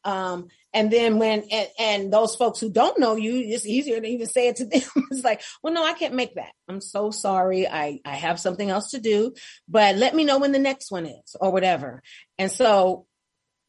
Um, 0.05 0.49
and 0.73 0.91
then 0.91 1.19
when 1.19 1.45
and, 1.51 1.69
and 1.79 2.13
those 2.13 2.35
folks 2.35 2.61
who 2.61 2.71
don't 2.71 2.99
know 2.99 3.17
you, 3.17 3.35
it's 3.37 3.67
easier 3.67 4.01
to 4.01 4.07
even 4.07 4.27
say 4.27 4.49
it 4.49 4.57
to 4.57 4.65
them. 4.65 4.83
it's 5.11 5.25
like, 5.25 5.43
well, 5.63 5.73
no, 5.73 5.85
I 5.85 5.93
can't 5.93 6.15
make 6.15 6.37
that. 6.37 6.53
I'm 6.69 6.81
so 6.81 7.11
sorry. 7.11 7.69
I 7.69 8.01
I 8.05 8.15
have 8.15 8.41
something 8.41 8.71
else 8.71 8.93
to 8.93 9.01
do, 9.01 9.35
but 9.69 9.97
let 9.97 10.15
me 10.15 10.25
know 10.25 10.39
when 10.39 10.53
the 10.53 10.59
next 10.59 10.91
one 10.91 11.07
is 11.07 11.37
or 11.41 11.51
whatever. 11.51 12.03
And 12.39 12.51
so 12.51 13.07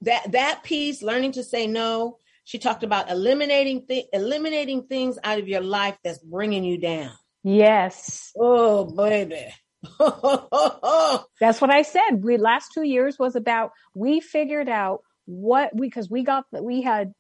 that 0.02 0.32
that 0.32 0.64
piece, 0.64 1.02
learning 1.02 1.34
to 1.34 1.44
say 1.44 1.68
no. 1.68 2.18
She 2.46 2.58
talked 2.58 2.84
about 2.84 3.12
eliminating 3.12 3.86
th- 3.86 4.08
eliminating 4.12 4.88
things 4.88 5.20
out 5.24 5.38
of 5.38 5.48
your 5.48 5.62
life 5.62 5.98
that's 6.04 6.18
bringing 6.18 6.64
you 6.64 6.80
down. 6.80 7.12
Yes. 7.44 8.32
Oh, 8.38 8.86
baby. 8.86 9.48
That's 11.40 11.62
what 11.62 11.70
I 11.70 11.84
said. 11.84 12.22
We 12.22 12.38
last 12.38 12.72
two 12.74 12.84
years 12.84 13.18
was 13.18 13.36
about 13.36 13.72
we 13.94 14.20
figured 14.20 14.68
out 14.68 15.02
what 15.26 15.76
we 15.76 15.88
because 15.88 16.10
we 16.10 16.24
got 16.24 16.46
that 16.52 16.64
we 16.64 16.82
had 16.82 17.14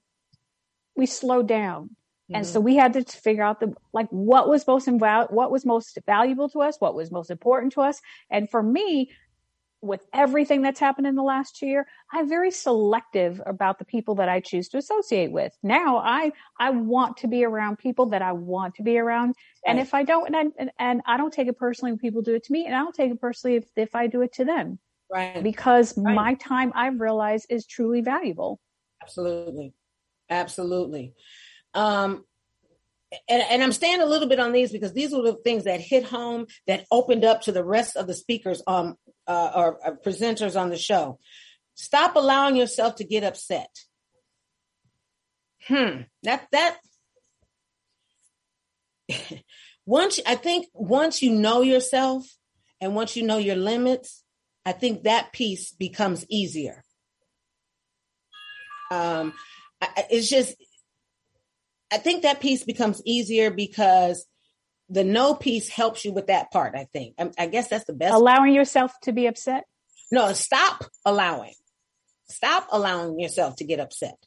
we 0.95 1.05
slowed 1.05 1.47
down. 1.47 1.83
Mm-hmm. 1.85 2.35
And 2.35 2.45
so 2.45 2.59
we 2.59 2.75
had 2.75 2.93
to 2.93 3.03
figure 3.03 3.43
out 3.43 3.59
the 3.59 3.73
like 3.93 4.09
what 4.09 4.49
was 4.49 4.67
most 4.67 4.87
inval- 4.87 5.31
what 5.31 5.51
was 5.51 5.65
most 5.65 5.97
valuable 6.05 6.49
to 6.49 6.61
us, 6.61 6.75
what 6.79 6.95
was 6.95 7.11
most 7.11 7.31
important 7.31 7.73
to 7.73 7.81
us. 7.81 8.01
And 8.29 8.49
for 8.49 8.61
me, 8.61 9.11
with 9.81 10.05
everything 10.13 10.61
that's 10.61 10.79
happened 10.79 11.07
in 11.07 11.15
the 11.15 11.23
last 11.23 11.55
two 11.55 11.65
year, 11.65 11.87
I'm 12.11 12.27
very 12.27 12.51
selective 12.51 13.41
about 13.45 13.79
the 13.79 13.85
people 13.85 14.15
that 14.15 14.27
I 14.27 14.41
choose 14.41 14.67
to 14.69 14.77
associate 14.77 15.31
with. 15.31 15.53
Now 15.63 15.97
I, 15.97 16.31
I 16.59 16.71
want 16.71 17.17
to 17.17 17.27
be 17.27 17.45
around 17.45 17.77
people 17.77 18.07
that 18.07 18.21
I 18.21 18.33
want 18.33 18.75
to 18.75 18.83
be 18.83 18.97
around. 18.97 19.35
And 19.65 19.77
right. 19.77 19.85
if 19.85 19.93
I 19.93 20.03
don't, 20.03 20.27
and 20.27 20.35
I, 20.35 20.43
and, 20.57 20.71
and 20.77 21.01
I 21.05 21.17
don't 21.17 21.31
take 21.31 21.47
it 21.47 21.57
personally 21.57 21.91
when 21.91 21.99
people 21.99 22.21
do 22.21 22.35
it 22.35 22.43
to 22.45 22.51
me 22.51 22.65
and 22.65 22.75
I 22.75 22.79
don't 22.79 22.95
take 22.95 23.11
it 23.11 23.21
personally 23.21 23.57
if, 23.57 23.65
if 23.75 23.95
I 23.95 24.07
do 24.07 24.21
it 24.21 24.33
to 24.33 24.45
them. 24.45 24.79
Right. 25.11 25.41
Because 25.41 25.97
right. 25.97 26.13
my 26.13 26.33
time 26.35 26.71
I 26.75 26.87
realize 26.87 27.45
is 27.49 27.65
truly 27.65 28.01
valuable. 28.01 28.59
Absolutely. 29.01 29.73
Absolutely. 30.29 31.13
Um, 31.73 32.25
and, 33.27 33.43
and, 33.49 33.63
I'm 33.63 33.71
staying 33.71 34.01
a 34.01 34.05
little 34.05 34.27
bit 34.27 34.39
on 34.39 34.51
these 34.51 34.71
because 34.71 34.93
these 34.93 35.11
were 35.11 35.23
the 35.23 35.35
things 35.43 35.63
that 35.63 35.81
hit 35.81 36.03
home 36.03 36.45
that 36.67 36.85
opened 36.91 37.25
up 37.25 37.41
to 37.43 37.51
the 37.51 37.63
rest 37.63 37.95
of 37.95 38.05
the 38.05 38.13
speakers 38.13 38.61
um, 38.67 38.95
uh, 39.29 39.51
or 39.55 39.87
uh, 39.87 39.91
presenters 40.03 40.59
on 40.59 40.69
the 40.69 40.77
show. 40.77 41.19
Stop 41.75 42.15
allowing 42.15 42.55
yourself 42.55 42.95
to 42.95 43.03
get 43.03 43.23
upset. 43.23 43.69
Hmm. 45.67 46.01
That 46.23 46.47
that 46.51 46.77
once 49.85 50.19
I 50.25 50.35
think 50.35 50.67
once 50.73 51.21
you 51.21 51.31
know 51.31 51.61
yourself 51.61 52.25
and 52.81 52.95
once 52.95 53.15
you 53.15 53.23
know 53.23 53.37
your 53.37 53.55
limits, 53.55 54.23
I 54.65 54.71
think 54.71 55.03
that 55.03 55.31
piece 55.31 55.71
becomes 55.71 56.25
easier. 56.27 56.83
Um, 58.91 59.33
I, 59.79 60.05
it's 60.09 60.27
just 60.27 60.55
I 61.91 61.97
think 61.97 62.23
that 62.23 62.39
piece 62.39 62.63
becomes 62.63 63.01
easier 63.05 63.51
because 63.51 64.25
the 64.89 65.03
no 65.03 65.35
piece 65.35 65.69
helps 65.69 66.03
you 66.03 66.13
with 66.13 66.27
that 66.27 66.51
part. 66.51 66.75
I 66.75 66.85
think. 66.91 67.15
I, 67.19 67.31
I 67.37 67.47
guess 67.47 67.67
that's 67.67 67.85
the 67.85 67.93
best. 67.93 68.13
Allowing 68.13 68.53
yourself 68.53 68.91
to 69.03 69.11
be 69.11 69.27
upset. 69.27 69.65
No, 70.11 70.33
stop 70.33 70.85
allowing. 71.05 71.53
Stop 72.29 72.67
allowing 72.71 73.19
yourself 73.19 73.57
to 73.57 73.63
get 73.63 73.79
upset. 73.79 74.17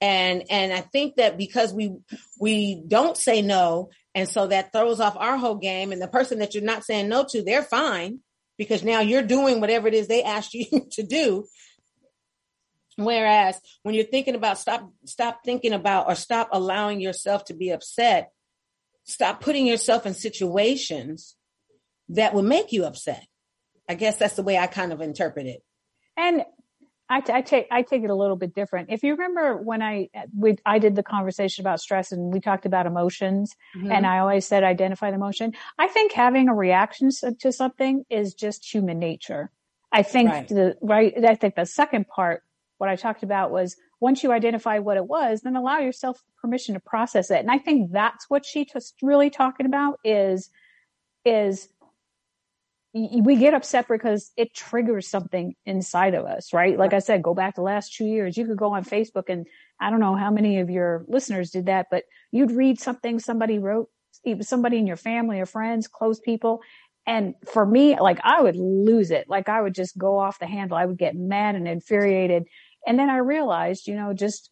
And 0.00 0.44
and 0.50 0.72
I 0.72 0.80
think 0.80 1.16
that 1.16 1.38
because 1.38 1.72
we 1.72 1.96
we 2.40 2.82
don't 2.86 3.16
say 3.16 3.42
no, 3.42 3.90
and 4.14 4.28
so 4.28 4.46
that 4.48 4.72
throws 4.72 5.00
off 5.00 5.16
our 5.16 5.36
whole 5.36 5.56
game. 5.56 5.92
And 5.92 6.02
the 6.02 6.08
person 6.08 6.40
that 6.40 6.54
you're 6.54 6.64
not 6.64 6.84
saying 6.84 7.08
no 7.08 7.24
to, 7.30 7.42
they're 7.42 7.62
fine 7.62 8.20
because 8.58 8.82
now 8.82 9.00
you're 9.00 9.22
doing 9.22 9.60
whatever 9.60 9.88
it 9.88 9.94
is 9.94 10.08
they 10.08 10.22
asked 10.22 10.54
you 10.54 10.66
to 10.92 11.02
do. 11.02 11.46
Whereas 12.96 13.58
when 13.82 13.94
you're 13.94 14.04
thinking 14.04 14.34
about 14.34 14.58
stop, 14.58 14.90
stop 15.06 15.40
thinking 15.44 15.72
about 15.72 16.08
or 16.08 16.14
stop 16.14 16.50
allowing 16.52 17.00
yourself 17.00 17.44
to 17.46 17.54
be 17.54 17.70
upset, 17.70 18.30
stop 19.04 19.40
putting 19.40 19.66
yourself 19.66 20.06
in 20.06 20.14
situations 20.14 21.36
that 22.08 22.34
will 22.34 22.42
make 22.42 22.72
you 22.72 22.84
upset. 22.84 23.26
I 23.88 23.94
guess 23.94 24.16
that's 24.16 24.34
the 24.34 24.42
way 24.42 24.58
I 24.58 24.66
kind 24.66 24.92
of 24.92 25.00
interpret 25.00 25.46
it. 25.46 25.62
And 26.16 26.44
I, 27.08 27.20
t- 27.20 27.32
I 27.32 27.42
take 27.42 27.66
I 27.70 27.82
take 27.82 28.04
it 28.04 28.10
a 28.10 28.14
little 28.14 28.36
bit 28.36 28.54
different. 28.54 28.88
If 28.90 29.02
you 29.02 29.12
remember 29.12 29.56
when 29.56 29.82
I 29.82 30.08
we 30.34 30.56
I 30.64 30.78
did 30.78 30.96
the 30.96 31.02
conversation 31.02 31.62
about 31.62 31.80
stress 31.80 32.10
and 32.10 32.32
we 32.32 32.40
talked 32.40 32.64
about 32.64 32.86
emotions, 32.86 33.54
mm-hmm. 33.76 33.92
and 33.92 34.06
I 34.06 34.20
always 34.20 34.46
said 34.46 34.64
identify 34.64 35.10
the 35.10 35.16
emotion. 35.16 35.52
I 35.78 35.88
think 35.88 36.12
having 36.12 36.48
a 36.48 36.54
reaction 36.54 37.10
to 37.40 37.52
something 37.52 38.04
is 38.08 38.32
just 38.34 38.64
human 38.72 38.98
nature. 38.98 39.50
I 39.92 40.04
think 40.04 40.30
right. 40.30 40.48
the 40.48 40.76
right. 40.80 41.12
I 41.22 41.34
think 41.34 41.54
the 41.54 41.66
second 41.66 42.08
part 42.08 42.42
what 42.82 42.90
I 42.90 42.96
talked 42.96 43.22
about 43.22 43.52
was 43.52 43.76
once 44.00 44.24
you 44.24 44.32
identify 44.32 44.80
what 44.80 44.96
it 44.96 45.06
was, 45.06 45.42
then 45.42 45.54
allow 45.54 45.78
yourself 45.78 46.20
permission 46.40 46.74
to 46.74 46.80
process 46.80 47.30
it. 47.30 47.38
And 47.38 47.48
I 47.48 47.58
think 47.58 47.92
that's 47.92 48.28
what 48.28 48.44
she 48.44 48.68
was 48.74 48.92
really 49.00 49.30
talking 49.30 49.66
about 49.66 50.00
is, 50.02 50.50
is 51.24 51.68
we 52.92 53.36
get 53.36 53.54
upset 53.54 53.86
because 53.86 54.32
it 54.36 54.52
triggers 54.52 55.08
something 55.08 55.54
inside 55.64 56.14
of 56.14 56.26
us, 56.26 56.52
right? 56.52 56.76
Like 56.76 56.92
I 56.92 56.98
said, 56.98 57.22
go 57.22 57.34
back 57.34 57.54
the 57.54 57.62
last 57.62 57.94
two 57.94 58.04
years. 58.04 58.36
You 58.36 58.46
could 58.46 58.58
go 58.58 58.72
on 58.72 58.84
Facebook 58.84 59.28
and 59.28 59.46
I 59.80 59.88
don't 59.88 60.00
know 60.00 60.16
how 60.16 60.32
many 60.32 60.58
of 60.58 60.68
your 60.68 61.04
listeners 61.06 61.52
did 61.52 61.66
that, 61.66 61.86
but 61.88 62.02
you'd 62.32 62.50
read 62.50 62.80
something 62.80 63.20
somebody 63.20 63.60
wrote, 63.60 63.90
somebody 64.40 64.78
in 64.78 64.88
your 64.88 64.96
family 64.96 65.38
or 65.38 65.46
friends, 65.46 65.86
close 65.86 66.18
people. 66.18 66.62
And 67.06 67.34
for 67.46 67.64
me, 67.64 67.98
like 68.00 68.18
I 68.24 68.42
would 68.42 68.56
lose 68.56 69.12
it. 69.12 69.28
Like 69.28 69.48
I 69.48 69.62
would 69.62 69.74
just 69.74 69.96
go 69.96 70.18
off 70.18 70.40
the 70.40 70.46
handle. 70.46 70.76
I 70.76 70.86
would 70.86 70.98
get 70.98 71.14
mad 71.14 71.54
and 71.54 71.68
infuriated. 71.68 72.48
And 72.86 72.98
then 72.98 73.10
I 73.10 73.18
realized, 73.18 73.86
you 73.86 73.94
know, 73.94 74.12
just 74.12 74.50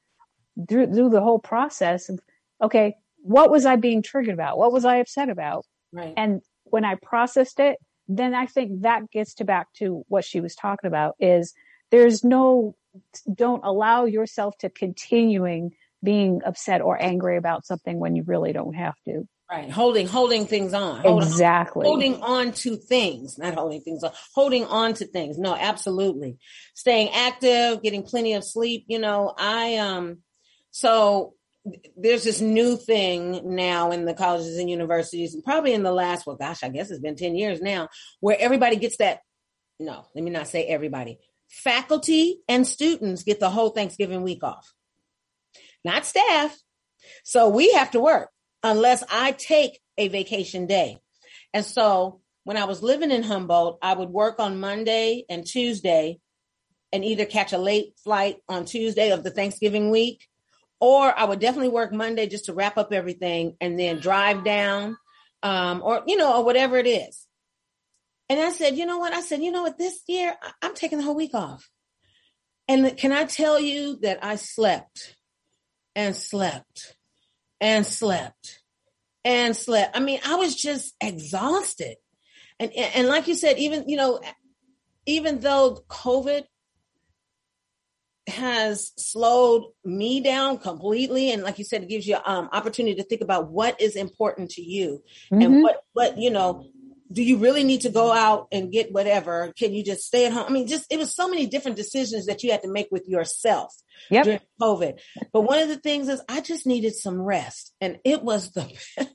through, 0.68 0.92
through 0.92 1.10
the 1.10 1.20
whole 1.20 1.38
process 1.38 2.08
of, 2.08 2.20
okay, 2.62 2.94
what 3.22 3.50
was 3.50 3.66
I 3.66 3.76
being 3.76 4.02
triggered 4.02 4.34
about? 4.34 4.58
What 4.58 4.72
was 4.72 4.84
I 4.84 4.96
upset 4.96 5.28
about? 5.28 5.66
Right. 5.92 6.14
And 6.16 6.40
when 6.64 6.84
I 6.84 6.96
processed 6.96 7.60
it, 7.60 7.78
then 8.08 8.34
I 8.34 8.46
think 8.46 8.82
that 8.82 9.10
gets 9.10 9.34
to 9.34 9.44
back 9.44 9.72
to 9.74 10.04
what 10.08 10.24
she 10.24 10.40
was 10.40 10.54
talking 10.54 10.88
about 10.88 11.14
is 11.20 11.54
there's 11.90 12.24
no, 12.24 12.74
don't 13.32 13.64
allow 13.64 14.04
yourself 14.04 14.56
to 14.58 14.70
continuing 14.70 15.72
being 16.02 16.40
upset 16.44 16.80
or 16.80 17.00
angry 17.00 17.36
about 17.36 17.66
something 17.66 17.98
when 17.98 18.16
you 18.16 18.22
really 18.24 18.52
don't 18.52 18.74
have 18.74 18.94
to. 19.04 19.28
Right. 19.50 19.68
Holding, 19.68 20.06
holding 20.06 20.46
things 20.46 20.74
on. 20.74 21.00
Hold 21.00 21.24
exactly. 21.24 21.80
On, 21.80 21.86
holding 21.86 22.22
on 22.22 22.52
to 22.52 22.76
things, 22.76 23.36
not 23.36 23.54
holding 23.54 23.80
things 23.80 24.04
on, 24.04 24.12
holding 24.32 24.64
on 24.64 24.94
to 24.94 25.06
things. 25.06 25.38
No, 25.38 25.56
absolutely. 25.56 26.38
Staying 26.74 27.10
active, 27.12 27.82
getting 27.82 28.04
plenty 28.04 28.34
of 28.34 28.44
sleep. 28.44 28.84
You 28.86 29.00
know, 29.00 29.34
I, 29.36 29.78
um, 29.78 30.18
so 30.70 31.34
there's 31.96 32.22
this 32.22 32.40
new 32.40 32.76
thing 32.76 33.56
now 33.56 33.90
in 33.90 34.04
the 34.04 34.14
colleges 34.14 34.56
and 34.56 34.70
universities 34.70 35.34
and 35.34 35.42
probably 35.42 35.74
in 35.74 35.82
the 35.82 35.92
last, 35.92 36.26
well, 36.28 36.36
gosh, 36.36 36.62
I 36.62 36.68
guess 36.68 36.92
it's 36.92 37.00
been 37.00 37.16
10 37.16 37.34
years 37.34 37.60
now 37.60 37.88
where 38.20 38.36
everybody 38.38 38.76
gets 38.76 38.98
that. 38.98 39.18
No, 39.80 40.06
let 40.14 40.22
me 40.22 40.30
not 40.30 40.46
say 40.46 40.64
everybody. 40.64 41.18
Faculty 41.48 42.40
and 42.48 42.64
students 42.64 43.24
get 43.24 43.40
the 43.40 43.50
whole 43.50 43.70
Thanksgiving 43.70 44.22
week 44.22 44.44
off, 44.44 44.72
not 45.84 46.06
staff. 46.06 46.56
So 47.24 47.48
we 47.48 47.72
have 47.72 47.90
to 47.92 48.00
work 48.00 48.30
unless 48.62 49.02
I 49.10 49.32
take 49.32 49.80
a 49.96 50.08
vacation 50.08 50.66
day. 50.66 50.98
And 51.52 51.64
so 51.64 52.20
when 52.44 52.56
I 52.56 52.64
was 52.64 52.82
living 52.82 53.10
in 53.10 53.22
Humboldt, 53.22 53.78
I 53.82 53.94
would 53.94 54.10
work 54.10 54.40
on 54.40 54.60
Monday 54.60 55.24
and 55.28 55.46
Tuesday 55.46 56.18
and 56.92 57.04
either 57.04 57.24
catch 57.24 57.52
a 57.52 57.58
late 57.58 57.92
flight 58.02 58.38
on 58.48 58.64
Tuesday 58.64 59.10
of 59.10 59.22
the 59.22 59.30
Thanksgiving 59.30 59.90
week, 59.90 60.26
or 60.80 61.16
I 61.16 61.24
would 61.24 61.38
definitely 61.38 61.68
work 61.68 61.92
Monday 61.92 62.26
just 62.26 62.46
to 62.46 62.54
wrap 62.54 62.78
up 62.78 62.92
everything 62.92 63.56
and 63.60 63.78
then 63.78 64.00
drive 64.00 64.44
down, 64.44 64.96
um, 65.42 65.82
or, 65.84 66.02
you 66.06 66.16
know, 66.16 66.38
or 66.38 66.44
whatever 66.44 66.78
it 66.78 66.86
is. 66.86 67.26
And 68.28 68.40
I 68.40 68.50
said, 68.50 68.76
you 68.76 68.86
know 68.86 68.98
what? 68.98 69.12
I 69.12 69.20
said, 69.20 69.42
you 69.42 69.50
know 69.50 69.62
what? 69.62 69.78
This 69.78 70.00
year 70.06 70.34
I'm 70.62 70.74
taking 70.74 70.98
the 70.98 71.04
whole 71.04 71.16
week 71.16 71.34
off. 71.34 71.68
And 72.68 72.96
can 72.96 73.12
I 73.12 73.24
tell 73.24 73.58
you 73.58 73.98
that 74.02 74.24
I 74.24 74.36
slept 74.36 75.16
and 75.96 76.14
slept 76.14 76.96
and 77.60 77.86
slept 77.86 78.60
and 79.24 79.56
slept. 79.56 79.96
I 79.96 80.00
mean, 80.00 80.20
I 80.24 80.36
was 80.36 80.54
just 80.54 80.94
exhausted. 81.00 81.96
And, 82.58 82.72
and 82.72 83.08
like 83.08 83.28
you 83.28 83.34
said, 83.34 83.58
even, 83.58 83.88
you 83.88 83.96
know, 83.96 84.20
even 85.06 85.40
though 85.40 85.82
COVID 85.88 86.44
has 88.26 88.92
slowed 88.96 89.64
me 89.84 90.20
down 90.20 90.58
completely 90.58 91.32
and 91.32 91.42
like 91.42 91.58
you 91.58 91.64
said 91.64 91.82
it 91.82 91.88
gives 91.88 92.06
you 92.06 92.16
um 92.26 92.48
opportunity 92.52 92.94
to 92.94 93.02
think 93.02 93.22
about 93.22 93.50
what 93.50 93.80
is 93.80 93.96
important 93.96 94.50
to 94.50 94.62
you 94.62 95.02
mm-hmm. 95.32 95.42
and 95.42 95.62
what 95.62 95.82
what 95.94 96.16
you 96.16 96.30
know 96.30 96.64
do 97.12 97.22
you 97.22 97.38
really 97.38 97.64
need 97.64 97.82
to 97.82 97.90
go 97.90 98.12
out 98.12 98.46
and 98.52 98.72
get 98.72 98.92
whatever 98.92 99.52
can 99.58 99.72
you 99.72 99.84
just 99.84 100.02
stay 100.02 100.26
at 100.26 100.32
home 100.32 100.44
i 100.48 100.50
mean 100.50 100.66
just 100.66 100.86
it 100.90 100.98
was 100.98 101.14
so 101.14 101.28
many 101.28 101.46
different 101.46 101.76
decisions 101.76 102.26
that 102.26 102.42
you 102.42 102.50
had 102.50 102.62
to 102.62 102.70
make 102.70 102.88
with 102.90 103.06
yourself 103.08 103.74
yep. 104.10 104.24
during 104.24 104.40
covid 104.60 104.98
but 105.32 105.42
one 105.42 105.58
of 105.58 105.68
the 105.68 105.76
things 105.76 106.08
is 106.08 106.22
i 106.28 106.40
just 106.40 106.66
needed 106.66 106.94
some 106.94 107.20
rest 107.20 107.74
and 107.80 107.98
it 108.04 108.22
was 108.22 108.52
the 108.52 108.66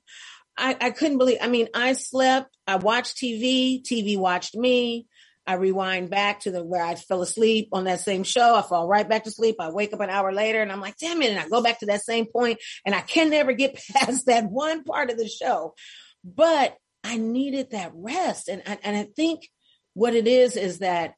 I, 0.57 0.77
I 0.79 0.89
couldn't 0.91 1.17
believe 1.17 1.39
i 1.41 1.47
mean 1.47 1.67
i 1.73 1.93
slept 1.93 2.55
i 2.67 2.75
watched 2.77 3.17
tv 3.17 3.81
tv 3.83 4.17
watched 4.17 4.55
me 4.55 5.07
I 5.47 5.55
rewind 5.55 6.09
back 6.09 6.39
to 6.41 6.51
the 6.51 6.63
where 6.63 6.83
I 6.83 6.95
fell 6.95 7.21
asleep 7.21 7.69
on 7.71 7.83
that 7.83 7.99
same 7.99 8.23
show. 8.23 8.55
I 8.55 8.63
fall 8.63 8.87
right 8.87 9.07
back 9.07 9.25
to 9.25 9.31
sleep. 9.31 9.57
I 9.59 9.69
wake 9.69 9.93
up 9.93 9.99
an 9.99 10.09
hour 10.09 10.33
later 10.33 10.61
and 10.61 10.71
I'm 10.71 10.81
like, 10.81 10.97
damn 10.97 11.21
it. 11.21 11.29
And 11.29 11.39
I 11.39 11.47
go 11.47 11.61
back 11.61 11.79
to 11.79 11.85
that 11.87 12.01
same 12.01 12.25
point 12.25 12.59
and 12.83 12.95
I 12.95 13.01
can 13.01 13.29
never 13.29 13.53
get 13.53 13.79
past 13.93 14.25
that 14.25 14.49
one 14.49 14.83
part 14.83 15.11
of 15.11 15.17
the 15.17 15.27
show. 15.27 15.75
But 16.23 16.75
I 17.05 17.17
needed 17.17 17.71
that 17.71 17.91
rest. 17.93 18.49
And, 18.49 18.63
and 18.65 18.97
I 18.97 19.03
think 19.15 19.47
what 19.93 20.15
it 20.15 20.27
is 20.27 20.57
is 20.57 20.79
that 20.79 21.13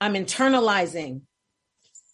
I'm 0.00 0.14
internalizing 0.14 1.22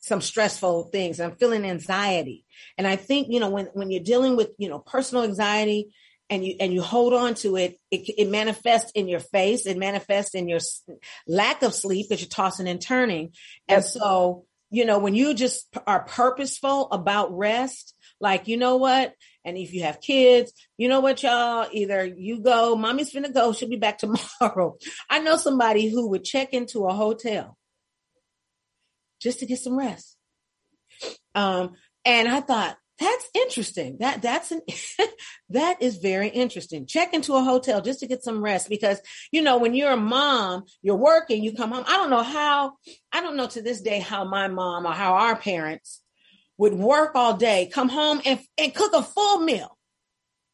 some 0.00 0.20
stressful 0.20 0.84
things. 0.84 1.20
I'm 1.20 1.36
feeling 1.36 1.64
anxiety. 1.64 2.44
And 2.78 2.86
I 2.86 2.96
think, 2.96 3.28
you 3.30 3.38
know, 3.38 3.50
when, 3.50 3.66
when 3.74 3.90
you're 3.90 4.02
dealing 4.02 4.34
with, 4.36 4.50
you 4.58 4.68
know, 4.68 4.78
personal 4.78 5.24
anxiety 5.24 5.94
and 6.30 6.44
you 6.44 6.56
and 6.58 6.72
you 6.72 6.80
hold 6.80 7.12
on 7.12 7.34
to 7.34 7.56
it, 7.56 7.78
it, 7.90 8.08
it 8.16 8.30
manifests 8.30 8.90
in 8.92 9.08
your 9.08 9.20
face. 9.20 9.66
It 9.66 9.76
manifests 9.76 10.34
in 10.34 10.48
your 10.48 10.60
lack 11.26 11.62
of 11.62 11.74
sleep 11.74 12.08
because 12.08 12.22
you're 12.22 12.28
tossing 12.28 12.66
and 12.66 12.80
turning. 12.80 13.32
And 13.68 13.84
so, 13.84 14.46
you 14.70 14.86
know, 14.86 14.98
when 14.98 15.14
you 15.14 15.34
just 15.34 15.68
are 15.86 16.04
purposeful 16.04 16.90
about 16.90 17.36
rest, 17.36 17.94
like 18.22 18.46
you 18.46 18.56
know 18.56 18.76
what, 18.76 19.14
and 19.44 19.58
if 19.58 19.74
you 19.74 19.82
have 19.82 20.00
kids, 20.00 20.52
you 20.78 20.88
know 20.88 21.00
what, 21.00 21.22
y'all, 21.22 21.66
either 21.72 22.04
you 22.04 22.40
go, 22.40 22.76
mommy's 22.76 23.12
finna 23.12 23.34
go, 23.34 23.52
she'll 23.52 23.68
be 23.68 23.76
back 23.76 23.98
tomorrow. 24.40 24.78
I 25.10 25.18
know 25.18 25.36
somebody 25.36 25.88
who 25.88 26.08
would 26.10 26.24
check 26.24 26.54
into 26.54 26.86
a 26.86 26.94
hotel 26.94 27.58
just 29.20 29.40
to 29.40 29.46
get 29.46 29.58
some 29.58 29.76
rest. 29.76 30.16
Um, 31.34 31.72
and 32.04 32.28
I 32.28 32.40
thought, 32.40 32.76
that's 33.00 33.28
interesting. 33.34 33.96
That 33.98 34.22
that's 34.22 34.52
an 34.52 34.60
that 35.50 35.82
is 35.82 35.96
very 35.96 36.28
interesting. 36.28 36.86
Check 36.86 37.14
into 37.14 37.34
a 37.34 37.42
hotel 37.42 37.80
just 37.80 38.00
to 38.00 38.06
get 38.06 38.22
some 38.22 38.44
rest 38.44 38.68
because 38.68 39.00
you 39.32 39.42
know 39.42 39.58
when 39.58 39.74
you're 39.74 39.92
a 39.92 39.96
mom, 39.96 40.64
you're 40.82 40.94
working, 40.94 41.42
you 41.42 41.54
come 41.54 41.72
home. 41.72 41.84
I 41.88 41.96
don't 41.96 42.10
know 42.10 42.22
how 42.22 42.74
I 43.10 43.20
don't 43.20 43.36
know 43.36 43.48
to 43.48 43.62
this 43.62 43.80
day 43.80 43.98
how 43.98 44.24
my 44.24 44.46
mom 44.46 44.86
or 44.86 44.92
how 44.92 45.14
our 45.14 45.34
parents 45.34 46.01
would 46.62 46.74
work 46.74 47.16
all 47.16 47.36
day, 47.36 47.68
come 47.72 47.88
home 47.88 48.22
and 48.24 48.38
and 48.56 48.72
cook 48.72 48.92
a 48.94 49.02
full 49.02 49.40
meal. 49.40 49.76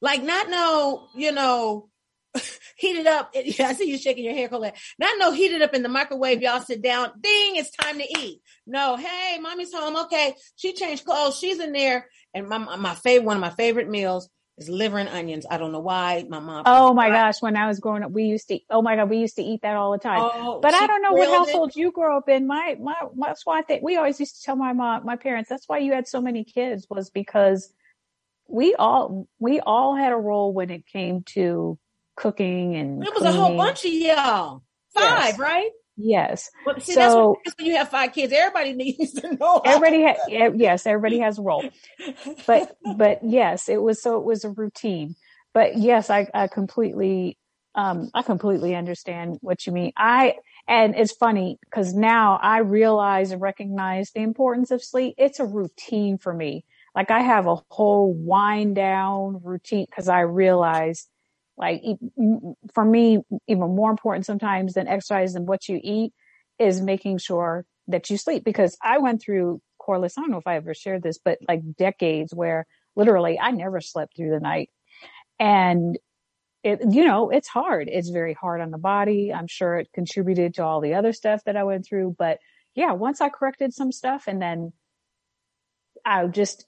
Like 0.01 0.23
not 0.23 0.49
no, 0.49 1.07
you 1.15 1.33
know, 1.33 1.91
heated 2.79 3.07
up. 3.07 3.31
I 3.37 3.75
see 3.75 3.91
you 3.91 3.99
shaking 3.99 4.25
your 4.25 4.33
hair, 4.33 4.49
Colette. 4.49 4.79
Not 4.99 5.19
no 5.19 5.33
heated 5.33 5.61
up 5.61 5.75
in 5.75 5.83
the 5.83 5.91
microwave. 5.91 6.41
Y'all 6.41 6.63
sit 6.63 6.81
down. 6.81 7.11
Ding, 7.21 7.57
it's 7.57 7.71
time 7.73 7.99
to 7.99 8.21
eat. 8.21 8.41
No, 8.67 8.97
hey, 8.97 9.39
mommy's 9.39 9.75
home. 9.75 9.97
Okay, 9.97 10.35
she 10.57 10.73
changed 10.73 11.05
clothes. 11.05 11.39
She's 11.39 11.61
in 11.61 11.73
there. 11.73 12.09
And 12.33 12.49
my 12.49 12.57
my 12.57 12.95
favorite 12.95 13.27
one 13.27 13.37
of 13.37 13.43
my 13.43 13.51
favorite 13.51 13.91
meals 13.91 14.31
is 14.59 14.69
liver 14.69 14.99
and 14.99 15.09
onions. 15.09 15.47
I 15.51 15.57
don't 15.57 15.73
know 15.73 15.81
why 15.81 16.27
my 16.29 16.41
mom. 16.41 16.65
Oh 16.67 16.93
my 16.93 17.09
gosh! 17.09 17.41
When 17.41 17.57
I 17.57 17.67
was 17.67 17.81
growing 17.81 18.03
up, 18.03 18.11
we 18.11 18.25
used 18.25 18.49
to. 18.49 18.59
Oh 18.71 18.83
my 18.83 18.97
god, 18.97 19.09
we 19.09 19.19
used 19.19 19.37
to 19.37 19.43
eat 19.43 19.63
that 19.63 19.77
all 19.77 19.93
the 19.93 19.99
time. 19.99 20.21
Oh, 20.21 20.61
but 20.61 20.75
I 20.75 20.87
don't 20.87 21.03
know 21.03 21.13
what 21.13 21.29
household 21.29 21.71
it. 21.71 21.77
you 21.77 21.93
grew 21.93 22.17
up 22.17 22.29
in. 22.29 22.47
My 22.47 22.77
my 22.81 22.95
that's 23.17 23.47
why 23.47 23.59
I 23.59 23.63
think 23.63 23.83
we 23.83 23.97
always 23.97 24.19
used 24.21 24.37
to 24.37 24.43
tell 24.43 24.57
my 24.57 24.73
mom, 24.73 25.05
my 25.05 25.17
parents. 25.17 25.49
That's 25.49 25.69
why 25.69 25.79
you 25.79 25.93
had 25.93 26.09
so 26.09 26.21
many 26.21 26.45
kids 26.45 26.87
was 26.91 27.11
because 27.11 27.73
we 28.49 28.75
all 28.75 29.29
we 29.39 29.61
all 29.61 29.95
had 29.95 30.13
a 30.13 30.17
role 30.17 30.53
when 30.53 30.71
it 30.71 30.87
came 30.87 31.23
to 31.35 31.79
cooking 32.17 32.77
and. 32.77 33.03
It 33.03 33.15
was 33.15 33.23
cleaning. 33.23 33.39
a 33.39 33.45
whole 33.45 33.57
bunch 33.57 33.85
of 33.85 33.93
y'all. 33.93 34.63
Five, 34.95 35.29
yes. 35.29 35.39
right? 35.39 35.71
Yes. 35.99 36.49
Well, 36.65 36.81
see, 36.81 36.95
so, 36.95 37.01
that's, 37.01 37.15
what, 37.15 37.39
that's 37.45 37.59
when 37.59 37.67
you 37.67 37.77
have 37.77 37.89
five 37.91 38.13
kids. 38.13 38.33
Everybody 38.33 38.73
needs 38.75 39.13
to 39.15 39.35
know. 39.35 39.61
Everybody, 39.65 40.05
ha- 40.05 40.53
yes, 40.55 40.87
everybody 40.87 41.19
has 41.19 41.39
a 41.39 41.43
role. 41.43 41.65
But, 42.47 42.77
but 42.97 43.19
yes, 43.25 43.69
it 43.69 43.83
was 43.83 44.01
so 44.01 44.17
it 44.17 44.25
was 44.25 44.45
a 44.45 44.51
routine. 44.51 45.17
But 45.53 45.77
yes, 45.77 46.09
I, 46.09 46.29
I 46.33 46.47
completely, 46.47 47.37
um, 47.75 48.11
I 48.15 48.23
completely 48.23 48.75
understand 48.77 49.39
what 49.41 49.67
you 49.67 49.73
mean. 49.73 49.93
I 49.97 50.37
and 50.69 50.95
it's 50.95 51.13
funny 51.13 51.59
because 51.65 51.95
now 51.95 52.39
I 52.43 52.59
realize 52.59 53.31
and 53.31 53.41
recognize 53.41 54.11
the 54.11 54.21
importance 54.21 54.71
of 54.71 54.85
sleep. 54.85 55.15
It's 55.17 55.41
a 55.41 55.47
routine 55.47 56.19
for 56.19 56.33
me. 56.33 56.65
Like 56.95 57.11
I 57.11 57.21
have 57.21 57.47
a 57.47 57.57
whole 57.71 58.13
wind 58.13 58.77
down 58.77 59.41
routine 59.43 59.87
because 59.89 60.09
I 60.09 60.21
realize 60.21 61.09
like 61.59 61.83
for 62.73 62.85
me, 62.85 63.19
even 63.49 63.75
more 63.75 63.91
important 63.91 64.25
sometimes 64.25 64.75
than 64.75 64.89
exercise 64.89 65.35
and 65.35 65.49
what 65.49 65.69
you 65.69 65.81
eat 65.83 66.13
is 66.59 66.81
making 66.81 67.19
sure 67.19 67.67
that 67.89 68.09
you 68.11 68.17
sleep. 68.17 68.45
Because 68.45 68.77
I 68.83 68.99
went 68.99 69.21
through 69.21 69.61
Corliss, 69.79 70.17
I 70.17 70.21
don't 70.21 70.31
know 70.31 70.39
if 70.39 70.47
I 70.47 70.57
ever 70.57 70.75
shared 70.75 71.03
this, 71.03 71.19
but 71.19 71.39
like 71.49 71.61
decades 71.77 72.33
where 72.33 72.67
literally 72.95 73.39
I 73.39 73.51
never 73.51 73.81
slept 73.81 74.17
through 74.17 74.31
the 74.31 74.41
night. 74.41 74.71
And 75.39 75.99
it, 76.63 76.81
you 76.91 77.05
know, 77.05 77.31
it's 77.31 77.49
hard. 77.49 77.89
It's 77.91 78.11
very 78.11 78.35
hard 78.35 78.61
on 78.61 78.71
the 78.71 78.79
body. 78.79 79.33
I'm 79.33 79.47
sure 79.47 79.77
it 79.77 79.89
contributed 79.93 80.55
to 80.55 80.65
all 80.65 80.81
the 80.81 80.95
other 80.95 81.13
stuff 81.13 81.43
that 81.47 81.57
I 81.57 81.65
went 81.65 81.87
through. 81.87 82.17
But 82.19 82.39
yeah, 82.75 82.93
once 82.93 83.21
I 83.21 83.29
corrected 83.29 83.73
some 83.73 83.93
stuff 83.93 84.25
and 84.27 84.41
then 84.41 84.73
I 86.05 86.27
just 86.27 86.67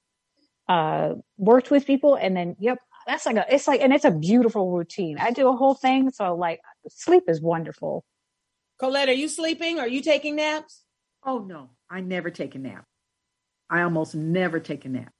uh, 0.68 1.14
worked 1.36 1.70
with 1.70 1.86
people 1.86 2.14
and 2.14 2.36
then, 2.36 2.56
yep, 2.60 2.78
that's 3.10 3.26
like 3.26 3.36
a 3.36 3.44
it's 3.52 3.66
like 3.66 3.80
and 3.80 3.92
it's 3.92 4.04
a 4.04 4.10
beautiful 4.10 4.70
routine. 4.70 5.18
I 5.18 5.32
do 5.32 5.48
a 5.48 5.56
whole 5.56 5.74
thing, 5.74 6.10
so 6.10 6.34
like 6.36 6.60
sleep 6.88 7.24
is 7.26 7.40
wonderful. 7.40 8.04
Colette, 8.78 9.08
are 9.08 9.14
you 9.14 9.28
sleeping? 9.28 9.80
Are 9.80 9.88
you 9.88 10.00
taking 10.00 10.36
naps? 10.36 10.84
Oh 11.24 11.38
no, 11.40 11.70
I 11.90 12.00
never 12.00 12.30
take 12.30 12.54
a 12.54 12.58
nap. 12.58 12.84
I 13.68 13.82
almost 13.82 14.14
never 14.14 14.60
take 14.60 14.84
a 14.84 14.88
nap. 14.88 15.12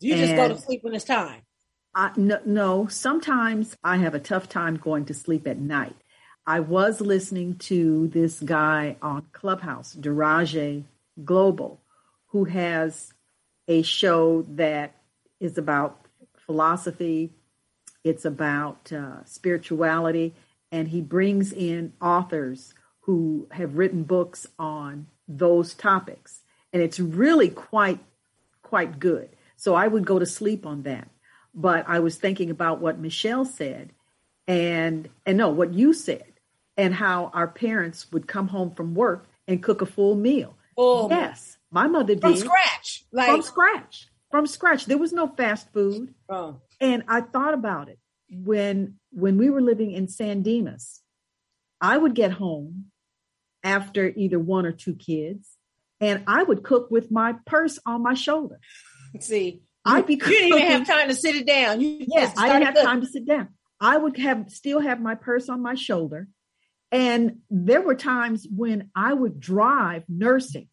You 0.00 0.12
and 0.12 0.20
just 0.20 0.36
go 0.36 0.48
to 0.48 0.58
sleep 0.58 0.84
when 0.84 0.94
it's 0.94 1.04
time. 1.04 1.42
I, 1.94 2.12
no, 2.16 2.38
no, 2.44 2.86
sometimes 2.88 3.76
I 3.82 3.96
have 3.96 4.14
a 4.14 4.20
tough 4.20 4.48
time 4.48 4.76
going 4.76 5.06
to 5.06 5.14
sleep 5.14 5.46
at 5.46 5.58
night. 5.58 5.96
I 6.46 6.60
was 6.60 7.00
listening 7.00 7.56
to 7.58 8.06
this 8.08 8.38
guy 8.38 8.96
on 9.02 9.26
Clubhouse, 9.32 9.96
Daraje 9.96 10.84
Global, 11.24 11.80
who 12.28 12.44
has 12.44 13.12
a 13.66 13.82
show 13.82 14.44
that 14.50 14.94
is 15.40 15.58
about 15.58 16.05
philosophy, 16.46 17.32
it's 18.04 18.24
about 18.24 18.92
uh, 18.92 19.24
spirituality, 19.24 20.34
and 20.70 20.88
he 20.88 21.00
brings 21.00 21.52
in 21.52 21.92
authors 22.00 22.72
who 23.00 23.48
have 23.50 23.76
written 23.76 24.04
books 24.04 24.46
on 24.58 25.08
those 25.28 25.74
topics, 25.74 26.42
and 26.72 26.82
it's 26.82 27.00
really 27.00 27.48
quite 27.48 28.00
quite 28.62 28.98
good. 28.98 29.30
So 29.56 29.74
I 29.74 29.88
would 29.88 30.06
go 30.06 30.18
to 30.18 30.26
sleep 30.26 30.66
on 30.66 30.82
that. 30.82 31.08
But 31.54 31.88
I 31.88 32.00
was 32.00 32.16
thinking 32.16 32.50
about 32.50 32.80
what 32.80 32.98
Michelle 32.98 33.44
said, 33.44 33.90
and 34.46 35.08
and 35.24 35.38
no, 35.38 35.48
what 35.48 35.72
you 35.72 35.92
said, 35.92 36.32
and 36.76 36.94
how 36.94 37.30
our 37.32 37.48
parents 37.48 38.12
would 38.12 38.28
come 38.28 38.48
home 38.48 38.72
from 38.74 38.94
work 38.94 39.26
and 39.48 39.62
cook 39.62 39.82
a 39.82 39.86
full 39.86 40.14
meal. 40.14 40.56
Oh, 40.76 41.08
yes, 41.08 41.56
my 41.70 41.86
mother 41.86 42.14
did 42.14 42.20
from 42.20 42.36
scratch, 42.36 43.04
like 43.10 43.30
from 43.30 43.42
scratch 43.42 44.08
from 44.30 44.46
scratch. 44.46 44.86
There 44.86 44.98
was 44.98 45.12
no 45.12 45.28
fast 45.28 45.72
food. 45.72 46.14
Oh. 46.28 46.60
And 46.80 47.04
I 47.08 47.20
thought 47.20 47.54
about 47.54 47.88
it 47.88 47.98
when 48.30 48.96
when 49.10 49.38
we 49.38 49.50
were 49.50 49.60
living 49.60 49.92
in 49.92 50.08
San 50.08 50.42
Dimas. 50.42 51.02
I 51.80 51.98
would 51.98 52.14
get 52.14 52.32
home 52.32 52.86
after 53.62 54.08
either 54.16 54.38
one 54.38 54.64
or 54.64 54.72
two 54.72 54.94
kids, 54.94 55.56
and 56.00 56.22
I 56.26 56.42
would 56.42 56.62
cook 56.62 56.90
with 56.90 57.10
my 57.10 57.34
purse 57.44 57.78
on 57.84 58.02
my 58.02 58.14
shoulder. 58.14 58.58
See, 59.20 59.62
I'd 59.84 60.06
be 60.06 60.16
cooking. 60.16 60.34
you 60.34 60.54
didn't 60.54 60.58
even 60.58 60.72
have 60.72 60.86
time 60.86 61.08
to 61.08 61.14
sit 61.14 61.36
it 61.36 61.46
down. 61.46 61.80
You 61.80 62.04
yes, 62.08 62.34
I 62.36 62.48
didn't 62.48 62.64
have 62.64 62.74
cooking. 62.74 62.86
time 62.88 63.00
to 63.02 63.06
sit 63.06 63.26
down. 63.26 63.48
I 63.80 63.96
would 63.96 64.16
have 64.18 64.50
still 64.50 64.80
have 64.80 65.00
my 65.00 65.14
purse 65.14 65.48
on 65.48 65.60
my 65.62 65.74
shoulder, 65.74 66.28
and 66.90 67.38
there 67.50 67.82
were 67.82 67.94
times 67.94 68.46
when 68.50 68.90
I 68.94 69.12
would 69.12 69.38
drive 69.38 70.04
nursing. 70.08 70.68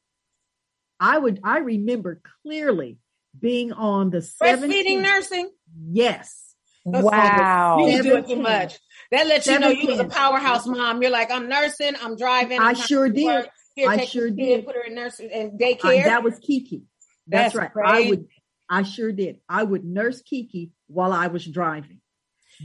I 0.99 1.17
would 1.17 1.41
I 1.43 1.59
remember 1.59 2.21
clearly 2.43 2.97
being 3.39 3.73
on 3.73 4.09
the 4.09 4.19
breastfeeding 4.19 5.01
nursing. 5.01 5.49
Yes. 5.91 6.55
That's 6.85 7.03
wow. 7.03 7.85
You 7.85 8.03
doing 8.03 8.25
too 8.25 8.35
much. 8.41 8.79
That 9.11 9.27
lets 9.27 9.47
you 9.47 9.59
know 9.59 9.69
you 9.69 9.87
was 9.87 9.99
a 9.99 10.05
powerhouse 10.05 10.65
mom. 10.65 11.01
You're 11.01 11.11
like, 11.11 11.31
I'm 11.31 11.47
nursing, 11.47 11.93
I'm 12.01 12.15
driving. 12.17 12.59
I'm 12.59 12.69
i 12.69 12.73
sure 12.73 13.09
did. 13.09 13.49
Here, 13.75 13.89
I 13.89 14.05
sure 14.05 14.29
did. 14.29 14.65
Put 14.65 14.75
her 14.75 14.81
in 14.81 14.95
nursing 14.95 15.31
and 15.31 15.59
daycare. 15.59 16.01
Uh, 16.01 16.05
that 16.05 16.23
was 16.23 16.37
Kiki. 16.39 16.83
That's, 17.27 17.53
That's 17.53 17.55
right. 17.55 17.71
Crazy. 17.71 18.07
I 18.07 18.09
would. 18.09 18.25
I 18.69 18.83
sure 18.83 19.11
did. 19.11 19.39
I 19.47 19.63
would 19.63 19.85
nurse 19.85 20.21
Kiki 20.21 20.71
while 20.87 21.13
I 21.13 21.27
was 21.27 21.45
driving. 21.45 22.01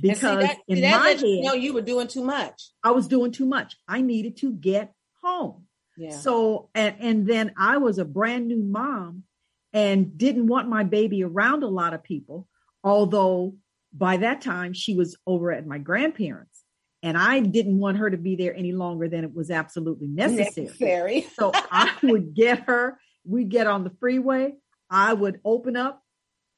because 0.00 0.40
see, 0.40 0.46
that, 0.46 0.56
in 0.68 0.76
see, 0.76 0.80
that 0.82 1.00
my 1.00 1.08
head, 1.08 1.20
you 1.22 1.42
know 1.42 1.54
you 1.54 1.74
were 1.74 1.82
doing 1.82 2.08
too 2.08 2.24
much. 2.24 2.70
I 2.82 2.92
was 2.92 3.06
doing 3.08 3.32
too 3.32 3.46
much. 3.46 3.76
I 3.86 4.00
needed 4.00 4.38
to 4.38 4.52
get 4.52 4.92
home. 5.22 5.64
Yeah. 5.96 6.10
So 6.10 6.70
and 6.74 6.96
and 7.00 7.26
then 7.26 7.52
I 7.56 7.78
was 7.78 7.98
a 7.98 8.04
brand 8.04 8.48
new 8.48 8.62
mom 8.62 9.24
and 9.72 10.16
didn't 10.16 10.46
want 10.46 10.68
my 10.68 10.84
baby 10.84 11.22
around 11.22 11.62
a 11.62 11.68
lot 11.68 11.94
of 11.94 12.02
people, 12.02 12.46
although 12.82 13.54
by 13.92 14.18
that 14.18 14.40
time 14.40 14.72
she 14.72 14.94
was 14.94 15.16
over 15.26 15.52
at 15.52 15.66
my 15.66 15.78
grandparents 15.78 16.62
and 17.02 17.16
I 17.16 17.40
didn't 17.40 17.78
want 17.78 17.98
her 17.98 18.10
to 18.10 18.16
be 18.16 18.36
there 18.36 18.54
any 18.54 18.72
longer 18.72 19.08
than 19.08 19.24
it 19.24 19.34
was 19.34 19.50
absolutely 19.50 20.08
necessary. 20.08 20.66
Necessary. 20.66 21.26
So 21.38 21.52
I 21.54 21.94
would 22.02 22.34
get 22.34 22.60
her, 22.64 22.98
we'd 23.24 23.48
get 23.48 23.66
on 23.66 23.84
the 23.84 23.92
freeway, 24.00 24.54
I 24.90 25.12
would 25.12 25.40
open 25.44 25.76
up, 25.76 26.02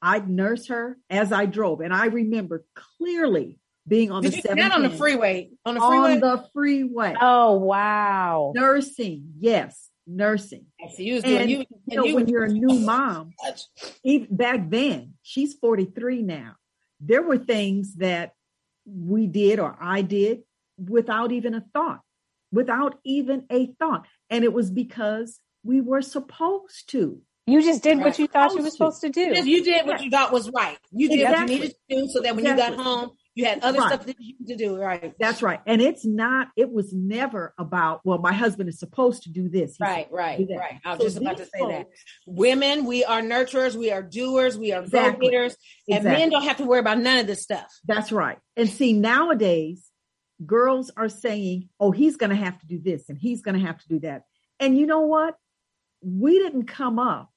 I'd 0.01 0.29
nurse 0.29 0.69
her 0.69 0.97
as 1.11 1.33
I 1.33 1.47
drove. 1.47 1.81
And 1.81 1.93
I 1.93 2.07
remember 2.07 2.65
clearly 2.97 3.59
being 3.87 4.11
on 4.11 4.23
Did 4.23 4.33
the 4.33 4.37
you, 4.37 4.43
710 4.43 4.69
not 4.69 4.85
on 4.85 4.91
the 4.91 4.97
freeway. 4.97 5.51
On 5.67 5.75
the 5.75 5.81
freeway. 5.81 6.13
on 6.13 6.21
the 6.21 6.45
freeway. 6.55 7.15
Oh 7.21 7.57
wow. 7.57 8.53
Nursing, 8.55 9.35
yes, 9.39 9.90
nursing. 10.07 10.67
So 10.97 11.03
you 11.03 11.21
And 11.25 11.51
you, 11.51 11.65
you 11.87 11.97
know, 11.97 12.05
you 12.07 12.15
when 12.15 12.29
you're 12.29 12.45
a 12.45 12.49
new 12.49 12.79
mom, 12.81 13.33
even 14.05 14.35
back 14.35 14.71
then, 14.71 15.15
she's 15.23 15.55
43 15.55 16.23
now. 16.23 16.57
There 17.01 17.23
were 17.23 17.39
things 17.39 17.95
that 17.97 18.33
we 18.85 19.27
did 19.27 19.59
or 19.59 19.77
I 19.81 20.03
did 20.03 20.41
without 20.79 21.33
even 21.33 21.55
a 21.55 21.65
thought, 21.73 22.01
without 22.53 22.99
even 23.05 23.47
a 23.51 23.67
thought. 23.79 24.07
And 24.29 24.45
it 24.45 24.53
was 24.53 24.71
because 24.71 25.41
we 25.63 25.81
were 25.81 26.03
supposed 26.03 26.91
to. 26.91 27.21
You 27.47 27.63
just 27.63 27.83
did 27.83 27.99
Right. 27.99 28.07
what 28.07 28.19
you 28.19 28.27
thought 28.27 28.51
you 28.53 28.63
were 28.63 28.71
Supposed 28.71 29.01
supposed 29.01 29.01
to 29.03 29.09
do. 29.11 29.35
Yes, 29.35 29.47
you 29.47 29.65
did 29.65 29.87
what 29.87 30.03
you 30.03 30.11
thought 30.11 30.33
was 30.33 30.51
right. 30.51 30.79
You 30.93 31.09
did 31.09 31.21
Exactly. 31.21 31.41
what 31.45 31.51
you 31.51 31.59
needed 31.61 31.77
to 31.89 31.97
do 31.97 32.09
so 32.09 32.21
that 32.21 32.37
when 32.37 32.45
you 32.45 32.57
got 32.57 32.75
home, 32.75 33.11
you 33.35 33.45
had 33.45 33.61
other 33.61 33.79
Right. 33.79 33.89
stuff 33.95 34.07
that 34.07 34.17
you 34.19 34.35
to 34.49 34.57
do. 34.57 34.77
Right. 34.77 35.15
That's 35.21 35.43
right. 35.43 35.61
And 35.67 35.81
it's 35.81 36.05
not, 36.05 36.49
it 36.57 36.71
was 36.71 36.93
never 36.93 37.55
about, 37.59 38.01
well, 38.05 38.19
my 38.19 38.33
husband 38.33 38.69
is 38.69 38.79
supposed 38.79 39.23
to 39.25 39.31
do 39.31 39.49
this. 39.49 39.73
He's 39.73 39.81
Right, 39.81 40.09
right, 40.11 40.39
do 40.39 40.57
right. 40.57 40.81
I 40.85 40.91
was 40.91 40.99
So 40.99 41.05
just 41.05 41.17
about 41.19 41.37
to 41.37 41.45
say 41.45 41.67
that. 41.69 41.87
Women, 42.27 42.85
we 42.87 43.05
are 43.05 43.21
nurturers, 43.23 43.77
we 43.77 43.91
are 43.93 44.03
doers, 44.03 44.59
we 44.59 44.73
are 44.73 44.83
Exactly. 44.83 45.27
go-getters, 45.29 45.57
and 45.89 45.99
Exactly. 45.99 46.21
men 46.21 46.31
don't 46.31 46.43
have 46.43 46.57
to 46.59 46.65
worry 46.65 46.81
about 46.81 46.99
none 46.99 47.19
of 47.19 47.27
this 47.27 47.43
stuff. 47.43 47.69
That's 47.87 48.11
right. 48.11 48.39
And 48.57 48.69
see, 48.69 48.93
nowadays, 48.93 49.87
girls 50.45 50.91
are 50.97 51.09
saying, 51.09 51.69
oh, 51.79 51.93
he's 51.93 52.17
going 52.17 52.31
to 52.31 52.37
have 52.37 52.59
to 52.61 52.67
do 52.67 52.79
this 52.81 53.09
and 53.09 53.19
he's 53.19 53.43
going 53.43 53.59
to 53.59 53.65
have 53.67 53.79
to 53.81 53.89
do 53.89 54.01
that. 54.01 54.23
And 54.59 54.77
you 54.77 54.87
know 54.87 55.03
what? 55.03 55.37
We 56.03 56.39
didn't 56.39 56.65
come 56.67 56.99
up 56.99 57.31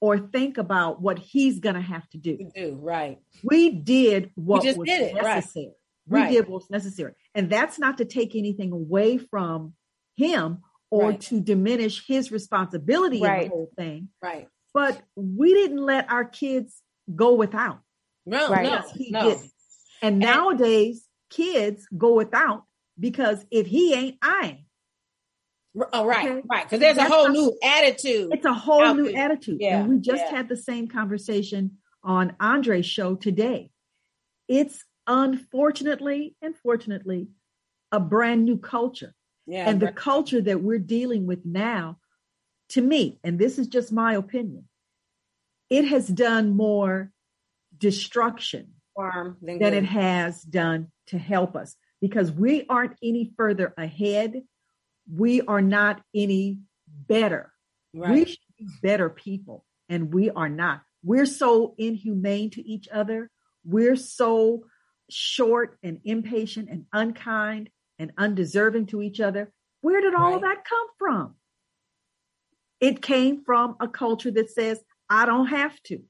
or 0.00 0.18
think 0.18 0.58
about 0.58 1.00
what 1.02 1.18
he's 1.18 1.58
going 1.60 1.74
to 1.74 1.80
have 1.80 2.08
to 2.10 2.18
do. 2.18 2.38
Do, 2.54 2.78
right. 2.80 3.18
We 3.42 3.70
did 3.70 4.30
what 4.34 4.62
just 4.62 4.78
was 4.78 4.86
did 4.86 5.00
it, 5.02 5.14
right. 5.14 5.36
necessary. 5.36 5.72
We 6.06 6.20
Right. 6.20 6.30
did 6.30 6.48
what 6.48 6.60
was 6.62 6.70
necessary. 6.70 7.12
And 7.34 7.50
that's 7.50 7.78
not 7.78 7.98
to 7.98 8.04
take 8.04 8.34
anything 8.34 8.72
away 8.72 9.18
from 9.18 9.74
him 10.16 10.58
or 10.90 11.10
Right. 11.10 11.20
to 11.22 11.40
diminish 11.40 12.06
his 12.06 12.30
responsibility 12.32 13.16
in 13.16 13.22
the 13.22 13.48
whole 13.48 13.70
thing. 13.76 14.08
Right. 14.22 14.48
But 14.72 15.02
we 15.16 15.52
didn't 15.52 15.78
let 15.84 16.10
our 16.10 16.24
kids 16.24 16.80
go 17.14 17.34
without. 17.34 17.80
No, 18.24 18.50
Right. 18.50 18.64
no, 18.64 18.82
no. 19.10 19.30
did. 19.30 19.38
And 20.00 20.18
nowadays, 20.18 21.06
kids 21.30 21.86
go 21.96 22.14
without 22.14 22.64
because 22.98 23.44
if 23.50 23.66
he 23.66 23.94
ain't, 23.94 24.18
I 24.22 24.46
ain't. 24.46 24.60
Oh, 25.92 26.06
right, 26.06 26.28
Okay. 26.28 26.42
right. 26.50 26.64
Because 26.64 26.80
there's 26.80 26.96
a 26.96 27.04
whole 27.04 27.28
new 27.28 27.56
attitude. 27.62 28.30
It's 28.32 28.44
a 28.46 28.54
whole 28.54 28.94
new 28.94 29.12
there. 29.12 29.24
attitude. 29.24 29.58
Yeah, 29.60 29.80
and 29.80 29.88
we 29.88 29.98
just 29.98 30.24
yeah. 30.24 30.36
had 30.36 30.48
the 30.48 30.56
same 30.56 30.88
conversation 30.88 31.78
on 32.02 32.34
Andre's 32.40 32.86
show 32.86 33.14
today. 33.14 33.70
It's 34.48 34.84
unfortunately 35.06 36.34
and 36.42 36.54
fortunately 36.56 37.28
a 37.92 38.00
brand 38.00 38.44
new 38.44 38.58
culture. 38.58 39.14
yeah, 39.46 39.68
and 39.68 39.80
the 39.80 39.86
right. 39.86 39.96
culture 39.96 40.40
that 40.42 40.62
we're 40.62 40.78
dealing 40.78 41.26
with 41.26 41.44
now, 41.44 41.98
to 42.70 42.80
me, 42.82 43.18
and 43.24 43.38
this 43.38 43.58
is 43.58 43.66
just 43.66 43.92
my 43.92 44.14
opinion, 44.14 44.68
it 45.70 45.86
has 45.86 46.06
done 46.08 46.50
more 46.56 47.10
destruction 47.76 48.72
Farm 48.96 49.36
than 49.40 49.58
than 49.58 49.74
it 49.74 49.84
has 49.84 50.42
done 50.42 50.88
to 51.06 51.18
help 51.18 51.56
us 51.56 51.76
because 52.00 52.32
we 52.32 52.66
aren't 52.68 52.96
any 53.02 53.32
further 53.36 53.72
ahead. 53.78 54.42
We 55.12 55.40
are 55.42 55.62
not 55.62 56.02
any 56.14 56.58
better. 56.86 57.52
We 58.12 58.24
should 58.26 58.38
be 58.58 58.66
better 58.82 59.08
people, 59.08 59.64
and 59.88 60.12
we 60.12 60.30
are 60.30 60.48
not. 60.48 60.82
We're 61.02 61.26
so 61.26 61.74
inhumane 61.78 62.50
to 62.50 62.66
each 62.66 62.88
other. 62.92 63.30
We're 63.64 63.96
so 63.96 64.64
short 65.10 65.78
and 65.82 66.00
impatient 66.04 66.68
and 66.70 66.84
unkind 66.92 67.70
and 67.98 68.12
undeserving 68.18 68.86
to 68.86 69.02
each 69.02 69.20
other. 69.20 69.52
Where 69.80 70.00
did 70.00 70.14
all 70.14 70.32
Right. 70.32 70.40
that 70.42 70.64
come 70.68 70.86
from? 70.98 71.34
It 72.80 73.02
came 73.02 73.42
from 73.44 73.76
a 73.80 73.88
culture 73.88 74.30
that 74.30 74.50
says, 74.50 74.80
I 75.08 75.24
don't 75.26 75.46
have 75.46 75.80
to. 75.84 76.02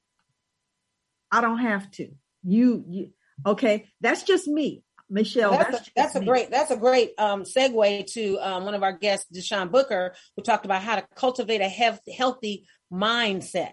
I 1.31 1.41
don't 1.41 1.59
have 1.59 1.89
to. 1.91 2.09
You, 2.43 2.83
you 2.87 3.13
okay, 3.45 3.87
that's 4.01 4.23
just 4.23 4.47
me. 4.47 4.83
Michelle, 5.09 5.51
that's, 5.51 5.71
that's, 5.71 5.87
a, 5.87 5.91
that's 5.95 6.15
a 6.15 6.25
great 6.25 6.51
that's 6.51 6.71
a 6.71 6.77
great 6.77 7.13
um, 7.17 7.43
segue 7.43 8.05
to 8.13 8.37
um, 8.37 8.65
one 8.65 8.75
of 8.75 8.83
our 8.83 8.93
guests, 8.93 9.25
Deshaun 9.33 9.71
Booker, 9.71 10.13
who 10.35 10.43
talked 10.43 10.65
about 10.65 10.83
how 10.83 10.95
to 10.95 11.07
cultivate 11.15 11.61
a 11.61 11.67
health, 11.67 12.01
healthy 12.15 12.65
mindset. 12.93 13.71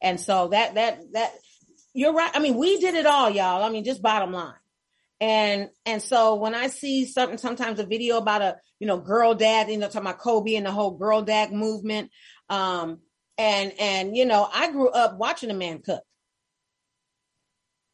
And 0.00 0.20
so 0.20 0.48
that 0.48 0.74
that 0.74 1.00
that 1.12 1.32
you're 1.92 2.12
right. 2.12 2.30
I 2.34 2.38
mean, 2.38 2.56
we 2.56 2.78
did 2.78 2.94
it 2.94 3.06
all, 3.06 3.30
y'all. 3.30 3.64
I 3.64 3.70
mean, 3.70 3.84
just 3.84 4.02
bottom 4.02 4.32
line. 4.32 4.54
And 5.20 5.70
and 5.84 6.00
so 6.00 6.36
when 6.36 6.54
I 6.54 6.68
see 6.68 7.04
something, 7.06 7.38
sometimes 7.38 7.80
a 7.80 7.86
video 7.86 8.18
about 8.18 8.42
a 8.42 8.56
you 8.78 8.86
know 8.86 8.98
girl 8.98 9.34
dad, 9.34 9.68
you 9.70 9.78
know, 9.78 9.86
talking 9.86 10.02
about 10.02 10.18
Kobe 10.18 10.54
and 10.54 10.66
the 10.66 10.70
whole 10.70 10.92
girl 10.92 11.22
dad 11.22 11.52
movement, 11.52 12.10
um, 12.48 13.00
and 13.38 13.72
and 13.80 14.16
you 14.16 14.26
know, 14.26 14.48
I 14.52 14.70
grew 14.70 14.88
up 14.90 15.16
watching 15.16 15.50
a 15.50 15.54
man 15.54 15.80
cook. 15.80 16.02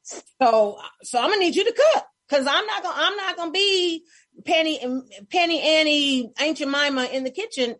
So 0.02 0.78
so 1.02 1.20
I'm 1.20 1.30
gonna 1.30 1.40
need 1.40 1.54
you 1.54 1.64
to 1.64 1.72
cook 1.72 2.04
because 2.32 2.46
I'm 2.46 2.66
not 2.66 2.82
gonna 2.82 2.94
I'm 2.96 3.16
not 3.16 3.36
gonna 3.36 3.50
be 3.50 4.04
Penny 4.44 4.80
Penny 5.30 5.60
Annie 5.60 6.32
Aunt 6.40 6.56
Jemima 6.56 7.04
in 7.12 7.24
the 7.24 7.30
kitchen 7.30 7.76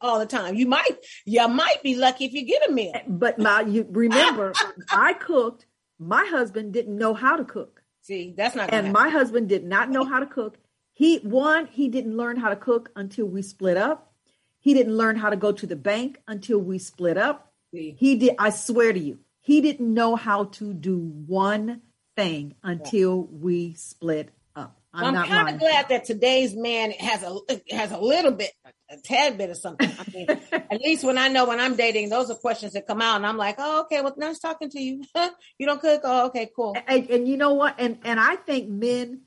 all 0.00 0.18
the 0.18 0.26
time. 0.26 0.54
You 0.54 0.66
might 0.66 0.96
you 1.24 1.46
might 1.48 1.82
be 1.82 1.96
lucky 1.96 2.24
if 2.26 2.32
you 2.32 2.44
get 2.44 2.68
a 2.68 2.72
meal. 2.72 2.92
Eh, 2.94 3.02
but 3.08 3.38
my, 3.38 3.62
you 3.62 3.86
remember, 3.90 4.52
I 4.90 5.14
cooked. 5.14 5.66
My 5.98 6.24
husband 6.26 6.72
didn't 6.72 6.96
know 6.96 7.14
how 7.14 7.36
to 7.36 7.44
cook. 7.44 7.82
See, 8.02 8.34
that's 8.36 8.54
not 8.54 8.72
and 8.72 8.86
happen. 8.86 8.92
my 8.92 9.08
husband 9.08 9.48
did 9.48 9.64
not 9.64 9.90
know 9.90 10.04
how 10.04 10.20
to 10.20 10.26
cook. 10.26 10.58
He 10.92 11.18
one, 11.18 11.66
he 11.66 11.88
didn't 11.88 12.16
learn 12.16 12.36
how 12.36 12.50
to 12.50 12.56
cook 12.56 12.90
until 12.94 13.26
we 13.26 13.42
split 13.42 13.76
up. 13.76 14.12
He 14.60 14.74
didn't 14.74 14.96
learn 14.96 15.16
how 15.16 15.30
to 15.30 15.36
go 15.36 15.52
to 15.52 15.66
the 15.66 15.76
bank 15.76 16.20
until 16.28 16.58
we 16.58 16.78
split 16.78 17.16
up. 17.16 17.52
See. 17.72 17.96
He 17.98 18.16
did. 18.16 18.36
I 18.38 18.50
swear 18.50 18.92
to 18.92 18.98
you, 18.98 19.18
he 19.40 19.60
didn't 19.60 19.92
know 19.92 20.14
how 20.16 20.44
to 20.44 20.72
do 20.72 20.98
one 21.26 21.82
thing 22.16 22.54
until 22.62 23.24
we 23.24 23.74
split 23.74 24.30
up. 24.54 24.78
I'm, 24.92 25.14
I'm 25.14 25.26
kind 25.28 25.54
of 25.54 25.60
glad 25.60 25.88
that 25.90 26.04
today's 26.04 26.56
man 26.56 26.90
has 26.92 27.22
a 27.22 27.38
has 27.70 27.92
a 27.92 27.98
little 27.98 28.32
bit, 28.32 28.50
a 28.90 28.96
tad 28.96 29.36
bit 29.38 29.50
of 29.50 29.58
something. 29.58 29.90
I 29.98 30.10
mean, 30.12 30.26
at 30.52 30.80
least 30.80 31.04
when 31.04 31.18
I 31.18 31.28
know 31.28 31.46
when 31.46 31.60
I'm 31.60 31.76
dating, 31.76 32.08
those 32.08 32.30
are 32.30 32.34
questions 32.34 32.72
that 32.72 32.86
come 32.86 33.02
out, 33.02 33.16
and 33.16 33.26
I'm 33.26 33.36
like, 33.36 33.56
oh, 33.58 33.82
okay, 33.82 34.00
well, 34.00 34.14
nice 34.16 34.38
talking 34.38 34.70
to 34.70 34.80
you. 34.80 35.04
you 35.58 35.66
don't 35.66 35.80
cook? 35.80 36.00
Oh, 36.04 36.26
okay, 36.26 36.50
cool. 36.56 36.76
and, 36.86 37.08
and 37.10 37.28
you 37.28 37.36
know 37.36 37.54
what? 37.54 37.76
And 37.78 37.98
and 38.04 38.18
I 38.18 38.36
think 38.36 38.68
men 38.68 39.20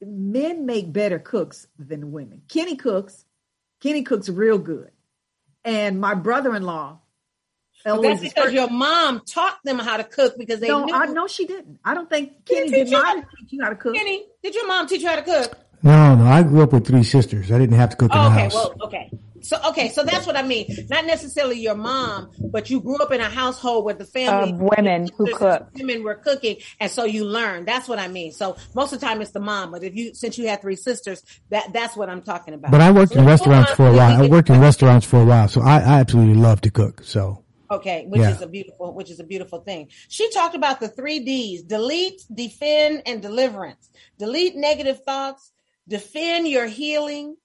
men 0.00 0.66
make 0.66 0.92
better 0.92 1.18
cooks 1.18 1.66
than 1.78 2.12
women. 2.12 2.42
Kenny 2.48 2.76
cooks. 2.76 3.24
Kenny 3.80 4.02
cooks 4.02 4.28
real 4.28 4.58
good. 4.58 4.90
And 5.64 6.00
my 6.00 6.14
brother-in-law 6.14 7.00
But 7.84 8.02
that's 8.02 8.20
because 8.20 8.52
your 8.52 8.68
mom 8.70 9.22
taught 9.24 9.58
them 9.64 9.78
how 9.78 9.96
to 9.96 10.04
cook 10.04 10.34
because 10.38 10.60
they 10.60 10.68
no, 10.68 10.84
knew. 10.84 10.94
I 10.94 11.06
know 11.06 11.26
she 11.26 11.46
didn't. 11.46 11.78
I 11.84 11.94
don't 11.94 12.08
think 12.10 12.44
Kenny 12.44 12.62
teach 12.64 12.70
did 12.72 12.88
you 12.88 12.96
not 12.98 13.06
how- 13.06 13.14
teach 13.14 13.48
you 13.52 13.62
how 13.62 13.70
to 13.70 13.76
cook. 13.76 13.94
Kenny, 13.94 14.24
did 14.42 14.54
your 14.54 14.66
mom 14.66 14.86
teach 14.86 15.02
you 15.02 15.08
how 15.08 15.16
to 15.16 15.22
cook? 15.22 15.58
No, 15.82 16.16
no, 16.16 16.24
I 16.24 16.42
grew 16.42 16.62
up 16.62 16.72
with 16.72 16.86
three 16.86 17.04
sisters. 17.04 17.52
I 17.52 17.58
didn't 17.58 17.76
have 17.76 17.90
to 17.90 17.96
cook 17.96 18.12
in 18.12 18.18
Oh, 18.18 18.24
the 18.24 18.30
okay, 18.30 18.42
house. 18.42 18.54
well, 18.54 18.74
okay. 18.82 19.10
So 19.40 19.56
okay, 19.68 19.88
so 19.90 20.02
that's 20.02 20.26
what 20.26 20.36
I 20.36 20.42
mean. 20.42 20.66
Not 20.90 21.06
necessarily 21.06 21.60
your 21.60 21.76
mom, 21.76 22.32
but 22.50 22.68
you 22.68 22.80
grew 22.80 22.96
up 22.96 23.12
in 23.12 23.20
a 23.20 23.30
household 23.30 23.84
where 23.84 23.94
the 23.94 24.04
family 24.04 24.50
Of 24.50 24.58
women 24.58 25.06
who 25.16 25.26
sisters, 25.26 25.38
cook. 25.38 25.68
women 25.74 26.02
were 26.02 26.16
cooking, 26.16 26.56
and 26.80 26.90
so 26.90 27.04
you 27.04 27.24
learn. 27.24 27.64
That's 27.64 27.86
what 27.88 28.00
I 28.00 28.08
mean. 28.08 28.32
So 28.32 28.56
most 28.74 28.92
of 28.92 28.98
the 28.98 29.06
time 29.06 29.22
it's 29.22 29.30
the 29.30 29.38
mom, 29.38 29.70
but 29.70 29.84
if 29.84 29.94
you 29.94 30.12
since 30.14 30.36
you 30.36 30.48
had 30.48 30.60
three 30.60 30.74
sisters, 30.74 31.22
that 31.50 31.72
that's 31.72 31.96
what 31.96 32.10
I'm 32.10 32.22
talking 32.22 32.52
about. 32.54 32.72
But 32.72 32.80
I 32.80 32.90
worked 32.90 33.12
So 33.12 33.20
in 33.20 33.26
restaurants 33.26 33.70
for 33.70 33.86
a 33.86 33.92
while. 33.92 34.24
I 34.24 34.26
worked 34.26 34.50
in 34.50 34.60
restaurants 34.60 35.06
for 35.06 35.20
a 35.22 35.24
while, 35.24 35.46
so 35.46 35.60
I, 35.62 35.76
I 35.76 36.00
absolutely 36.00 36.34
love 36.34 36.60
to 36.62 36.72
cook. 36.72 37.04
So 37.04 37.44
Okay, 37.70 38.06
which 38.06 38.22
Yeah. 38.22 38.30
is 38.30 38.40
a 38.42 38.46
beautiful, 38.46 38.94
which 38.94 39.10
is 39.10 39.20
a 39.20 39.24
beautiful 39.24 39.60
thing. 39.60 39.90
She 40.08 40.30
talked 40.30 40.54
about 40.54 40.80
the 40.80 40.88
three 40.88 41.20
D's: 41.20 41.62
delete, 41.62 42.22
defend, 42.32 43.02
and 43.06 43.20
deliverance. 43.20 43.90
Delete 44.18 44.56
negative 44.56 45.02
thoughts, 45.04 45.52
defend 45.86 46.48
your 46.48 46.66
healing, 46.66 47.36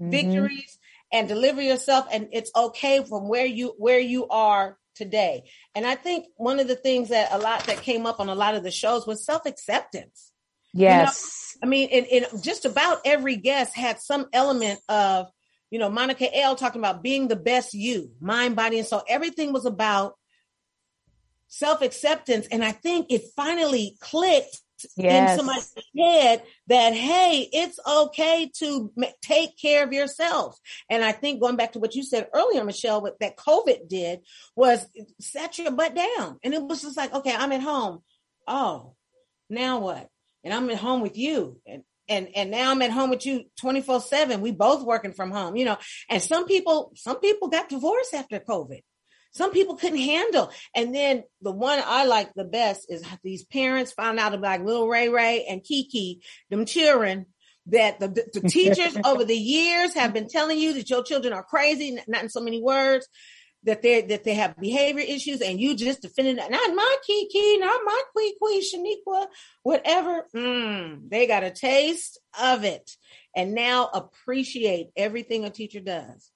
Mhm. 0.00 0.10
victories, 0.10 0.78
and 1.12 1.28
deliver 1.28 1.62
yourself. 1.62 2.06
And 2.12 2.28
it's 2.32 2.50
okay 2.54 3.02
from 3.04 3.28
where 3.28 3.46
you 3.46 3.74
where 3.78 3.98
you 4.00 4.28
are 4.28 4.78
today. 4.94 5.50
And 5.74 5.86
I 5.86 5.94
think 5.94 6.26
one 6.36 6.60
of 6.60 6.68
the 6.68 6.76
things 6.76 7.08
that 7.08 7.32
a 7.32 7.38
lot 7.38 7.64
that 7.64 7.80
came 7.82 8.04
up 8.04 8.20
on 8.20 8.28
a 8.28 8.34
lot 8.34 8.54
of 8.54 8.62
the 8.62 8.70
shows 8.70 9.06
was 9.06 9.24
self 9.24 9.46
acceptance. 9.46 10.32
Yes. 10.74 11.54
You 11.54 11.60
know, 11.60 11.66
I 11.66 11.70
mean, 11.70 11.88
and, 11.90 12.06
and 12.06 12.42
just 12.44 12.64
about 12.64 13.00
every 13.04 13.36
guest 13.36 13.74
had 13.74 14.00
some 14.00 14.26
element 14.32 14.80
of, 14.88 15.26
you 15.70 15.78
know, 15.78 15.88
Monica 15.90 16.34
L 16.36 16.56
talking 16.56 16.80
about 16.80 17.02
being 17.02 17.28
the 17.28 17.36
best 17.36 17.74
you, 17.74 18.10
mind, 18.20 18.56
body, 18.56 18.78
and 18.78 18.86
soul. 18.86 19.02
Everything 19.08 19.52
was 19.52 19.66
about 19.66 20.14
self 21.48 21.82
acceptance. 21.82 22.46
And 22.50 22.64
I 22.64 22.72
think 22.72 23.06
it 23.10 23.22
finally 23.36 23.96
clicked 24.00 24.60
yes. 24.96 25.32
in 25.32 25.38
somebody's 25.38 25.74
head 25.96 26.42
that, 26.68 26.94
hey, 26.94 27.48
it's 27.52 27.78
okay 27.86 28.50
to 28.58 28.92
m- 29.00 29.12
take 29.22 29.58
care 29.58 29.84
of 29.84 29.92
yourself. 29.92 30.58
And 30.88 31.04
I 31.04 31.12
think 31.12 31.40
going 31.40 31.56
back 31.56 31.72
to 31.72 31.78
what 31.78 31.94
you 31.94 32.02
said 32.02 32.28
earlier, 32.32 32.64
Michelle, 32.64 33.02
what 33.02 33.20
that 33.20 33.36
COVID 33.36 33.88
did 33.88 34.20
was 34.56 34.86
set 35.20 35.58
your 35.58 35.72
butt 35.72 35.94
down. 35.94 36.38
And 36.42 36.54
it 36.54 36.62
was 36.62 36.82
just 36.82 36.96
like, 36.96 37.12
okay, 37.12 37.34
I'm 37.34 37.52
at 37.52 37.62
home. 37.62 38.00
Oh, 38.46 38.94
now 39.48 39.80
what? 39.80 40.08
And 40.42 40.54
I'm 40.54 40.70
at 40.70 40.78
home 40.78 41.02
with 41.02 41.18
you. 41.18 41.60
And 41.66 41.82
and 42.10 42.28
and 42.34 42.50
now 42.50 42.72
I'm 42.72 42.82
at 42.82 42.90
home 42.90 43.08
with 43.08 43.24
you 43.24 43.44
24 43.60 44.00
7. 44.00 44.40
We 44.40 44.50
both 44.50 44.84
working 44.84 45.12
from 45.12 45.30
home, 45.30 45.56
you 45.56 45.64
know. 45.64 45.78
And 46.10 46.22
some 46.22 46.46
people, 46.46 46.92
some 46.96 47.20
people 47.20 47.48
got 47.48 47.68
divorced 47.68 48.12
after 48.12 48.40
COVID. 48.40 48.82
Some 49.32 49.52
people 49.52 49.76
couldn't 49.76 49.98
handle. 49.98 50.50
And 50.74 50.92
then 50.92 51.22
the 51.40 51.52
one 51.52 51.80
I 51.84 52.04
like 52.04 52.34
the 52.34 52.44
best 52.44 52.86
is 52.88 53.04
these 53.22 53.44
parents 53.44 53.92
found 53.92 54.18
out 54.18 54.34
about 54.34 54.64
little 54.64 54.88
Ray 54.88 55.08
Ray 55.08 55.46
and 55.48 55.62
Kiki, 55.62 56.20
them 56.50 56.66
children 56.66 57.26
that 57.66 58.00
the, 58.00 58.08
the 58.32 58.48
teachers 58.48 58.96
over 59.04 59.24
the 59.24 59.36
years 59.36 59.94
have 59.94 60.12
been 60.12 60.28
telling 60.28 60.58
you 60.58 60.72
that 60.74 60.90
your 60.90 61.04
children 61.04 61.32
are 61.32 61.44
crazy, 61.44 61.96
not 62.08 62.24
in 62.24 62.28
so 62.28 62.40
many 62.40 62.60
words, 62.60 63.06
that 63.64 63.82
they 63.82 64.02
that 64.02 64.24
they 64.24 64.34
have 64.34 64.56
behavior 64.56 65.04
issues, 65.06 65.40
and 65.40 65.60
you 65.60 65.76
just 65.76 66.02
defended 66.02 66.38
it. 66.38 66.50
Not 66.50 66.74
my 66.74 66.96
Kiki, 67.06 67.58
not 67.58 67.80
my 67.84 68.02
Quee 68.12 68.36
Quee, 68.40 68.64
Shaniqua, 69.06 69.26
whatever. 69.62 70.26
Mm, 70.34 71.10
they 71.10 71.26
got 71.26 71.44
a 71.44 71.50
taste 71.50 72.18
of 72.40 72.64
it, 72.64 72.90
and 73.36 73.54
now 73.54 73.90
appreciate 73.92 74.88
everything 74.96 75.44
a 75.44 75.50
teacher 75.50 75.80
does. 75.80 76.30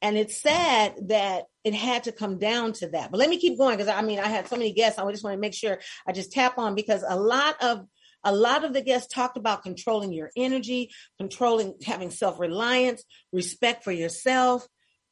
And 0.00 0.16
it's 0.16 0.40
sad 0.40 0.94
that 1.08 1.46
it 1.64 1.74
had 1.74 2.04
to 2.04 2.12
come 2.12 2.38
down 2.38 2.72
to 2.74 2.88
that. 2.90 3.10
But 3.10 3.18
let 3.18 3.28
me 3.28 3.38
keep 3.38 3.58
going 3.58 3.76
because 3.76 3.92
I 3.92 4.02
mean, 4.02 4.20
I 4.20 4.28
had 4.28 4.46
so 4.46 4.56
many 4.56 4.72
guests. 4.72 4.98
I 4.98 5.10
just 5.10 5.24
want 5.24 5.34
to 5.34 5.40
make 5.40 5.54
sure 5.54 5.80
I 6.06 6.12
just 6.12 6.32
tap 6.32 6.58
on 6.58 6.74
because 6.76 7.04
a 7.06 7.16
lot 7.16 7.56
of 7.62 7.86
a 8.24 8.34
lot 8.34 8.64
of 8.64 8.72
the 8.72 8.82
guests 8.82 9.12
talked 9.12 9.36
about 9.36 9.62
controlling 9.62 10.12
your 10.12 10.30
energy, 10.36 10.90
controlling 11.18 11.74
having 11.84 12.10
self-reliance, 12.10 13.02
respect 13.32 13.84
for 13.84 13.92
yourself, 13.92 14.66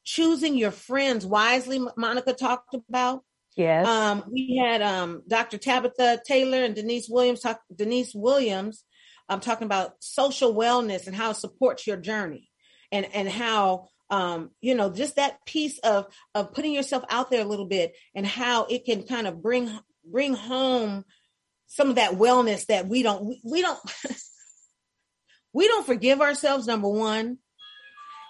choosing 0.07 0.57
your 0.57 0.71
friends 0.71 1.25
wisely. 1.25 1.85
Monica 1.97 2.33
talked 2.33 2.73
about. 2.73 3.23
Yes. 3.57 3.85
Um, 3.85 4.23
we 4.31 4.61
had 4.63 4.81
um, 4.81 5.23
Dr. 5.27 5.57
Tabitha 5.57 6.21
Taylor 6.25 6.63
and 6.63 6.73
Denise 6.73 7.09
Williams 7.09 7.41
talk. 7.41 7.59
Denise 7.75 8.13
Williams, 8.15 8.83
um, 9.27 9.41
talking 9.41 9.65
about 9.65 9.95
social 9.99 10.55
wellness 10.55 11.07
and 11.07 11.15
how 11.15 11.31
it 11.31 11.35
supports 11.35 11.85
your 11.85 11.97
journey, 11.97 12.49
and 12.91 13.05
and 13.13 13.27
how 13.27 13.89
um, 14.09 14.51
you 14.61 14.75
know, 14.75 14.89
just 14.89 15.17
that 15.17 15.45
piece 15.45 15.77
of 15.79 16.05
of 16.33 16.53
putting 16.53 16.73
yourself 16.73 17.03
out 17.09 17.29
there 17.29 17.41
a 17.41 17.47
little 17.47 17.65
bit 17.67 17.93
and 18.15 18.25
how 18.25 18.65
it 18.65 18.85
can 18.85 19.03
kind 19.03 19.27
of 19.27 19.41
bring 19.41 19.77
bring 20.09 20.33
home 20.33 21.03
some 21.67 21.89
of 21.89 21.95
that 21.95 22.13
wellness 22.13 22.67
that 22.67 22.87
we 22.87 23.03
don't 23.03 23.25
we, 23.25 23.41
we 23.43 23.61
don't 23.61 23.79
we 25.53 25.67
don't 25.67 25.85
forgive 25.85 26.21
ourselves 26.21 26.65
number 26.65 26.87
one 26.87 27.39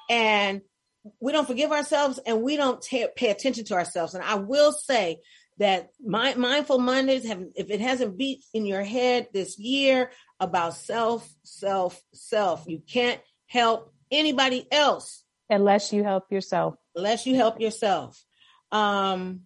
and 0.09 0.61
we 1.19 1.31
don't 1.31 1.47
forgive 1.47 1.71
ourselves 1.71 2.19
and 2.25 2.41
we 2.41 2.57
don't 2.57 2.81
t- 2.81 3.07
pay 3.15 3.29
attention 3.29 3.65
to 3.65 3.73
ourselves. 3.73 4.13
And 4.13 4.23
i 4.23 4.35
will 4.35 4.71
say 4.71 5.19
that 5.59 5.89
my, 6.03 6.35
mindful 6.35 6.79
mondays 6.79 7.27
have 7.27 7.43
if 7.55 7.69
it 7.69 7.81
hasn't 7.81 8.17
beat 8.17 8.43
in 8.53 8.65
your 8.65 8.83
head 8.83 9.27
this 9.33 9.57
year 9.57 10.11
about 10.39 10.75
self 10.75 11.27
self 11.43 11.99
self 12.13 12.65
you 12.67 12.81
can't 12.87 13.21
help 13.47 13.91
anybody 14.11 14.67
else 14.71 15.23
unless 15.49 15.93
you 15.93 16.03
help 16.03 16.31
yourself. 16.31 16.75
Unless 16.95 17.25
you 17.25 17.35
help 17.35 17.59
yourself. 17.59 18.23
Um 18.71 19.41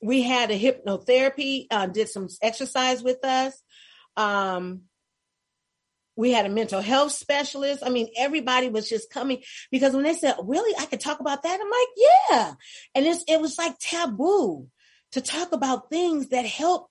we 0.00 0.22
had 0.22 0.50
a 0.50 0.58
hypnotherapy 0.58 1.66
uh, 1.70 1.86
did 1.86 2.08
some 2.08 2.28
exercise 2.42 3.02
with 3.02 3.24
us. 3.24 3.60
Um 4.16 4.82
we 6.18 6.32
had 6.32 6.46
a 6.46 6.50
mental 6.50 6.80
health 6.80 7.12
specialist. 7.12 7.84
I 7.86 7.90
mean 7.90 8.08
everybody 8.16 8.68
was 8.68 8.88
just 8.88 9.08
coming 9.08 9.40
because 9.70 9.94
when 9.94 10.02
they 10.02 10.14
said 10.14 10.34
really? 10.42 10.74
I 10.78 10.86
could 10.86 11.00
talk 11.00 11.20
about 11.20 11.44
that? 11.44 11.60
I'm 11.60 11.70
like 11.70 11.88
yeah. 11.96 12.54
And 12.94 13.06
it's 13.06 13.24
it 13.28 13.40
was 13.40 13.56
like 13.56 13.78
taboo 13.78 14.66
to 15.12 15.20
talk 15.20 15.52
about 15.52 15.90
things 15.90 16.30
that 16.30 16.44
help 16.44 16.90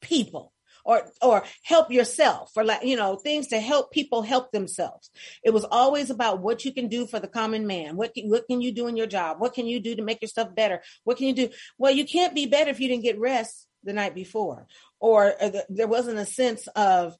people 0.00 0.50
or 0.82 1.02
or 1.20 1.44
help 1.62 1.92
yourself 1.92 2.52
or 2.56 2.64
like 2.64 2.82
you 2.82 2.96
know 2.96 3.16
things 3.16 3.48
to 3.48 3.60
help 3.60 3.92
people 3.92 4.22
help 4.22 4.50
themselves. 4.50 5.10
It 5.44 5.50
was 5.50 5.66
always 5.70 6.08
about 6.08 6.40
what 6.40 6.64
you 6.64 6.72
can 6.72 6.88
do 6.88 7.06
for 7.06 7.20
the 7.20 7.28
common 7.28 7.66
man. 7.66 7.96
What 7.96 8.14
can, 8.14 8.30
what 8.30 8.46
can 8.46 8.62
you 8.62 8.72
do 8.72 8.86
in 8.86 8.96
your 8.96 9.06
job? 9.06 9.40
What 9.40 9.52
can 9.52 9.66
you 9.66 9.78
do 9.78 9.94
to 9.94 10.02
make 10.02 10.22
yourself 10.22 10.54
better? 10.54 10.80
What 11.04 11.18
can 11.18 11.26
you 11.26 11.34
do? 11.34 11.50
Well 11.76 11.92
you 11.92 12.06
can't 12.06 12.34
be 12.34 12.46
better 12.46 12.70
if 12.70 12.80
you 12.80 12.88
didn't 12.88 13.04
get 13.04 13.20
rest 13.20 13.68
the 13.84 13.92
night 13.92 14.14
before 14.14 14.66
or, 15.00 15.34
or 15.38 15.50
the, 15.50 15.66
there 15.68 15.88
wasn't 15.88 16.18
a 16.18 16.24
sense 16.24 16.66
of 16.68 17.14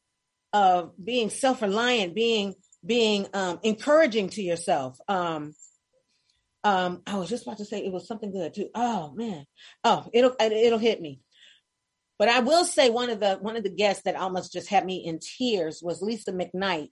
of 0.53 0.93
being 1.03 1.31
self-reliant 1.31 2.15
being 2.15 2.55
being 2.85 3.27
um, 3.33 3.59
encouraging 3.63 4.29
to 4.29 4.43
yourself 4.43 4.99
um, 5.09 5.55
um, 6.65 7.03
I 7.07 7.17
was 7.17 7.29
just 7.29 7.45
about 7.45 7.59
to 7.59 7.65
say 7.65 7.85
it 7.85 7.93
was 7.93 8.07
something 8.07 8.31
good 8.31 8.55
too. 8.55 8.69
Oh 8.75 9.13
man. 9.15 9.47
Oh, 9.83 10.09
it'll 10.13 10.37
it'll 10.41 10.79
hit 10.79 11.01
me. 11.01 11.21
But 12.19 12.29
I 12.29 12.41
will 12.41 12.65
say 12.65 12.89
one 12.89 13.11
of 13.11 13.21
the 13.21 13.35
one 13.37 13.57
of 13.57 13.65
the 13.65 13.75
guests 13.75 14.05
that 14.05 14.17
almost 14.17 14.53
just 14.53 14.69
had 14.69 14.87
me 14.87 15.05
in 15.05 15.19
tears 15.19 15.81
was 15.83 16.03
Lisa 16.03 16.33
McKnight. 16.33 16.91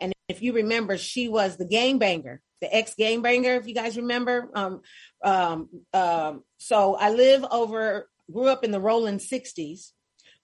And 0.00 0.14
if 0.28 0.40
you 0.40 0.54
remember, 0.54 0.96
she 0.96 1.28
was 1.28 1.56
the 1.56 1.66
game 1.66 1.98
banger, 1.98 2.40
the 2.62 2.74
ex 2.74 2.94
game 2.94 3.20
banger, 3.20 3.56
if 3.56 3.66
you 3.66 3.74
guys 3.74 3.98
remember. 3.98 4.50
Um, 4.54 4.80
um, 5.22 5.68
um, 5.92 6.44
so 6.56 6.94
I 6.94 7.10
live 7.10 7.44
over, 7.50 8.08
grew 8.32 8.46
up 8.46 8.64
in 8.64 8.70
the 8.70 8.80
rolling 8.80 9.18
60s, 9.18 9.90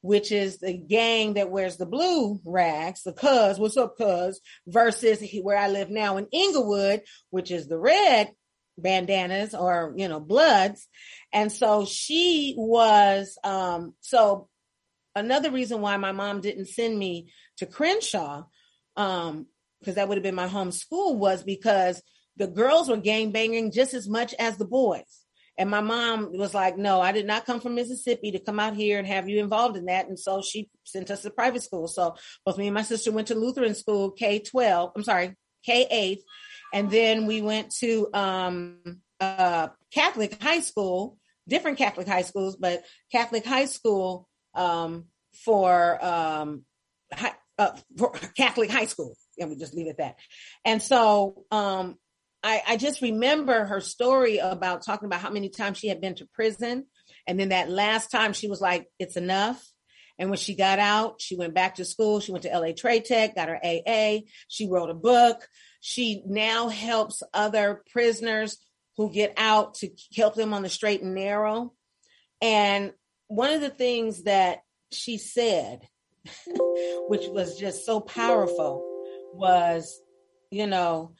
which 0.06 0.30
is 0.30 0.58
the 0.58 0.72
gang 0.72 1.34
that 1.34 1.50
wears 1.50 1.76
the 1.76 1.84
blue 1.84 2.40
rags, 2.44 3.02
the 3.02 3.12
cuz, 3.12 3.58
what's 3.58 3.76
up, 3.76 3.98
cuz, 3.98 4.40
versus 4.66 5.20
where 5.42 5.58
I 5.58 5.68
live 5.68 5.90
now 5.90 6.16
in 6.16 6.28
Inglewood, 6.32 7.02
which 7.30 7.50
is 7.50 7.66
the 7.66 7.78
red 7.78 8.30
bandanas 8.78 9.54
or 9.54 9.94
you 9.96 10.06
know 10.06 10.20
bloods. 10.20 10.86
And 11.32 11.50
so 11.50 11.84
she 11.84 12.54
was 12.56 13.36
um 13.42 13.94
so 14.00 14.48
another 15.14 15.50
reason 15.50 15.80
why 15.80 15.96
my 15.96 16.12
mom 16.12 16.40
didn't 16.40 16.68
send 16.68 16.96
me 16.96 17.32
to 17.56 17.66
crenshaw 17.66 18.44
um 18.96 19.46
because 19.80 19.96
that 19.96 20.08
would 20.08 20.18
have 20.18 20.22
been 20.22 20.34
my 20.34 20.48
home 20.48 20.72
school 20.72 21.18
was 21.18 21.42
because 21.42 22.00
the 22.36 22.46
girls 22.46 22.88
were 22.88 22.96
gang 22.96 23.32
banging 23.32 23.72
just 23.72 23.94
as 23.94 24.08
much 24.08 24.34
as 24.38 24.56
the 24.56 24.64
boys 24.64 25.25
and 25.58 25.70
my 25.70 25.80
mom 25.80 26.32
was 26.32 26.54
like 26.54 26.76
no 26.76 27.00
i 27.00 27.12
did 27.12 27.26
not 27.26 27.46
come 27.46 27.60
from 27.60 27.74
mississippi 27.74 28.32
to 28.32 28.38
come 28.38 28.60
out 28.60 28.74
here 28.74 28.98
and 28.98 29.06
have 29.06 29.28
you 29.28 29.40
involved 29.40 29.76
in 29.76 29.86
that 29.86 30.08
and 30.08 30.18
so 30.18 30.42
she 30.42 30.68
sent 30.84 31.10
us 31.10 31.22
to 31.22 31.30
private 31.30 31.62
school 31.62 31.88
so 31.88 32.14
both 32.44 32.58
me 32.58 32.66
and 32.66 32.74
my 32.74 32.82
sister 32.82 33.12
went 33.12 33.28
to 33.28 33.34
lutheran 33.34 33.74
school 33.74 34.10
k-12 34.10 34.92
i'm 34.94 35.02
sorry 35.02 35.34
k-8 35.64 36.18
and 36.72 36.90
then 36.90 37.26
we 37.26 37.42
went 37.42 37.70
to 37.76 38.08
um, 38.12 39.00
uh, 39.20 39.68
Catholic 39.92 40.42
high 40.42 40.60
school, 40.60 41.18
different 41.48 41.78
Catholic 41.78 42.08
high 42.08 42.22
schools, 42.22 42.56
but 42.56 42.84
Catholic 43.12 43.44
high 43.44 43.66
school 43.66 44.28
um, 44.54 45.06
for, 45.44 46.04
um, 46.04 46.64
uh, 47.58 47.70
for 47.96 48.12
Catholic 48.36 48.70
high 48.70 48.86
school. 48.86 49.14
And 49.38 49.50
we 49.50 49.56
just 49.56 49.74
leave 49.74 49.86
it 49.86 49.90
at 49.90 49.98
that. 49.98 50.16
And 50.64 50.82
so 50.82 51.44
um, 51.50 51.96
I, 52.42 52.62
I 52.66 52.76
just 52.76 53.02
remember 53.02 53.64
her 53.64 53.80
story 53.80 54.38
about 54.38 54.82
talking 54.82 55.06
about 55.06 55.20
how 55.20 55.30
many 55.30 55.48
times 55.48 55.78
she 55.78 55.88
had 55.88 56.00
been 56.00 56.14
to 56.16 56.26
prison. 56.26 56.86
And 57.26 57.40
then 57.40 57.48
that 57.48 57.70
last 57.70 58.10
time 58.10 58.32
she 58.32 58.48
was 58.48 58.60
like, 58.60 58.86
it's 58.98 59.16
enough. 59.16 59.64
And 60.18 60.30
when 60.30 60.38
she 60.38 60.54
got 60.54 60.78
out, 60.78 61.20
she 61.20 61.36
went 61.36 61.54
back 61.54 61.74
to 61.76 61.84
school. 61.84 62.20
She 62.20 62.32
went 62.32 62.44
to 62.44 62.58
LA 62.58 62.72
Trade 62.72 63.04
Tech, 63.04 63.34
got 63.34 63.48
her 63.48 63.60
AA. 63.62 64.20
She 64.48 64.68
wrote 64.68 64.90
a 64.90 64.94
book. 64.94 65.46
She 65.80 66.22
now 66.26 66.68
helps 66.68 67.22
other 67.34 67.82
prisoners 67.92 68.58
who 68.96 69.12
get 69.12 69.34
out 69.36 69.74
to 69.74 69.90
help 70.16 70.34
them 70.34 70.54
on 70.54 70.62
the 70.62 70.70
straight 70.70 71.02
and 71.02 71.14
narrow. 71.14 71.74
And 72.40 72.92
one 73.28 73.52
of 73.52 73.60
the 73.60 73.70
things 73.70 74.22
that 74.22 74.60
she 74.90 75.18
said, 75.18 75.86
which 77.08 77.26
was 77.26 77.58
just 77.58 77.84
so 77.84 78.00
powerful, 78.00 78.82
was, 79.34 80.00
you 80.50 80.66
know, 80.66 81.12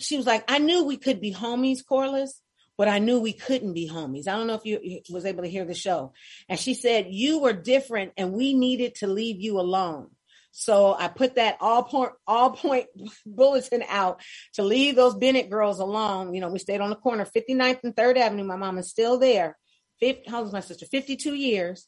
she 0.00 0.16
was 0.16 0.26
like, 0.26 0.44
I 0.48 0.58
knew 0.58 0.84
we 0.84 0.98
could 0.98 1.20
be 1.20 1.34
homies, 1.34 1.86
Corliss, 1.86 2.40
but 2.78 2.88
I 2.88 3.00
knew 3.00 3.20
we 3.20 3.32
couldn't 3.34 3.74
be 3.74 3.88
homies. 3.90 4.28
I 4.28 4.36
don't 4.36 4.46
know 4.48 4.54
if 4.54 4.66
you 4.66 5.02
was 5.10 5.26
able 5.26 5.44
to 5.44 5.50
hear 5.50 5.64
the 5.66 5.74
show. 5.74 6.12
And 6.48 6.58
she 6.60 6.74
said, 6.74 7.08
you 7.10 7.40
were 7.40 7.54
different 7.54 8.12
and 8.18 8.32
we 8.32 8.54
needed 8.54 8.96
to 8.96 9.08
leave 9.08 9.40
you 9.40 9.60
alone. 9.60 10.08
So 10.52 10.94
I 10.98 11.08
put 11.08 11.36
that 11.36 11.58
all 11.60 11.84
point 11.84 12.12
all 12.26 12.52
point 12.52 12.86
bulletin 13.26 13.84
out 13.88 14.22
to 14.54 14.64
leave 14.64 14.96
those 14.96 15.16
Bennett 15.16 15.50
girls 15.50 15.80
alone. 15.80 16.34
You 16.34 16.40
know, 16.42 16.50
we 16.50 16.58
stayed 16.60 16.80
on 16.82 16.90
the 16.90 16.96
corner, 16.96 17.26
59th 17.26 17.80
and 17.84 17.96
3rd 17.96 18.18
Avenue. 18.18 18.44
My 18.44 18.56
mom 18.56 18.78
is 18.78 18.90
still 18.90 19.18
there. 19.18 19.58
50, 20.00 20.30
how 20.30 20.40
old 20.44 20.52
my 20.52 20.60
sister? 20.60 20.86
52 20.86 21.34
years. 21.34 21.86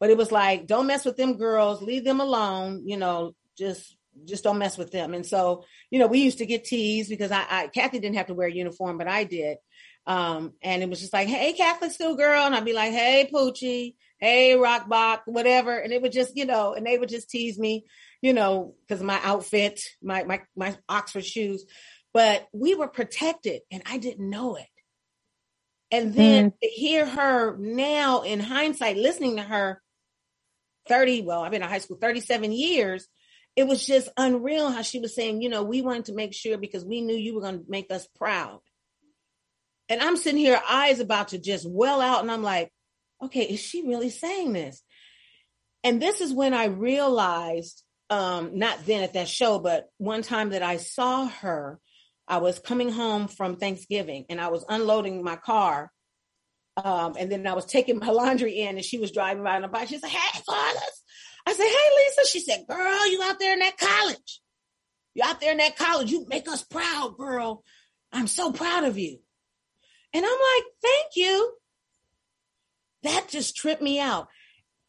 but 0.00 0.10
it 0.10 0.18
was 0.18 0.32
like, 0.32 0.66
don't 0.66 0.86
mess 0.86 1.04
with 1.04 1.16
them 1.18 1.38
girls, 1.38 1.82
leave 1.82 2.04
them 2.04 2.20
alone, 2.20 2.84
you 2.86 2.96
know, 2.96 3.34
just 3.58 3.95
just 4.24 4.44
don't 4.44 4.58
mess 4.58 4.78
with 4.78 4.90
them. 4.90 5.14
And 5.14 5.24
so, 5.24 5.64
you 5.90 5.98
know, 5.98 6.06
we 6.06 6.20
used 6.20 6.38
to 6.38 6.46
get 6.46 6.64
teased 6.64 7.10
because 7.10 7.30
I, 7.30 7.44
I 7.48 7.66
Kathy 7.68 7.98
didn't 7.98 8.16
have 8.16 8.26
to 8.26 8.34
wear 8.34 8.48
a 8.48 8.52
uniform, 8.52 8.98
but 8.98 9.08
I 9.08 9.24
did. 9.24 9.58
Um, 10.06 10.52
and 10.62 10.82
it 10.82 10.88
was 10.88 11.00
just 11.00 11.12
like, 11.12 11.28
hey, 11.28 11.52
Catholic 11.52 11.92
school 11.92 12.16
girl. 12.16 12.44
And 12.44 12.54
I'd 12.54 12.64
be 12.64 12.72
like, 12.72 12.92
hey, 12.92 13.28
Poochie, 13.32 13.96
hey, 14.18 14.56
Rock 14.56 14.88
Bach, 14.88 15.22
whatever. 15.26 15.76
And 15.76 15.92
it 15.92 16.00
would 16.00 16.12
just, 16.12 16.36
you 16.36 16.46
know, 16.46 16.74
and 16.74 16.86
they 16.86 16.96
would 16.96 17.08
just 17.08 17.28
tease 17.28 17.58
me, 17.58 17.84
you 18.22 18.32
know, 18.32 18.74
because 18.86 19.02
my 19.02 19.20
outfit, 19.22 19.80
my 20.02 20.24
my 20.24 20.42
my 20.56 20.76
Oxford 20.88 21.24
shoes. 21.24 21.64
But 22.12 22.46
we 22.52 22.74
were 22.74 22.88
protected 22.88 23.62
and 23.70 23.82
I 23.84 23.98
didn't 23.98 24.30
know 24.30 24.56
it. 24.56 24.66
And 25.90 26.14
then 26.14 26.50
mm. 26.50 26.54
to 26.62 26.68
hear 26.68 27.06
her 27.06 27.56
now 27.58 28.22
in 28.22 28.40
hindsight, 28.40 28.96
listening 28.96 29.36
to 29.36 29.42
her 29.42 29.82
30, 30.88 31.22
well, 31.22 31.42
I've 31.42 31.50
been 31.50 31.62
in 31.62 31.68
high 31.68 31.78
school 31.78 31.98
37 32.00 32.52
years. 32.52 33.06
It 33.56 33.66
was 33.66 33.86
just 33.86 34.08
unreal 34.16 34.70
how 34.70 34.82
she 34.82 35.00
was 35.00 35.14
saying, 35.14 35.40
you 35.40 35.48
know, 35.48 35.62
we 35.62 35.80
wanted 35.80 36.06
to 36.06 36.14
make 36.14 36.34
sure 36.34 36.58
because 36.58 36.84
we 36.84 37.00
knew 37.00 37.16
you 37.16 37.34
were 37.34 37.40
going 37.40 37.60
to 37.60 37.64
make 37.68 37.90
us 37.90 38.06
proud. 38.14 38.60
And 39.88 40.00
I'm 40.02 40.16
sitting 40.16 40.40
here, 40.40 40.60
eyes 40.68 41.00
about 41.00 41.28
to 41.28 41.38
just 41.38 41.66
well 41.68 42.00
out. 42.00 42.20
And 42.20 42.30
I'm 42.30 42.42
like, 42.42 42.70
okay, 43.22 43.42
is 43.42 43.60
she 43.60 43.86
really 43.86 44.10
saying 44.10 44.52
this? 44.52 44.82
And 45.82 46.02
this 46.02 46.20
is 46.20 46.34
when 46.34 46.52
I 46.52 46.66
realized, 46.66 47.82
um, 48.10 48.58
not 48.58 48.84
then 48.84 49.02
at 49.02 49.14
that 49.14 49.28
show, 49.28 49.58
but 49.58 49.88
one 49.98 50.22
time 50.22 50.50
that 50.50 50.62
I 50.62 50.76
saw 50.76 51.26
her, 51.26 51.80
I 52.28 52.38
was 52.38 52.58
coming 52.58 52.90
home 52.90 53.28
from 53.28 53.56
Thanksgiving 53.56 54.26
and 54.28 54.40
I 54.40 54.48
was 54.48 54.64
unloading 54.68 55.22
my 55.22 55.36
car 55.36 55.92
um, 56.76 57.14
and 57.18 57.30
then 57.30 57.46
I 57.46 57.54
was 57.54 57.64
taking 57.64 57.98
my 57.98 58.08
laundry 58.10 58.60
in 58.60 58.76
and 58.76 58.84
she 58.84 58.98
was 58.98 59.12
driving 59.12 59.44
by 59.44 59.56
on 59.56 59.64
a 59.64 59.68
bike. 59.68 59.88
She 59.88 59.98
said, 59.98 60.10
Hey, 60.10 60.40
Corliss. 60.46 61.02
I 61.46 61.52
said, 61.52 61.66
Hey, 61.66 61.96
Lisa. 61.96 62.30
She 62.30 62.40
said, 62.40 62.66
Girl, 62.68 63.10
you 63.10 63.22
out 63.22 63.38
there 63.38 63.52
in 63.52 63.60
that 63.60 63.78
college. 63.78 64.40
You 65.14 65.22
out 65.24 65.40
there 65.40 65.52
in 65.52 65.58
that 65.58 65.76
college. 65.76 66.10
You 66.10 66.26
make 66.28 66.48
us 66.48 66.62
proud, 66.62 67.16
girl. 67.16 67.62
I'm 68.12 68.26
so 68.26 68.52
proud 68.52 68.84
of 68.84 68.98
you. 68.98 69.18
And 70.12 70.24
I'm 70.24 70.30
like, 70.30 70.64
Thank 70.82 71.16
you. 71.16 71.52
That 73.04 73.28
just 73.28 73.56
tripped 73.56 73.82
me 73.82 74.00
out. 74.00 74.28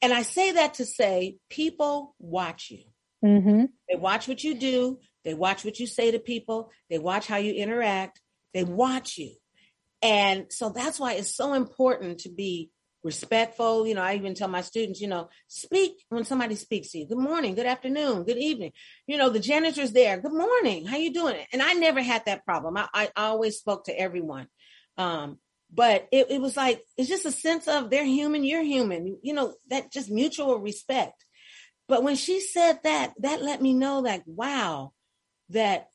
And 0.01 0.14
I 0.14 0.24
say 0.24 0.53
that 0.53 0.76
to 0.76 0.86
say 0.86 1.38
people 1.49 2.16
watch 2.20 2.72
you. 2.72 2.84
Mm-hmm. 3.24 3.66
They 3.89 3.95
watch 3.95 4.28
what 4.28 4.43
you 4.43 4.55
do. 4.55 4.99
They 5.24 5.34
watch 5.34 5.66
what 5.66 5.80
you 5.80 5.88
say 5.88 6.12
to 6.12 6.20
people. 6.20 6.72
They 6.89 6.99
watch 6.99 7.28
how 7.28 7.38
you 7.38 7.53
interact. 7.53 8.22
They 8.53 8.64
watch 8.64 9.18
you. 9.18 9.34
And 10.01 10.45
so 10.51 10.70
that's 10.70 10.99
why 10.99 11.14
it's 11.14 11.36
so 11.36 11.53
important 11.53 12.20
to 12.20 12.30
be 12.30 12.70
respectful. 13.03 13.87
You 13.87 13.95
know, 13.95 14.01
I 14.01 14.15
even 14.15 14.33
tell 14.33 14.47
my 14.47 14.61
students, 14.61 15.01
you 15.01 15.07
know, 15.07 15.29
speak 15.47 16.03
when 16.09 16.25
somebody 16.25 16.55
speaks 16.55 16.91
to 16.91 16.99
you. 16.99 17.07
Good 17.07 17.17
morning, 17.17 17.55
good 17.55 17.65
afternoon, 17.65 18.23
good 18.23 18.37
evening. 18.37 18.71
You 19.05 19.17
know, 19.17 19.29
the 19.29 19.39
janitor's 19.39 19.91
there. 19.91 20.19
Good 20.19 20.33
morning. 20.33 20.85
How 20.85 20.97
you 20.97 21.13
doing? 21.13 21.37
And 21.53 21.61
I 21.61 21.73
never 21.73 22.01
had 22.01 22.25
that 22.25 22.45
problem. 22.45 22.77
I, 22.77 22.87
I 22.93 23.09
always 23.15 23.57
spoke 23.57 23.85
to 23.85 23.99
everyone. 23.99 24.47
Um, 24.97 25.37
but 25.73 26.07
it, 26.11 26.31
it 26.31 26.41
was 26.41 26.55
like, 26.55 26.81
it's 26.97 27.09
just 27.09 27.25
a 27.25 27.31
sense 27.31 27.67
of 27.67 27.89
they're 27.89 28.05
human, 28.05 28.43
you're 28.43 28.63
human, 28.63 29.17
you 29.21 29.33
know, 29.33 29.53
that 29.69 29.91
just 29.91 30.09
mutual 30.09 30.59
respect. 30.59 31.25
But 31.87 32.03
when 32.03 32.15
she 32.15 32.41
said 32.41 32.79
that, 32.83 33.13
that 33.19 33.41
let 33.41 33.61
me 33.61 33.73
know 33.73 33.99
like, 33.99 34.23
wow, 34.25 34.93
that 35.49 35.87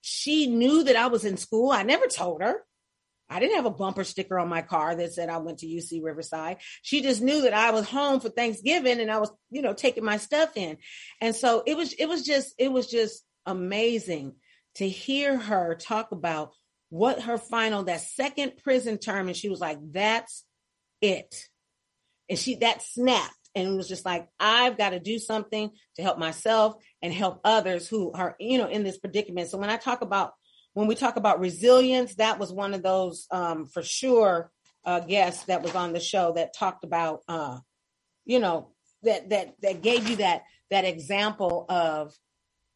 she 0.00 0.46
knew 0.46 0.84
that 0.84 0.96
I 0.96 1.08
was 1.08 1.24
in 1.24 1.36
school. 1.36 1.70
I 1.70 1.82
never 1.82 2.06
told 2.06 2.42
her. 2.42 2.64
I 3.28 3.40
didn't 3.40 3.56
have 3.56 3.66
a 3.66 3.70
bumper 3.70 4.04
sticker 4.04 4.38
on 4.38 4.48
my 4.48 4.62
car 4.62 4.94
that 4.94 5.12
said 5.12 5.28
I 5.28 5.38
went 5.38 5.58
to 5.58 5.66
UC 5.66 6.02
Riverside. 6.02 6.58
She 6.82 7.02
just 7.02 7.20
knew 7.20 7.42
that 7.42 7.54
I 7.54 7.72
was 7.72 7.88
home 7.88 8.20
for 8.20 8.28
Thanksgiving 8.28 9.00
and 9.00 9.10
I 9.10 9.18
was, 9.18 9.30
you 9.50 9.62
know, 9.62 9.72
taking 9.72 10.04
my 10.04 10.16
stuff 10.16 10.56
in. 10.56 10.78
And 11.20 11.34
so 11.34 11.62
it 11.66 11.76
was, 11.76 11.92
it 11.92 12.06
was 12.06 12.24
just, 12.24 12.54
it 12.58 12.70
was 12.70 12.86
just 12.86 13.24
amazing 13.44 14.34
to 14.76 14.88
hear 14.88 15.36
her 15.36 15.74
talk 15.74 16.12
about 16.12 16.52
what 16.88 17.22
her 17.22 17.38
final, 17.38 17.84
that 17.84 18.00
second 18.00 18.58
prison 18.62 18.98
term. 18.98 19.26
And 19.28 19.36
she 19.36 19.48
was 19.48 19.60
like, 19.60 19.78
that's 19.90 20.44
it. 21.00 21.34
And 22.28 22.38
she, 22.38 22.56
that 22.56 22.82
snapped 22.82 23.32
and 23.56 23.68
it 23.68 23.74
was 23.74 23.88
just 23.88 24.04
like, 24.04 24.28
I've 24.38 24.76
got 24.76 24.90
to 24.90 25.00
do 25.00 25.18
something 25.18 25.70
to 25.96 26.02
help 26.02 26.18
myself 26.18 26.74
and 27.00 27.12
help 27.12 27.40
others 27.42 27.88
who 27.88 28.12
are, 28.12 28.36
you 28.38 28.58
know, 28.58 28.68
in 28.68 28.84
this 28.84 28.98
predicament. 28.98 29.48
So 29.48 29.56
when 29.56 29.70
I 29.70 29.78
talk 29.78 30.02
about 30.02 30.34
when 30.76 30.88
we 30.88 30.94
talk 30.94 31.16
about 31.16 31.40
resilience, 31.40 32.16
that 32.16 32.38
was 32.38 32.52
one 32.52 32.74
of 32.74 32.82
those 32.82 33.26
um, 33.30 33.64
for 33.64 33.82
sure 33.82 34.50
uh, 34.84 35.00
guests 35.00 35.44
that 35.44 35.62
was 35.62 35.74
on 35.74 35.94
the 35.94 36.00
show 36.00 36.34
that 36.34 36.52
talked 36.54 36.84
about, 36.84 37.22
uh, 37.28 37.60
you 38.26 38.38
know, 38.38 38.68
that 39.02 39.30
that 39.30 39.54
that 39.62 39.80
gave 39.80 40.06
you 40.06 40.16
that 40.16 40.42
that 40.70 40.84
example 40.84 41.64
of, 41.70 42.14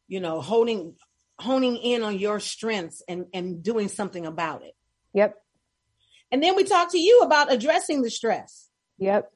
you 0.09 0.18
know, 0.18 0.40
holding 0.40 0.94
honing 1.38 1.76
in 1.76 2.03
on 2.03 2.18
your 2.18 2.40
strengths 2.40 3.03
and 3.07 3.26
and 3.34 3.62
doing 3.62 3.88
something 3.88 4.24
about 4.24 4.62
it. 4.62 4.72
Yep. 5.12 5.36
And 6.32 6.42
then 6.42 6.57
we 6.57 6.64
talked 6.64 6.92
to 6.92 6.98
you 6.98 7.20
about 7.20 7.53
addressing 7.53 8.01
the 8.01 8.11
stress. 8.11 8.70
Yep. 8.96 9.30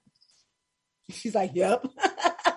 She's 1.10 1.34
like, 1.34 1.50
"Yep." 1.52 1.84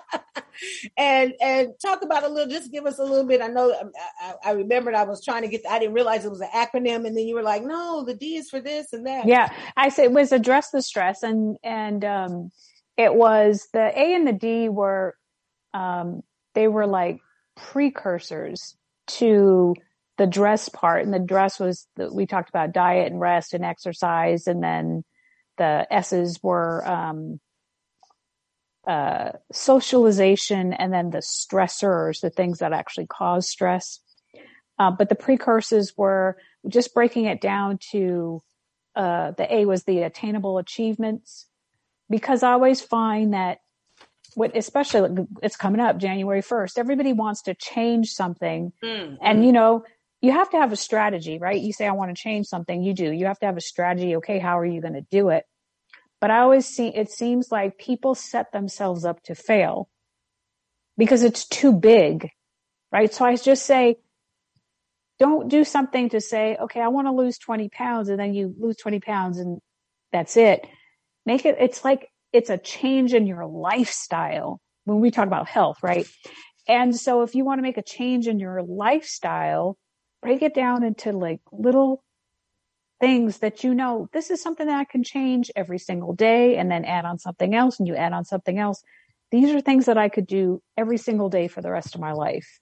and 0.96 1.34
and 1.40 1.68
talk 1.80 2.02
about 2.02 2.24
a 2.24 2.28
little. 2.28 2.50
Just 2.50 2.72
give 2.72 2.86
us 2.86 2.98
a 2.98 3.04
little 3.04 3.26
bit. 3.26 3.40
I 3.40 3.48
know 3.48 3.72
um, 3.72 3.92
I, 4.20 4.34
I 4.46 4.52
remembered 4.52 4.94
I 4.94 5.04
was 5.04 5.24
trying 5.24 5.42
to 5.42 5.48
get. 5.48 5.62
I 5.68 5.78
didn't 5.78 5.94
realize 5.94 6.24
it 6.24 6.30
was 6.30 6.40
an 6.40 6.48
acronym, 6.54 7.06
and 7.06 7.16
then 7.16 7.26
you 7.26 7.34
were 7.34 7.42
like, 7.42 7.62
"No, 7.62 8.04
the 8.04 8.14
D 8.14 8.36
is 8.36 8.50
for 8.50 8.60
this 8.60 8.92
and 8.92 9.06
that." 9.06 9.26
Yeah, 9.26 9.52
I 9.76 9.88
said 9.88 10.06
it 10.06 10.12
was 10.12 10.32
address 10.32 10.70
the 10.70 10.82
stress, 10.82 11.22
and 11.22 11.56
and 11.62 12.04
um, 12.04 12.50
it 12.96 13.14
was 13.14 13.68
the 13.72 13.98
A 13.98 14.14
and 14.14 14.26
the 14.26 14.32
D 14.32 14.68
were 14.68 15.16
um, 15.74 16.22
they 16.54 16.68
were 16.68 16.86
like 16.86 17.20
precursors 17.56 18.76
to 19.06 19.74
the 20.16 20.26
dress 20.26 20.68
part, 20.68 21.04
and 21.04 21.14
the 21.14 21.18
dress 21.18 21.60
was 21.60 21.86
the, 21.96 22.12
we 22.12 22.26
talked 22.26 22.48
about 22.48 22.72
diet 22.72 23.10
and 23.10 23.20
rest 23.20 23.54
and 23.54 23.64
exercise, 23.64 24.46
and 24.46 24.62
then 24.62 25.04
the 25.58 25.86
S's 25.90 26.40
were 26.42 26.86
um, 26.86 27.40
uh, 28.88 29.32
socialization 29.52 30.72
and 30.72 30.92
then 30.92 31.10
the 31.10 31.18
stressors, 31.18 32.22
the 32.22 32.30
things 32.30 32.60
that 32.60 32.72
actually 32.72 33.06
cause 33.06 33.46
stress. 33.46 34.00
Uh, 34.78 34.90
but 34.90 35.10
the 35.10 35.14
precursors 35.14 35.92
were 35.94 36.38
just 36.66 36.94
breaking 36.94 37.26
it 37.26 37.40
down 37.40 37.78
to 37.90 38.42
uh, 38.96 39.32
the 39.32 39.54
A 39.54 39.66
was 39.66 39.84
the 39.84 40.02
attainable 40.02 40.56
achievements, 40.56 41.46
because 42.08 42.42
I 42.42 42.52
always 42.52 42.80
find 42.80 43.34
that 43.34 43.58
what 44.34 44.56
especially 44.56 45.26
it's 45.42 45.56
coming 45.56 45.80
up 45.80 45.98
January 45.98 46.40
1st, 46.40 46.78
everybody 46.78 47.12
wants 47.12 47.42
to 47.42 47.54
change 47.54 48.12
something. 48.12 48.72
Mm-hmm. 48.82 49.16
And 49.20 49.44
you 49.44 49.52
know, 49.52 49.84
you 50.22 50.32
have 50.32 50.48
to 50.50 50.56
have 50.56 50.72
a 50.72 50.76
strategy, 50.76 51.38
right? 51.38 51.60
You 51.60 51.72
say, 51.74 51.86
I 51.86 51.92
want 51.92 52.16
to 52.16 52.20
change 52.20 52.46
something, 52.46 52.82
you 52.82 52.94
do. 52.94 53.12
You 53.12 53.26
have 53.26 53.38
to 53.40 53.46
have 53.46 53.58
a 53.58 53.60
strategy. 53.60 54.16
Okay, 54.16 54.38
how 54.38 54.58
are 54.58 54.64
you 54.64 54.80
going 54.80 54.94
to 54.94 55.06
do 55.10 55.28
it? 55.28 55.44
But 56.20 56.30
I 56.30 56.40
always 56.40 56.66
see 56.66 56.88
it 56.88 57.10
seems 57.10 57.52
like 57.52 57.78
people 57.78 58.14
set 58.14 58.52
themselves 58.52 59.04
up 59.04 59.22
to 59.24 59.34
fail 59.34 59.88
because 60.96 61.22
it's 61.22 61.46
too 61.46 61.72
big, 61.72 62.28
right? 62.90 63.12
So 63.12 63.24
I 63.24 63.36
just 63.36 63.64
say, 63.64 63.96
don't 65.18 65.48
do 65.48 65.64
something 65.64 66.10
to 66.10 66.20
say, 66.20 66.56
okay, 66.60 66.80
I 66.80 66.88
want 66.88 67.06
to 67.06 67.12
lose 67.12 67.38
20 67.38 67.68
pounds 67.68 68.08
and 68.08 68.18
then 68.18 68.34
you 68.34 68.54
lose 68.58 68.76
20 68.76 69.00
pounds 69.00 69.38
and 69.38 69.60
that's 70.12 70.36
it. 70.36 70.66
Make 71.24 71.44
it, 71.44 71.56
it's 71.60 71.84
like, 71.84 72.08
it's 72.32 72.50
a 72.50 72.58
change 72.58 73.14
in 73.14 73.26
your 73.26 73.46
lifestyle 73.46 74.60
when 74.84 75.00
we 75.00 75.10
talk 75.10 75.26
about 75.26 75.48
health, 75.48 75.78
right? 75.82 76.06
And 76.66 76.94
so 76.94 77.22
if 77.22 77.34
you 77.34 77.44
want 77.44 77.58
to 77.58 77.62
make 77.62 77.78
a 77.78 77.82
change 77.82 78.28
in 78.28 78.38
your 78.38 78.62
lifestyle, 78.62 79.76
break 80.20 80.42
it 80.42 80.54
down 80.54 80.84
into 80.84 81.12
like 81.12 81.40
little 81.50 82.02
things 83.00 83.38
that 83.38 83.62
you 83.64 83.74
know 83.74 84.08
this 84.12 84.30
is 84.30 84.42
something 84.42 84.66
that 84.66 84.78
I 84.78 84.84
can 84.84 85.04
change 85.04 85.50
every 85.54 85.78
single 85.78 86.14
day 86.14 86.56
and 86.56 86.70
then 86.70 86.84
add 86.84 87.04
on 87.04 87.18
something 87.18 87.54
else 87.54 87.78
and 87.78 87.86
you 87.86 87.94
add 87.94 88.12
on 88.12 88.24
something 88.24 88.58
else. 88.58 88.82
These 89.30 89.50
are 89.50 89.60
things 89.60 89.86
that 89.86 89.98
I 89.98 90.08
could 90.08 90.26
do 90.26 90.62
every 90.76 90.98
single 90.98 91.28
day 91.28 91.48
for 91.48 91.60
the 91.60 91.70
rest 91.70 91.94
of 91.94 92.00
my 92.00 92.12
life. 92.12 92.60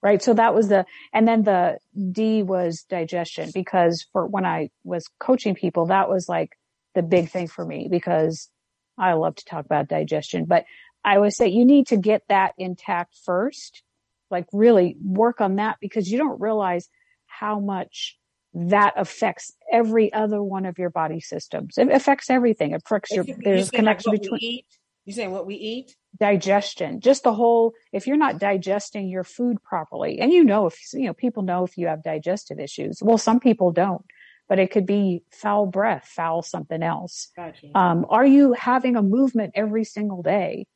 Right. 0.00 0.22
So 0.22 0.32
that 0.34 0.54
was 0.54 0.68
the, 0.68 0.86
and 1.12 1.26
then 1.26 1.42
the 1.42 1.78
D 2.12 2.44
was 2.44 2.84
digestion 2.88 3.50
because 3.52 4.06
for 4.12 4.26
when 4.26 4.46
I 4.46 4.70
was 4.84 5.08
coaching 5.18 5.56
people, 5.56 5.86
that 5.86 6.08
was 6.08 6.28
like 6.28 6.52
the 6.94 7.02
big 7.02 7.30
thing 7.30 7.48
for 7.48 7.64
me 7.64 7.88
because 7.90 8.48
I 8.96 9.14
love 9.14 9.34
to 9.36 9.44
talk 9.44 9.64
about 9.64 9.88
digestion, 9.88 10.44
but 10.44 10.64
I 11.04 11.16
always 11.16 11.36
say 11.36 11.48
you 11.48 11.64
need 11.64 11.88
to 11.88 11.96
get 11.96 12.22
that 12.28 12.54
intact 12.58 13.16
first, 13.24 13.82
like 14.30 14.46
really 14.52 14.96
work 15.02 15.40
on 15.40 15.56
that 15.56 15.78
because 15.80 16.10
you 16.10 16.18
don't 16.18 16.40
realize 16.40 16.88
how 17.26 17.60
much 17.60 18.17
that 18.66 18.94
affects 18.96 19.52
every 19.72 20.12
other 20.12 20.42
one 20.42 20.66
of 20.66 20.78
your 20.78 20.90
body 20.90 21.20
systems. 21.20 21.78
It 21.78 21.90
affects 21.90 22.28
everything. 22.28 22.72
It 22.72 22.82
affects 22.84 23.14
your, 23.14 23.24
there's 23.38 23.68
a 23.68 23.72
connection 23.72 24.12
like 24.12 24.22
between. 24.22 24.62
You 25.04 25.12
saying 25.12 25.30
what 25.30 25.46
we 25.46 25.54
eat? 25.54 25.96
Digestion, 26.18 27.00
just 27.00 27.22
the 27.22 27.32
whole, 27.32 27.72
if 27.92 28.06
you're 28.06 28.16
not 28.16 28.38
digesting 28.38 29.08
your 29.08 29.24
food 29.24 29.62
properly, 29.62 30.18
and 30.20 30.32
you 30.32 30.42
know, 30.42 30.66
if, 30.66 30.76
you 30.92 31.06
know, 31.06 31.14
people 31.14 31.42
know 31.42 31.64
if 31.64 31.78
you 31.78 31.86
have 31.86 32.02
digestive 32.02 32.58
issues. 32.58 32.98
Well, 33.00 33.18
some 33.18 33.40
people 33.40 33.70
don't, 33.70 34.04
but 34.48 34.58
it 34.58 34.70
could 34.70 34.86
be 34.86 35.22
foul 35.30 35.66
breath, 35.66 36.06
foul 36.06 36.42
something 36.42 36.82
else. 36.82 37.30
Gotcha. 37.36 37.68
Um, 37.74 38.06
are 38.08 38.26
you 38.26 38.54
having 38.54 38.96
a 38.96 39.02
movement 39.02 39.52
every 39.54 39.84
single 39.84 40.22
day? 40.22 40.66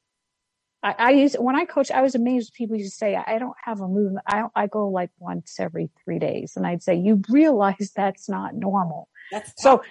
I, 0.83 0.95
I 0.99 1.11
use 1.11 1.35
when 1.35 1.55
I 1.55 1.64
coach, 1.64 1.91
I 1.91 2.03
was 2.03 2.14
amazed 2.14 2.55
people 2.55 2.76
used 2.76 2.93
to 2.93 2.97
say, 2.97 3.16
I 3.16 3.39
don't 3.39 3.57
have 3.64 3.80
a 3.80 3.89
movement. 3.89 4.24
I 4.26 4.45
I 4.55 4.66
go 4.66 4.89
like 4.89 5.11
once 5.18 5.57
every 5.59 5.91
three 6.05 6.18
days. 6.18 6.55
And 6.57 6.66
I'd 6.66 6.83
say, 6.83 6.95
you 6.97 7.22
realize 7.28 7.93
that's 7.95 8.28
not 8.28 8.55
normal. 8.55 9.09
That's 9.30 9.53
So, 9.59 9.83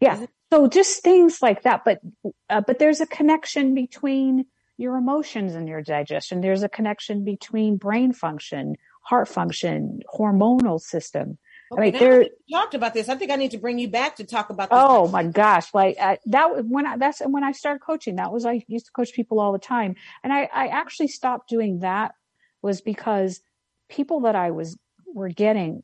yeah. 0.00 0.26
So 0.52 0.68
just 0.68 1.02
things 1.02 1.42
like 1.42 1.62
that. 1.62 1.82
But, 1.84 2.00
uh, 2.48 2.62
but 2.66 2.78
there's 2.78 3.00
a 3.00 3.06
connection 3.06 3.74
between 3.74 4.46
your 4.76 4.96
emotions 4.96 5.54
and 5.54 5.68
your 5.68 5.82
digestion. 5.82 6.40
There's 6.40 6.62
a 6.62 6.68
connection 6.68 7.24
between 7.24 7.76
brain 7.76 8.12
function, 8.12 8.76
heart 9.02 9.28
function, 9.28 10.00
hormonal 10.12 10.80
system. 10.80 11.38
Okay, 11.70 11.88
I 11.88 11.90
mean, 11.90 12.00
there- 12.00 12.26
talked 12.50 12.74
about 12.74 12.94
this. 12.94 13.08
I 13.08 13.14
think 13.16 13.30
I 13.30 13.36
need 13.36 13.50
to 13.50 13.58
bring 13.58 13.78
you 13.78 13.88
back 13.88 14.16
to 14.16 14.24
talk 14.24 14.50
about 14.50 14.70
this. 14.70 14.78
Oh 14.80 15.08
my 15.08 15.24
gosh! 15.24 15.72
Like 15.74 15.96
uh, 16.00 16.16
that 16.26 16.50
was 16.50 16.64
when 16.66 16.86
I, 16.86 16.96
that's 16.96 17.20
when 17.20 17.44
I 17.44 17.52
started 17.52 17.80
coaching. 17.80 18.16
That 18.16 18.32
was 18.32 18.46
I 18.46 18.64
used 18.68 18.86
to 18.86 18.92
coach 18.92 19.12
people 19.12 19.38
all 19.40 19.52
the 19.52 19.58
time, 19.58 19.96
and 20.22 20.32
I, 20.32 20.48
I 20.52 20.68
actually 20.68 21.08
stopped 21.08 21.48
doing 21.48 21.80
that 21.80 22.14
was 22.62 22.80
because 22.80 23.40
people 23.88 24.20
that 24.20 24.34
I 24.34 24.50
was 24.50 24.78
were 25.14 25.28
getting. 25.28 25.82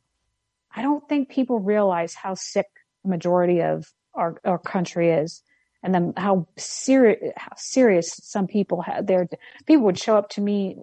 I 0.74 0.82
don't 0.82 1.06
think 1.08 1.28
people 1.28 1.60
realize 1.60 2.14
how 2.14 2.34
sick 2.34 2.66
the 3.04 3.10
majority 3.10 3.60
of 3.62 3.92
our 4.14 4.40
our 4.44 4.58
country 4.58 5.10
is, 5.10 5.42
and 5.82 5.94
then 5.94 6.14
how 6.16 6.48
serious 6.56 7.32
how 7.36 7.52
serious 7.56 8.18
some 8.22 8.46
people 8.46 8.80
had. 8.80 9.06
Their 9.06 9.28
people 9.66 9.84
would 9.84 9.98
show 9.98 10.16
up 10.16 10.30
to 10.30 10.40
me. 10.40 10.78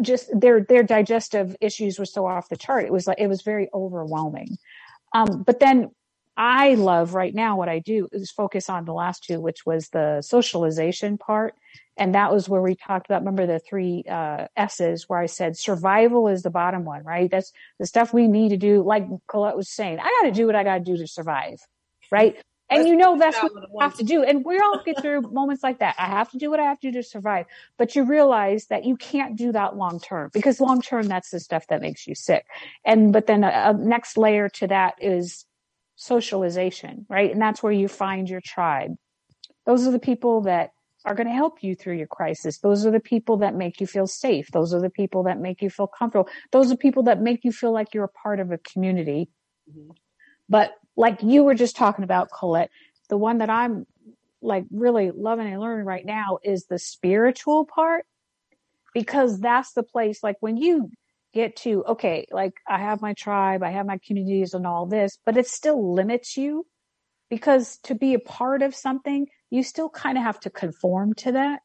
Just 0.00 0.28
their 0.38 0.62
their 0.62 0.82
digestive 0.82 1.56
issues 1.60 1.98
were 1.98 2.06
so 2.06 2.26
off 2.26 2.48
the 2.48 2.56
chart. 2.56 2.84
It 2.84 2.92
was 2.92 3.06
like 3.06 3.18
it 3.20 3.28
was 3.28 3.42
very 3.42 3.68
overwhelming. 3.74 4.56
Um, 5.12 5.42
but 5.42 5.60
then 5.60 5.90
I 6.36 6.74
love 6.74 7.14
right 7.14 7.34
now 7.34 7.56
what 7.56 7.68
I 7.68 7.78
do 7.78 8.08
is 8.10 8.30
focus 8.30 8.68
on 8.68 8.84
the 8.84 8.92
last 8.92 9.24
two, 9.24 9.40
which 9.40 9.64
was 9.64 9.88
the 9.90 10.20
socialization 10.22 11.16
part. 11.16 11.54
And 11.96 12.14
that 12.16 12.32
was 12.32 12.48
where 12.48 12.60
we 12.60 12.74
talked 12.74 13.06
about, 13.06 13.20
remember 13.20 13.46
the 13.46 13.60
three 13.60 14.02
uh, 14.10 14.48
S's 14.56 15.08
where 15.08 15.20
I 15.20 15.26
said 15.26 15.56
survival 15.56 16.26
is 16.26 16.42
the 16.42 16.50
bottom 16.50 16.84
one, 16.84 17.04
right? 17.04 17.30
That's 17.30 17.52
the 17.78 17.86
stuff 17.86 18.12
we 18.12 18.26
need 18.26 18.48
to 18.48 18.56
do. 18.56 18.82
Like 18.82 19.06
Colette 19.28 19.56
was 19.56 19.70
saying, 19.70 20.00
I 20.00 20.18
got 20.20 20.28
to 20.28 20.32
do 20.32 20.46
what 20.46 20.56
I 20.56 20.64
got 20.64 20.78
to 20.78 20.84
do 20.84 20.96
to 20.96 21.06
survive, 21.06 21.60
right? 22.10 22.36
And 22.74 22.88
you 22.88 22.96
know 22.96 23.18
that's 23.18 23.42
what 23.42 23.52
you 23.52 23.78
have 23.80 23.94
to 23.96 24.04
do. 24.04 24.22
And 24.22 24.44
we 24.44 24.58
all 24.58 24.80
get 24.84 25.00
through 25.00 25.22
moments 25.32 25.62
like 25.62 25.78
that. 25.78 25.94
I 25.98 26.06
have 26.06 26.30
to 26.32 26.38
do 26.38 26.50
what 26.50 26.60
I 26.60 26.64
have 26.64 26.80
to 26.80 26.90
do 26.90 26.98
to 27.00 27.02
survive. 27.02 27.46
But 27.78 27.94
you 27.94 28.04
realize 28.04 28.66
that 28.66 28.84
you 28.84 28.96
can't 28.96 29.36
do 29.36 29.52
that 29.52 29.76
long 29.76 30.00
term 30.00 30.30
because 30.32 30.60
long 30.60 30.80
term, 30.80 31.06
that's 31.06 31.30
the 31.30 31.40
stuff 31.40 31.66
that 31.68 31.80
makes 31.80 32.06
you 32.06 32.14
sick. 32.14 32.46
And, 32.84 33.12
but 33.12 33.26
then 33.26 33.44
a, 33.44 33.48
a 33.48 33.72
next 33.74 34.16
layer 34.16 34.48
to 34.50 34.66
that 34.68 34.94
is 35.00 35.44
socialization, 35.96 37.06
right? 37.08 37.30
And 37.30 37.40
that's 37.40 37.62
where 37.62 37.72
you 37.72 37.88
find 37.88 38.28
your 38.28 38.40
tribe. 38.40 38.92
Those 39.66 39.86
are 39.86 39.90
the 39.90 39.98
people 39.98 40.42
that 40.42 40.70
are 41.04 41.14
going 41.14 41.26
to 41.26 41.34
help 41.34 41.62
you 41.62 41.74
through 41.74 41.96
your 41.96 42.06
crisis. 42.06 42.58
Those 42.58 42.86
are 42.86 42.90
the 42.90 43.00
people 43.00 43.38
that 43.38 43.54
make 43.54 43.80
you 43.80 43.86
feel 43.86 44.06
safe. 44.06 44.48
Those 44.52 44.72
are 44.72 44.80
the 44.80 44.90
people 44.90 45.24
that 45.24 45.38
make 45.38 45.60
you 45.60 45.68
feel 45.70 45.86
comfortable. 45.86 46.28
Those 46.50 46.72
are 46.72 46.76
people 46.76 47.02
that 47.04 47.20
make 47.20 47.44
you 47.44 47.52
feel 47.52 47.72
like 47.72 47.92
you're 47.92 48.04
a 48.04 48.08
part 48.08 48.40
of 48.40 48.50
a 48.50 48.58
community. 48.58 49.28
Mhm. 49.70 49.96
But 50.48 50.74
like 50.96 51.22
you 51.22 51.44
were 51.44 51.54
just 51.54 51.76
talking 51.76 52.04
about, 52.04 52.30
Colette, 52.30 52.70
the 53.08 53.16
one 53.16 53.38
that 53.38 53.50
I'm 53.50 53.86
like 54.42 54.64
really 54.70 55.10
loving 55.10 55.46
and 55.46 55.60
learning 55.60 55.86
right 55.86 56.04
now 56.04 56.38
is 56.42 56.66
the 56.66 56.78
spiritual 56.78 57.64
part 57.64 58.04
because 58.92 59.40
that's 59.40 59.72
the 59.72 59.82
place 59.82 60.22
like 60.22 60.36
when 60.40 60.56
you 60.56 60.90
get 61.32 61.56
to 61.56 61.82
okay 61.84 62.26
like 62.30 62.52
i 62.68 62.78
have 62.78 63.00
my 63.00 63.14
tribe 63.14 63.62
i 63.62 63.70
have 63.70 63.86
my 63.86 63.98
communities 64.06 64.52
and 64.52 64.66
all 64.66 64.86
this 64.86 65.18
but 65.24 65.36
it 65.38 65.48
still 65.48 65.94
limits 65.94 66.36
you 66.36 66.64
because 67.30 67.78
to 67.78 67.94
be 67.94 68.14
a 68.14 68.18
part 68.18 68.62
of 68.62 68.74
something 68.74 69.26
you 69.50 69.62
still 69.62 69.88
kind 69.88 70.18
of 70.18 70.24
have 70.24 70.40
to 70.40 70.50
conform 70.50 71.14
to 71.14 71.32
that. 71.32 71.60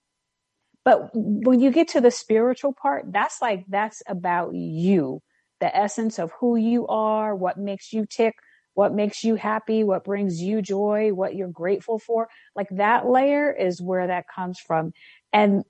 But 0.86 1.10
when 1.14 1.60
you 1.60 1.72
get 1.72 1.90
to 1.90 2.02
the 2.02 2.12
spiritual 2.12 2.74
part 2.74 3.06
that's 3.12 3.42
like 3.42 3.66
that's 3.68 4.02
about 4.08 4.54
you 4.54 5.22
the 5.60 5.76
essence 5.76 6.20
of 6.20 6.32
who 6.40 6.56
you 6.56 6.88
are 6.88 7.36
what 7.36 7.58
makes 7.58 7.92
you 7.92 8.06
tick 8.06 8.36
what 8.74 8.94
makes 8.94 9.24
you 9.24 9.36
happy 9.36 9.84
what 9.84 10.04
brings 10.04 10.42
you 10.42 10.62
joy 10.62 11.12
what 11.14 11.36
you're 11.36 11.48
grateful 11.48 12.00
for. 12.00 12.30
Like 12.56 12.70
that 12.72 13.08
layer 13.08 13.52
is 13.52 13.82
where 13.82 14.08
that 14.08 14.26
comes 14.28 14.60
from. 14.60 14.94
And 15.34 15.64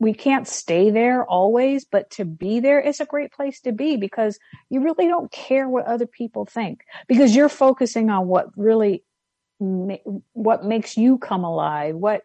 we 0.00 0.14
can't 0.14 0.46
stay 0.46 0.90
there 0.90 1.24
always, 1.24 1.84
but 1.84 2.10
to 2.10 2.24
be 2.24 2.60
there 2.60 2.80
is 2.80 3.00
a 3.00 3.06
great 3.06 3.32
place 3.32 3.60
to 3.62 3.72
be 3.72 3.96
because 3.96 4.38
you 4.70 4.80
really 4.80 5.08
don't 5.08 5.30
care 5.32 5.68
what 5.68 5.86
other 5.86 6.06
people 6.06 6.44
think 6.44 6.82
because 7.08 7.34
you're 7.34 7.48
focusing 7.48 8.08
on 8.08 8.28
what 8.28 8.46
really 8.56 9.02
what 9.58 10.64
makes 10.64 10.96
you 10.96 11.18
come 11.18 11.42
alive, 11.42 11.96
what 11.96 12.22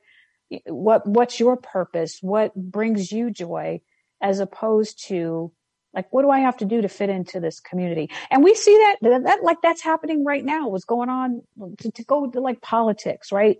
what 0.68 1.08
what's 1.08 1.40
your 1.40 1.58
purpose, 1.58 2.20
what 2.22 2.54
brings 2.56 3.12
you 3.12 3.32
joy 3.32 3.82
as 4.22 4.40
opposed 4.40 5.08
to 5.08 5.52
like 5.94 6.12
what 6.12 6.24
do 6.24 6.30
I 6.30 6.40
have 6.40 6.58
to 6.58 6.66
do 6.66 6.82
to 6.82 6.90
fit 6.90 7.10
into 7.10 7.40
this 7.40 7.60
community? 7.60 8.10
And 8.32 8.44
we 8.44 8.56
see 8.56 8.76
that 8.76 8.98
that, 9.02 9.24
that 9.24 9.44
like 9.44 9.62
that's 9.62 9.82
happening 9.82 10.24
right 10.24 10.44
now. 10.44 10.70
What's 10.70 10.86
going 10.86 11.10
on 11.10 11.42
to, 11.80 11.92
to 11.92 12.04
go 12.04 12.30
to 12.30 12.40
like 12.40 12.62
politics, 12.62 13.32
right? 13.32 13.58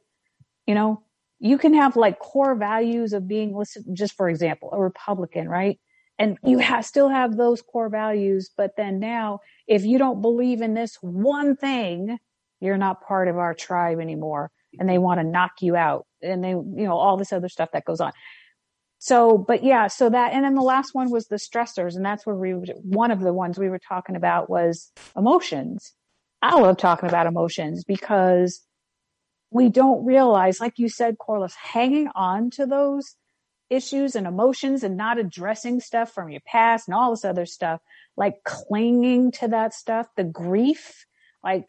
You 0.66 0.76
know, 0.76 1.04
you 1.40 1.58
can 1.58 1.74
have 1.74 1.96
like 1.96 2.20
core 2.20 2.56
values 2.56 3.14
of 3.14 3.28
being 3.28 3.62
just 3.94 4.16
for 4.16 4.30
example, 4.30 4.70
a 4.72 4.80
Republican, 4.80 5.50
right? 5.50 5.80
And 6.20 6.38
you 6.46 6.60
have, 6.60 6.86
still 6.86 7.10
have 7.10 7.36
those 7.36 7.62
core 7.62 7.90
values, 7.90 8.52
but 8.56 8.76
then 8.78 9.00
now, 9.00 9.40
if 9.68 9.84
you 9.84 9.98
don't 9.98 10.22
believe 10.22 10.62
in 10.62 10.76
this 10.76 10.96
one 11.02 11.56
thing, 11.56 12.20
you're 12.60 12.78
not 12.78 13.02
part 13.02 13.28
of 13.28 13.38
our 13.38 13.56
tribe 13.56 14.00
anymore, 14.00 14.52
and 14.80 14.88
they 14.88 15.00
want 15.00 15.20
to 15.20 15.24
knock 15.26 15.62
you 15.62 15.76
out, 15.76 16.06
and 16.22 16.44
they, 16.44 16.52
you 16.52 16.86
know, 16.86 16.96
all 16.96 17.18
this 17.18 17.34
other 17.34 17.50
stuff 17.50 17.72
that 17.74 17.84
goes 17.84 18.00
on. 18.00 18.14
So, 19.06 19.38
but 19.38 19.66
yeah, 19.66 19.88
so 19.88 20.10
that, 20.10 20.32
and 20.32 20.46
then 20.46 20.56
the 20.56 20.62
last 20.62 20.96
one 20.96 21.10
was 21.12 21.28
the 21.28 21.36
stressors, 21.36 21.98
and 21.98 22.06
that's 22.06 22.26
where 22.26 22.38
we, 22.38 22.52
one 22.52 23.12
of 23.12 23.20
the 23.20 23.34
ones 23.34 23.60
we 23.60 23.68
were 23.68 23.78
talking 23.78 24.16
about 24.16 24.50
was 24.50 24.94
emotions. 25.18 25.92
I 26.42 26.58
love 26.58 26.78
talking 26.78 27.10
about 27.10 27.28
emotions 27.28 27.84
because 27.84 28.62
we 29.52 29.68
don't 29.68 30.06
realize, 30.06 30.62
like 30.62 30.80
you 30.80 30.88
said, 30.88 31.18
Corliss, 31.18 31.54
hanging 31.54 32.08
on 32.16 32.50
to 32.52 32.66
those 32.66 33.18
issues 33.70 34.16
and 34.16 34.26
emotions 34.26 34.84
and 34.84 34.96
not 34.96 35.20
addressing 35.20 35.82
stuff 35.82 36.14
from 36.14 36.30
your 36.30 36.40
past 36.48 36.88
and 36.88 36.96
all 36.96 37.12
this 37.12 37.26
other 37.26 37.46
stuff, 37.46 37.82
like 38.16 38.36
clinging 38.46 39.32
to 39.34 39.50
that 39.50 39.74
stuff, 39.74 40.08
the 40.16 40.24
grief, 40.24 41.06
like 41.44 41.68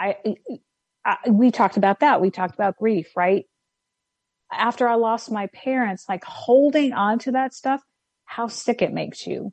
I, 0.00 0.16
I 1.04 1.18
we 1.30 1.52
talked 1.52 1.76
about 1.76 2.00
that. 2.00 2.20
We 2.20 2.32
talked 2.32 2.54
about 2.54 2.78
grief, 2.78 3.12
right? 3.14 3.46
After 4.52 4.88
I 4.88 4.94
lost 4.94 5.30
my 5.30 5.48
parents, 5.48 6.06
like 6.08 6.24
holding 6.24 6.92
on 6.92 7.18
to 7.20 7.32
that 7.32 7.54
stuff, 7.54 7.82
how 8.24 8.48
sick 8.48 8.82
it 8.82 8.92
makes 8.92 9.26
you. 9.26 9.52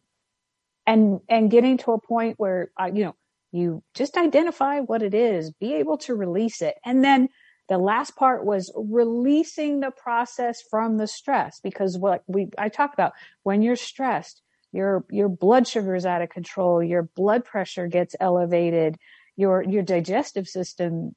And, 0.86 1.22
and 1.30 1.50
getting 1.50 1.78
to 1.80 1.94
a 1.94 2.02
point 2.02 2.36
where, 2.38 2.72
uh, 2.80 2.92
you 2.94 3.06
know, 3.06 3.16
you 3.52 3.84
just 3.94 4.18
identify 4.18 4.80
what 4.80 5.04
it 5.04 5.14
is, 5.14 5.52
be 5.52 5.76
able 5.76 5.98
to 6.00 6.16
release 6.16 6.62
it. 6.62 6.76
And 6.84 7.04
then 7.04 7.30
the 7.70 7.78
last 7.78 8.16
part 8.16 8.46
was 8.46 8.72
releasing 8.76 9.80
the 9.80 9.92
process 9.92 10.62
from 10.70 10.98
the 10.98 11.08
stress 11.08 11.60
because 11.64 11.98
what 11.98 12.24
we 12.28 12.50
I 12.58 12.70
talked 12.70 12.94
about 12.94 13.14
when 13.44 13.62
you're 13.62 13.76
stressed, 13.76 14.42
your 14.72 15.06
your 15.10 15.30
blood 15.30 15.68
sugar 15.68 15.96
is 15.96 16.06
out 16.06 16.22
of 16.22 16.30
control, 16.30 16.84
your 16.84 17.04
blood 17.04 17.46
pressure 17.46 17.88
gets 17.88 18.16
elevated, 18.20 18.98
your 19.38 19.64
your 19.64 19.84
digestive 19.84 20.48
system 20.48 21.16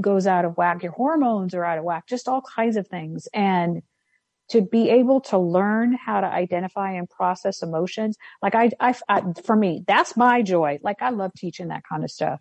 goes 0.00 0.26
out 0.26 0.44
of 0.44 0.56
whack, 0.56 0.82
your 0.82 0.92
hormones 0.92 1.54
are 1.54 1.64
out 1.64 1.78
of 1.78 1.84
whack, 1.84 2.06
just 2.06 2.28
all 2.28 2.42
kinds 2.42 2.76
of 2.76 2.88
things. 2.88 3.28
And 3.32 3.82
to 4.50 4.60
be 4.60 4.90
able 4.90 5.20
to 5.22 5.38
learn 5.38 5.94
how 5.94 6.20
to 6.20 6.26
identify 6.26 6.92
and 6.92 7.08
process 7.08 7.62
emotions, 7.62 8.16
like 8.42 8.54
I, 8.54 8.70
I, 8.78 8.94
I 9.08 9.22
for 9.44 9.56
me, 9.56 9.82
that's 9.86 10.16
my 10.16 10.42
joy. 10.42 10.78
Like 10.82 11.00
I 11.00 11.10
love 11.10 11.32
teaching 11.34 11.68
that 11.68 11.82
kind 11.88 12.04
of 12.04 12.10
stuff. 12.10 12.40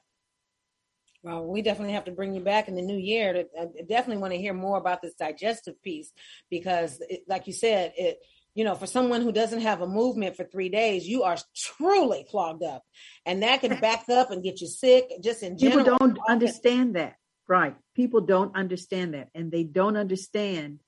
Well, 1.24 1.46
we 1.46 1.62
definitely 1.62 1.94
have 1.94 2.06
to 2.06 2.12
bring 2.12 2.34
you 2.34 2.42
back 2.42 2.68
in 2.68 2.76
the 2.76 2.82
new 2.82 2.98
year. 2.98 3.32
To, 3.32 3.46
I 3.60 3.66
definitely 3.88 4.18
want 4.18 4.34
to 4.34 4.40
hear 4.40 4.54
more 4.54 4.78
about 4.78 5.02
this 5.02 5.14
digestive 5.14 5.82
piece 5.82 6.12
because, 6.50 7.02
it, 7.08 7.22
like 7.30 7.48
you 7.48 7.54
said, 7.54 7.94
it 7.96 8.18
you 8.56 8.64
know 8.66 8.76
for 8.76 8.86
someone 8.86 9.22
who 9.22 9.32
doesn't 9.32 9.62
have 9.62 9.82
a 9.82 9.88
movement 9.88 10.36
for 10.36 10.44
three 10.44 10.68
days, 10.68 11.08
you 11.08 11.24
are 11.24 11.38
truly 11.56 12.26
clogged 12.30 12.64
up, 12.64 12.84
and 13.26 13.42
that 13.42 13.62
can 13.62 13.80
back 13.80 14.10
up 14.10 14.32
and 14.32 14.44
get 14.44 14.60
you 14.60 14.68
sick. 14.68 15.06
Just 15.24 15.44
in 15.44 15.58
general, 15.58 15.86
People 15.86 15.98
don't 15.98 16.20
understand 16.28 16.98
that. 16.98 17.16
Right. 17.48 17.76
People 17.96 18.22
don't 18.22 18.56
understand 18.56 19.14
that. 19.14 19.30
And 19.36 19.52
they 19.52 19.64
don't 19.64 19.98
understand 19.98 20.80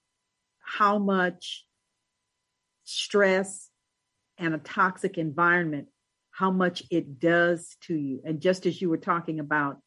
how 0.59 0.97
much 0.97 1.65
stress 2.83 3.69
and 4.37 4.53
a 4.53 4.59
toxic 4.59 5.17
environment, 5.17 5.87
how 6.31 6.51
much 6.51 6.83
it 6.89 7.19
does 7.19 7.75
to 7.81 7.95
you. 7.95 8.21
And 8.25 8.41
just 8.41 8.65
as 8.65 8.81
you 8.81 8.89
were 8.89 8.97
talking 8.97 9.39
about 9.39 9.79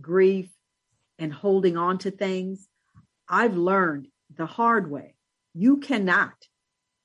grief 0.00 0.50
and 1.18 1.32
holding 1.32 1.76
on 1.76 1.98
to 1.98 2.10
things, 2.10 2.68
I've 3.28 3.56
learned 3.56 4.08
the 4.34 4.46
hard 4.46 4.90
way. 4.90 5.14
You 5.54 5.78
cannot, 5.78 6.34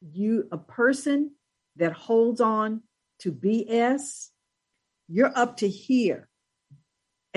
you, 0.01 0.47
a 0.51 0.57
person 0.57 1.31
that 1.75 1.93
holds 1.93 2.41
on 2.41 2.81
to 3.19 3.31
BS 3.31 4.29
you're 5.09 5.35
up 5.35 5.57
to 5.57 5.67
here 5.67 6.29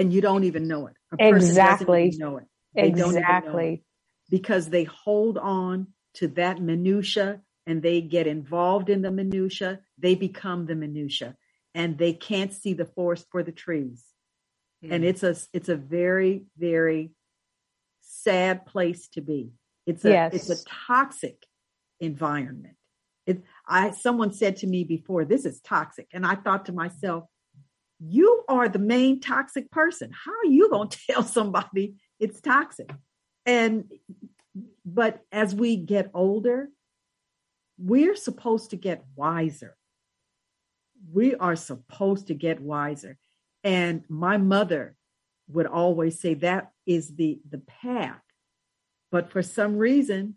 and 0.03 0.13
you 0.13 0.21
don't 0.21 0.43
even 0.43 0.67
know 0.67 0.89
it. 0.89 0.95
exactly. 1.19 2.13
know 2.19 2.39
it. 2.39 2.47
They 2.75 2.89
exactly. 2.89 3.53
Know 3.53 3.73
it 3.75 3.81
because 4.29 4.69
they 4.69 4.83
hold 4.85 5.39
on 5.39 5.87
to 6.15 6.27
that 6.29 6.61
minutia 6.61 7.41
and 7.67 7.81
they 7.83 8.01
get 8.01 8.27
involved 8.27 8.91
in 8.91 9.03
the 9.03 9.13
minutia. 9.13 9.81
They 9.97 10.17
become 10.17 10.67
the 10.67 10.75
minutia 10.75 11.37
and 11.73 11.97
they 11.99 12.13
can't 12.13 12.53
see 12.53 12.75
the 12.75 12.85
forest 12.85 13.27
for 13.31 13.45
the 13.45 13.53
trees. 13.53 14.05
Mm. 14.85 14.93
And 14.93 15.05
it's 15.05 15.23
a 15.23 15.37
it's 15.53 15.69
a 15.69 15.77
very 15.77 16.47
very 16.59 17.13
sad 18.01 18.67
place 18.67 19.07
to 19.15 19.21
be. 19.21 19.53
It's 19.87 20.05
a 20.05 20.11
yes. 20.11 20.35
it's 20.35 20.51
a 20.51 20.65
toxic 20.89 21.47
environment. 22.01 22.75
It, 23.25 23.43
I 23.69 23.93
someone 23.93 24.33
said 24.33 24.57
to 24.59 24.67
me 24.67 24.83
before, 24.83 25.25
"This 25.25 25.45
is 25.45 25.61
toxic," 25.61 26.09
and 26.13 26.27
I 26.27 26.35
thought 26.35 26.67
to 26.67 26.73
myself, 26.73 27.25
"You 28.05 28.45
are 28.49 28.69
the 28.69 28.79
main 28.79 29.21
toxic 29.21 29.71
person. 29.71 30.11
How 30.13 30.33
are 30.33 30.51
you 30.51 30.69
going 30.69 30.89
to 30.91 30.99
tell 31.11 31.23
somebody 31.23 31.95
it's 32.19 32.41
toxic?" 32.41 32.91
And 33.47 33.91
but 34.85 35.23
as 35.33 35.55
we 35.55 35.77
get 35.77 36.11
older, 36.15 36.69
we're 37.79 38.17
supposed 38.17 38.71
to 38.71 38.77
get 38.77 39.05
wiser. 39.17 39.77
We 41.13 41.35
are 41.35 41.57
supposed 41.57 42.29
to 42.29 42.35
get 42.35 42.61
wiser. 42.61 43.19
And 43.65 44.05
my 44.09 44.37
mother 44.37 44.97
would 45.49 45.67
always 45.67 46.21
say 46.21 46.35
that 46.35 46.71
is 46.87 47.15
the 47.15 47.41
the 47.49 47.59
path. 47.59 48.21
But 49.11 49.31
for 49.31 49.43
some 49.43 49.77
reason, 49.77 50.37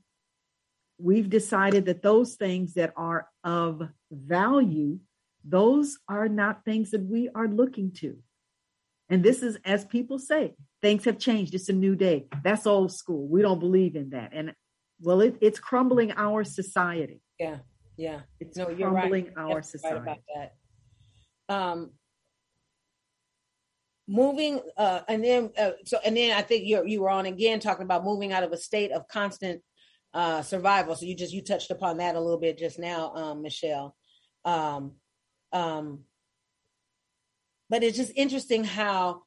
we've 0.98 1.30
decided 1.30 1.86
that 1.86 2.02
those 2.02 2.36
things 2.36 2.74
that 2.74 2.94
are 2.96 3.28
of 3.44 3.82
value, 4.12 5.00
those 5.48 5.98
are 6.10 6.28
not 6.28 6.66
things 6.66 6.92
that 6.92 7.06
we 7.06 7.30
are 7.36 7.48
looking 7.48 7.92
to. 7.92 8.18
And 9.10 9.24
this 9.24 9.44
is, 9.44 9.58
as 9.64 9.86
people 9.86 10.18
say, 10.18 10.56
things 10.82 11.06
have 11.06 11.20
changed. 11.20 11.54
It's 11.54 11.70
a 11.70 11.74
new 11.74 11.96
day. 11.96 12.26
That's 12.44 12.66
old 12.66 12.92
school. 12.92 13.28
We 13.28 13.42
don't 13.42 13.60
believe 13.60 13.96
in 13.96 14.10
that. 14.10 14.32
And 14.34 14.54
well, 15.00 15.22
it, 15.22 15.38
it's 15.42 15.60
crumbling 15.60 16.12
our 16.14 16.44
society. 16.44 17.22
Yeah, 17.40 17.58
yeah. 17.98 18.22
It's 18.40 18.58
no, 18.58 18.70
you're 18.70 18.90
crumbling 18.90 19.26
right. 19.36 19.38
our 19.38 19.62
society. 19.62 19.96
Right 19.96 20.02
about 20.02 20.18
that. 20.36 21.54
Um, 21.56 21.92
moving, 24.08 24.62
uh, 24.78 25.02
and 25.08 25.24
then 25.24 25.52
uh, 25.58 25.72
so, 25.86 26.00
and 26.04 26.18
then 26.18 26.36
I 26.36 26.42
think 26.42 26.66
you 26.66 26.84
you 26.86 27.02
were 27.02 27.10
on 27.10 27.28
again 27.28 27.60
talking 27.60 27.84
about 27.84 28.04
moving 28.04 28.34
out 28.34 28.44
of 28.44 28.52
a 28.52 28.58
state 28.58 28.92
of 28.92 29.08
constant 29.08 29.62
uh, 30.16 30.42
survival. 30.42 30.96
So 30.96 31.06
you 31.06 31.16
just 31.16 31.34
you 31.34 31.44
touched 31.44 31.70
upon 31.70 31.98
that 31.98 32.16
a 32.16 32.20
little 32.20 32.40
bit 32.40 32.58
just 32.58 32.80
now, 32.80 33.14
um, 33.14 33.42
Michelle. 33.44 33.96
Um, 34.46 34.94
um, 35.52 36.00
but 37.70 37.84
it's 37.84 37.98
just 37.98 38.12
interesting 38.16 38.64
how 38.64 39.24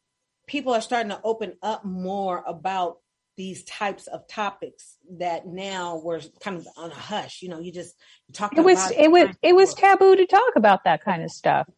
people 0.46 0.72
are 0.72 0.80
starting 0.80 1.10
to 1.10 1.20
open 1.22 1.54
up 1.62 1.84
more 1.84 2.42
about 2.46 2.98
these 3.36 3.62
types 3.64 4.08
of 4.08 4.26
topics 4.26 4.96
that 5.18 5.46
now 5.46 6.00
we're 6.02 6.20
kind 6.40 6.56
of 6.56 6.66
on 6.76 6.90
a 6.90 6.94
hush. 6.94 7.40
You 7.40 7.48
know, 7.48 7.60
you 7.60 7.72
just 7.72 7.94
talk. 8.32 8.56
It 8.56 8.64
was 8.64 8.90
it 8.90 9.10
was 9.10 9.28
it 9.42 9.54
was 9.54 9.74
taboo 9.74 10.16
to 10.16 10.26
talk 10.26 10.56
about 10.56 10.84
that 10.84 11.04
kind 11.04 11.22
of 11.22 11.30
stuff. 11.30 11.68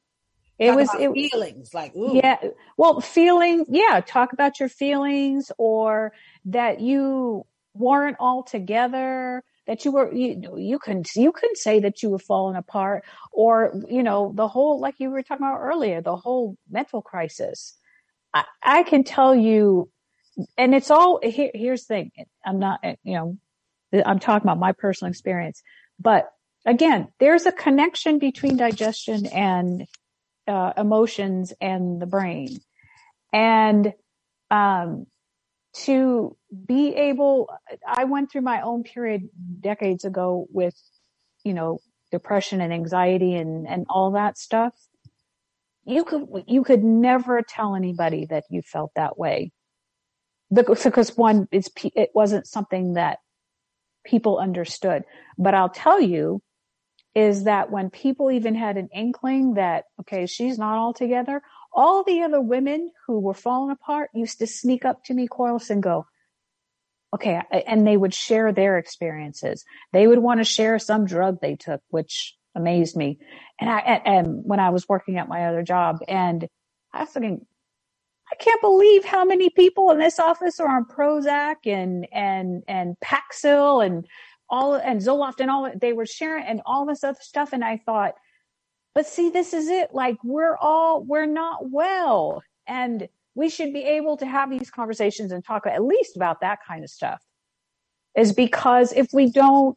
It 0.58 0.68
talk 0.68 0.76
was 0.76 0.88
it, 0.98 1.12
feelings 1.12 1.74
like 1.74 1.94
ooh. 1.94 2.14
yeah. 2.14 2.38
Well, 2.76 3.00
feelings. 3.00 3.66
Yeah, 3.68 4.00
talk 4.04 4.32
about 4.32 4.58
your 4.58 4.70
feelings 4.70 5.52
or 5.58 6.12
that 6.46 6.80
you 6.80 7.44
weren't 7.74 8.16
all 8.18 8.42
together 8.42 9.44
that 9.70 9.84
you 9.84 9.92
were 9.92 10.12
you 10.12 10.58
you 10.58 10.80
can 10.80 11.04
you 11.14 11.30
can 11.30 11.54
say 11.54 11.78
that 11.78 12.02
you 12.02 12.10
were 12.10 12.18
falling 12.18 12.56
apart 12.56 13.04
or 13.32 13.72
you 13.88 14.02
know 14.02 14.32
the 14.34 14.48
whole 14.48 14.80
like 14.80 14.96
you 14.98 15.10
were 15.10 15.22
talking 15.22 15.46
about 15.46 15.60
earlier 15.60 16.02
the 16.02 16.16
whole 16.16 16.56
mental 16.68 17.00
crisis. 17.00 17.76
I, 18.34 18.44
I 18.60 18.82
can 18.82 19.04
tell 19.04 19.32
you 19.32 19.88
and 20.58 20.74
it's 20.74 20.90
all 20.90 21.20
here, 21.22 21.52
here's 21.54 21.82
the 21.82 21.94
thing 21.94 22.10
i'm 22.44 22.58
not 22.58 22.80
you 23.04 23.14
know 23.14 23.38
i'm 24.04 24.18
talking 24.18 24.44
about 24.44 24.58
my 24.58 24.72
personal 24.72 25.10
experience 25.10 25.62
but 26.00 26.28
again 26.66 27.06
there's 27.20 27.46
a 27.46 27.52
connection 27.52 28.18
between 28.18 28.56
digestion 28.56 29.26
and 29.26 29.86
uh, 30.48 30.72
emotions 30.76 31.52
and 31.60 32.02
the 32.02 32.06
brain. 32.06 32.58
And 33.32 33.92
um 34.50 35.06
to 35.72 36.36
be 36.66 36.94
able 36.94 37.48
i 37.86 38.04
went 38.04 38.30
through 38.30 38.40
my 38.40 38.60
own 38.60 38.82
period 38.82 39.28
decades 39.60 40.04
ago 40.04 40.46
with 40.50 40.74
you 41.44 41.54
know 41.54 41.78
depression 42.10 42.60
and 42.60 42.72
anxiety 42.72 43.34
and 43.34 43.66
and 43.66 43.86
all 43.88 44.12
that 44.12 44.38
stuff. 44.38 44.74
You 45.84 46.04
could 46.04 46.26
you 46.46 46.64
could 46.64 46.84
never 46.84 47.42
tell 47.42 47.74
anybody 47.74 48.26
that 48.26 48.44
you 48.50 48.62
felt 48.62 48.92
that 48.96 49.18
way. 49.18 49.52
Because, 50.52 51.16
one 51.16 51.48
it's 51.52 51.70
it 51.94 52.10
wasn't 52.14 52.46
something 52.46 52.94
that 52.94 53.18
people 54.04 54.38
understood. 54.38 55.04
But 55.38 55.54
i'll 55.54 55.68
tell 55.68 56.00
you 56.00 56.42
is 57.14 57.44
that 57.44 57.70
when 57.72 57.90
people 57.90 58.30
even 58.30 58.54
had 58.54 58.76
an 58.76 58.88
inkling 58.94 59.54
that 59.54 59.84
okay 60.00 60.26
she's 60.26 60.58
not 60.58 60.76
all 60.76 60.92
together 60.92 61.42
all 61.72 62.04
the 62.04 62.22
other 62.22 62.40
women 62.40 62.90
who 63.06 63.20
were 63.20 63.34
falling 63.34 63.70
apart 63.70 64.10
used 64.14 64.38
to 64.38 64.46
sneak 64.46 64.84
up 64.84 65.04
to 65.04 65.14
me, 65.14 65.28
Corliss, 65.28 65.70
and 65.70 65.82
go, 65.82 66.06
okay. 67.14 67.40
And 67.66 67.86
they 67.86 67.96
would 67.96 68.14
share 68.14 68.52
their 68.52 68.78
experiences. 68.78 69.64
They 69.92 70.06
would 70.06 70.18
want 70.18 70.40
to 70.40 70.44
share 70.44 70.78
some 70.78 71.06
drug 71.06 71.40
they 71.40 71.56
took, 71.56 71.80
which 71.88 72.36
amazed 72.54 72.96
me. 72.96 73.18
And 73.60 73.70
I, 73.70 73.78
and 73.78 74.42
when 74.44 74.60
I 74.60 74.70
was 74.70 74.88
working 74.88 75.18
at 75.18 75.28
my 75.28 75.46
other 75.46 75.62
job 75.62 75.98
and 76.08 76.48
I 76.92 77.00
was 77.00 77.10
thinking, 77.10 77.46
I 78.32 78.36
can't 78.36 78.60
believe 78.60 79.04
how 79.04 79.24
many 79.24 79.50
people 79.50 79.90
in 79.90 79.98
this 79.98 80.20
office 80.20 80.60
are 80.60 80.68
on 80.68 80.84
Prozac 80.84 81.66
and, 81.66 82.06
and, 82.12 82.62
and 82.68 82.96
Paxil 83.04 83.84
and 83.84 84.06
all, 84.48 84.74
and 84.74 85.00
Zoloft 85.00 85.40
and 85.40 85.50
all, 85.50 85.70
they 85.80 85.92
were 85.92 86.06
sharing 86.06 86.44
and 86.44 86.62
all 86.64 86.86
this 86.86 87.02
other 87.02 87.18
stuff. 87.20 87.52
And 87.52 87.64
I 87.64 87.78
thought, 87.78 88.14
but 89.00 89.06
see, 89.06 89.30
this 89.30 89.54
is 89.54 89.68
it. 89.68 89.94
Like 89.94 90.18
we're 90.22 90.58
all, 90.58 91.02
we're 91.02 91.24
not 91.24 91.70
well. 91.70 92.42
And 92.66 93.08
we 93.34 93.48
should 93.48 93.72
be 93.72 93.82
able 93.82 94.18
to 94.18 94.26
have 94.26 94.50
these 94.50 94.70
conversations 94.70 95.32
and 95.32 95.42
talk 95.42 95.66
at 95.66 95.82
least 95.82 96.16
about 96.16 96.42
that 96.42 96.58
kind 96.68 96.84
of 96.84 96.90
stuff 96.90 97.22
is 98.14 98.34
because 98.34 98.92
if 98.92 99.08
we 99.14 99.30
don't, 99.30 99.74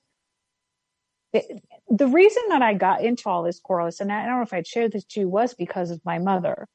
it, 1.32 1.64
the 1.90 2.08
reason 2.08 2.44
that 2.50 2.62
I 2.62 2.74
got 2.74 3.02
into 3.02 3.30
all 3.30 3.44
this, 3.44 3.62
Corliss, 3.62 4.02
and 4.02 4.12
I 4.12 4.26
don't 4.26 4.40
know 4.40 4.42
if 4.42 4.52
I'd 4.52 4.68
shared 4.68 4.92
this 4.92 5.06
to 5.06 5.22
you, 5.22 5.30
was 5.30 5.54
because 5.54 5.90
of 5.90 6.02
my 6.04 6.20
mother. 6.20 6.68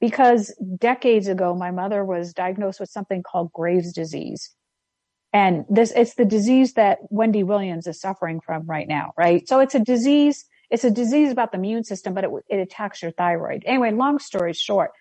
Because 0.00 0.54
decades 0.78 1.26
ago, 1.26 1.56
my 1.56 1.72
mother 1.72 2.04
was 2.04 2.32
diagnosed 2.32 2.78
with 2.78 2.90
something 2.90 3.24
called 3.24 3.52
Graves' 3.52 3.92
disease. 3.92 4.54
And 5.32 5.64
this, 5.68 5.92
it's 5.96 6.14
the 6.14 6.24
disease 6.24 6.74
that 6.74 6.98
Wendy 7.10 7.42
Williams 7.42 7.88
is 7.88 8.00
suffering 8.00 8.40
from 8.40 8.64
right 8.66 8.86
now, 8.86 9.12
right? 9.16 9.48
So 9.48 9.58
it's 9.58 9.74
a 9.74 9.80
disease 9.80 10.44
it's 10.70 10.84
a 10.84 10.90
disease 10.90 11.32
about 11.32 11.52
the 11.52 11.58
immune 11.58 11.84
system, 11.84 12.14
but 12.14 12.24
it, 12.24 12.30
it 12.48 12.56
attacks 12.56 13.02
your 13.02 13.10
thyroid. 13.10 13.64
Anyway, 13.66 13.90
long 13.90 14.18
story 14.18 14.52
short, 14.52 14.92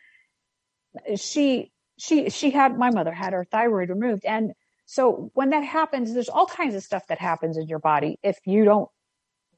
she, 1.16 1.72
she, 1.98 2.30
she 2.30 2.50
had, 2.50 2.78
my 2.78 2.90
mother 2.90 3.12
had 3.12 3.34
her 3.34 3.46
thyroid 3.46 3.90
removed. 3.90 4.26
And 4.26 4.54
so 4.86 5.30
when 5.36 5.52
that 5.52 5.64
happens, 5.64 6.14
there's 6.14 6.30
all 6.30 6.48
kinds 6.48 6.74
of 6.74 6.84
stuff 6.84 7.06
that 7.08 7.20
happens 7.20 7.58
in 7.58 7.68
your 7.68 7.80
body 7.80 8.18
if 8.24 8.40
you 8.46 8.66
don't 8.66 8.90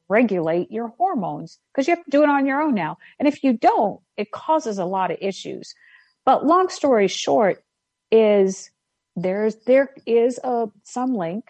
regulate 0.10 0.70
your 0.72 0.90
hormones 0.98 1.58
because 1.72 1.88
you 1.88 1.96
have 1.96 2.04
to 2.04 2.12
do 2.12 2.24
it 2.24 2.30
on 2.30 2.46
your 2.46 2.62
own 2.62 2.76
now. 2.76 2.98
And 3.18 3.28
if 3.30 3.44
you 3.44 3.54
don't, 3.54 4.02
it 4.18 4.32
causes 4.32 4.78
a 4.78 4.86
lot 4.86 5.12
of 5.12 5.18
issues. 5.22 5.74
But 6.26 6.46
long 6.46 6.68
story 6.68 7.08
short 7.08 7.64
is 8.12 8.70
there's, 9.16 9.56
there 9.66 9.96
is 10.06 10.38
a, 10.44 10.68
some 10.84 11.16
link 11.16 11.46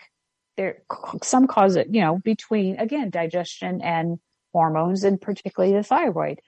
there, 0.58 0.84
some 1.24 1.48
cause 1.48 1.76
it, 1.76 1.88
you 1.90 2.02
know, 2.02 2.20
between 2.24 2.78
again, 2.78 3.10
digestion 3.10 3.82
and 3.82 4.20
hormones 4.54 5.04
and 5.04 5.20
particularly 5.20 5.76
the 5.76 5.84
thyroid. 5.84 6.40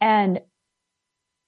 And 0.00 0.40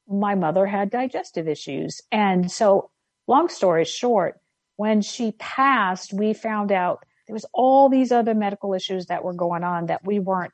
my 0.08 0.34
mother 0.34 0.66
had 0.66 0.90
digestive 0.90 1.48
issues. 1.48 2.00
And 2.10 2.50
so 2.50 2.90
long 3.26 3.48
story 3.48 3.84
short, 3.84 4.38
when 4.76 5.02
she 5.02 5.32
passed, 5.32 6.12
we 6.12 6.32
found 6.32 6.72
out 6.72 7.04
there 7.26 7.34
was 7.34 7.46
all 7.52 7.88
these 7.88 8.10
other 8.10 8.34
medical 8.34 8.74
issues 8.74 9.06
that 9.06 9.22
were 9.22 9.34
going 9.34 9.62
on 9.62 9.86
that 9.86 10.04
we 10.04 10.18
weren't 10.18 10.52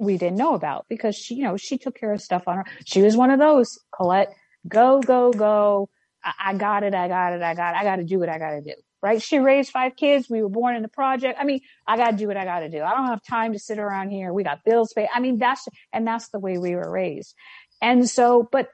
we 0.00 0.18
didn't 0.18 0.36
know 0.36 0.54
about 0.54 0.86
because 0.88 1.14
she, 1.14 1.36
you 1.36 1.44
know, 1.44 1.56
she 1.56 1.78
took 1.78 1.94
care 1.98 2.12
of 2.12 2.20
stuff 2.20 2.48
on 2.48 2.56
her. 2.56 2.64
She 2.84 3.00
was 3.00 3.16
one 3.16 3.30
of 3.30 3.38
those, 3.38 3.78
Colette, 3.94 4.34
go, 4.66 5.00
go, 5.00 5.32
go. 5.32 5.88
I, 6.22 6.32
I 6.46 6.54
got 6.54 6.82
it. 6.82 6.94
I 6.94 7.06
got 7.06 7.32
it. 7.32 7.42
I 7.42 7.54
got 7.54 7.74
it. 7.74 7.78
I 7.78 7.84
got 7.84 7.96
to 7.96 8.04
do 8.04 8.18
what 8.18 8.28
I 8.28 8.38
got 8.38 8.50
to 8.50 8.60
do 8.60 8.74
right? 9.04 9.20
She 9.20 9.38
raised 9.38 9.70
five 9.70 9.96
kids. 9.96 10.30
We 10.30 10.42
were 10.42 10.48
born 10.48 10.76
in 10.76 10.82
the 10.82 10.88
project. 10.88 11.38
I 11.38 11.44
mean, 11.44 11.60
I 11.86 11.98
got 11.98 12.12
to 12.12 12.16
do 12.16 12.26
what 12.26 12.38
I 12.38 12.46
got 12.46 12.60
to 12.60 12.70
do. 12.70 12.82
I 12.82 12.94
don't 12.94 13.08
have 13.08 13.22
time 13.22 13.52
to 13.52 13.58
sit 13.58 13.78
around 13.78 14.08
here. 14.08 14.32
We 14.32 14.44
got 14.44 14.64
bills 14.64 14.94
paid. 14.94 15.10
I 15.14 15.20
mean, 15.20 15.36
that's, 15.36 15.68
and 15.92 16.06
that's 16.06 16.30
the 16.30 16.38
way 16.38 16.56
we 16.56 16.74
were 16.74 16.90
raised. 16.90 17.34
And 17.82 18.08
so, 18.08 18.48
but 18.50 18.68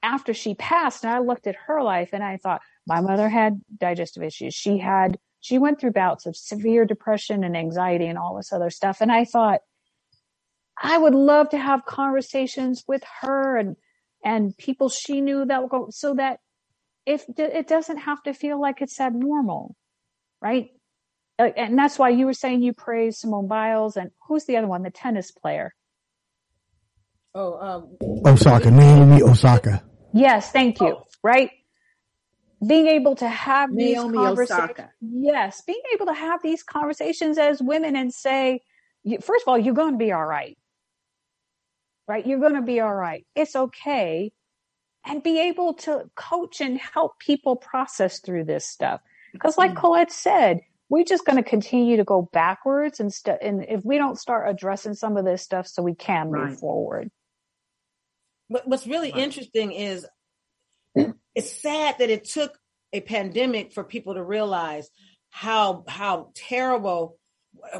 after 0.00 0.32
she 0.32 0.54
passed 0.54 1.02
and 1.02 1.12
I 1.12 1.18
looked 1.18 1.48
at 1.48 1.56
her 1.66 1.82
life 1.82 2.10
and 2.12 2.22
I 2.22 2.36
thought 2.36 2.60
my 2.86 3.00
mother 3.00 3.28
had 3.28 3.60
digestive 3.76 4.22
issues. 4.22 4.54
She 4.54 4.78
had, 4.78 5.18
she 5.40 5.58
went 5.58 5.80
through 5.80 5.90
bouts 5.90 6.24
of 6.24 6.36
severe 6.36 6.84
depression 6.84 7.42
and 7.42 7.56
anxiety 7.56 8.06
and 8.06 8.16
all 8.16 8.36
this 8.36 8.52
other 8.52 8.70
stuff. 8.70 8.98
And 9.00 9.10
I 9.10 9.24
thought, 9.24 9.58
I 10.80 10.96
would 10.96 11.16
love 11.16 11.48
to 11.48 11.58
have 11.58 11.84
conversations 11.84 12.84
with 12.86 13.02
her 13.22 13.56
and 13.56 13.74
and 14.24 14.56
people 14.56 14.88
she 14.88 15.20
knew 15.20 15.44
that 15.44 15.62
so 15.90 16.14
that 16.14 16.40
if 17.08 17.24
it 17.38 17.66
doesn't 17.66 17.96
have 17.96 18.22
to 18.24 18.34
feel 18.34 18.60
like 18.60 18.82
it's 18.82 19.00
abnormal, 19.00 19.74
right? 20.42 20.68
Uh, 21.38 21.50
and 21.56 21.78
that's 21.78 21.98
why 21.98 22.10
you 22.10 22.26
were 22.26 22.34
saying 22.34 22.62
you 22.62 22.74
praise 22.74 23.18
Simone 23.18 23.48
Biles 23.48 23.96
and 23.96 24.10
who's 24.26 24.44
the 24.44 24.58
other 24.58 24.66
one, 24.66 24.82
the 24.82 24.90
tennis 24.90 25.30
player? 25.30 25.72
Oh, 27.34 27.54
um, 27.58 28.26
Osaka, 28.26 28.70
Naomi 28.70 29.22
Osaka. 29.22 29.82
Yes, 30.12 30.50
thank 30.52 30.80
you. 30.80 30.96
Oh. 30.98 31.04
Right? 31.22 31.50
Being 32.66 32.88
able 32.88 33.14
to 33.16 33.28
have 33.28 33.70
Naomi 33.70 34.18
these 34.18 34.26
conversations. 34.26 34.70
Osaka. 34.70 34.90
Yes, 35.00 35.62
being 35.66 35.80
able 35.94 36.06
to 36.06 36.14
have 36.14 36.42
these 36.42 36.62
conversations 36.62 37.38
as 37.38 37.62
women 37.62 37.96
and 37.96 38.12
say, 38.12 38.60
first 39.22 39.44
of 39.44 39.48
all, 39.48 39.58
you're 39.58 39.74
going 39.74 39.92
to 39.92 39.98
be 39.98 40.12
all 40.12 40.26
right. 40.26 40.58
Right? 42.06 42.26
You're 42.26 42.40
going 42.40 42.54
to 42.54 42.62
be 42.62 42.80
all 42.80 42.94
right. 42.94 43.24
It's 43.34 43.56
okay. 43.56 44.32
And 45.08 45.22
be 45.22 45.40
able 45.40 45.74
to 45.74 46.10
coach 46.14 46.60
and 46.60 46.78
help 46.78 47.18
people 47.18 47.56
process 47.56 48.20
through 48.20 48.44
this 48.44 48.66
stuff. 48.66 49.00
Because, 49.32 49.58
like 49.58 49.72
mm-hmm. 49.72 49.80
Colette 49.80 50.12
said, 50.12 50.60
we're 50.88 51.04
just 51.04 51.24
going 51.24 51.36
to 51.36 51.42
continue 51.42 51.96
to 51.96 52.04
go 52.04 52.28
backwards 52.32 53.00
and, 53.00 53.12
st- 53.12 53.38
and 53.42 53.64
if 53.68 53.84
we 53.84 53.98
don't 53.98 54.18
start 54.18 54.48
addressing 54.48 54.94
some 54.94 55.16
of 55.16 55.24
this 55.24 55.42
stuff 55.42 55.66
so 55.66 55.82
we 55.82 55.94
can 55.94 56.30
right. 56.30 56.50
move 56.50 56.58
forward 56.58 57.10
but 58.50 58.66
what's 58.66 58.86
really 58.86 59.12
right. 59.12 59.22
interesting 59.22 59.72
is 59.72 60.06
it's 61.34 61.52
sad 61.52 61.96
that 61.98 62.10
it 62.10 62.24
took 62.24 62.58
a 62.92 63.00
pandemic 63.00 63.72
for 63.72 63.84
people 63.84 64.14
to 64.14 64.22
realize 64.22 64.88
how 65.30 65.84
how 65.86 66.30
terrible 66.34 67.18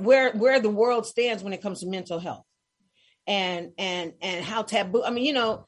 where 0.01 0.33
where 0.33 0.61
the 0.61 0.71
world 0.71 1.07
stands 1.07 1.43
when 1.43 1.53
it 1.53 1.63
comes 1.63 1.81
to 1.81 1.87
mental 1.87 2.19
health 2.19 2.45
and 3.27 3.73
and 3.79 4.13
and 4.21 4.45
how 4.45 4.63
taboo 4.63 5.03
i 5.03 5.11
mean 5.11 5.25
you 5.25 5.33
know 5.33 5.67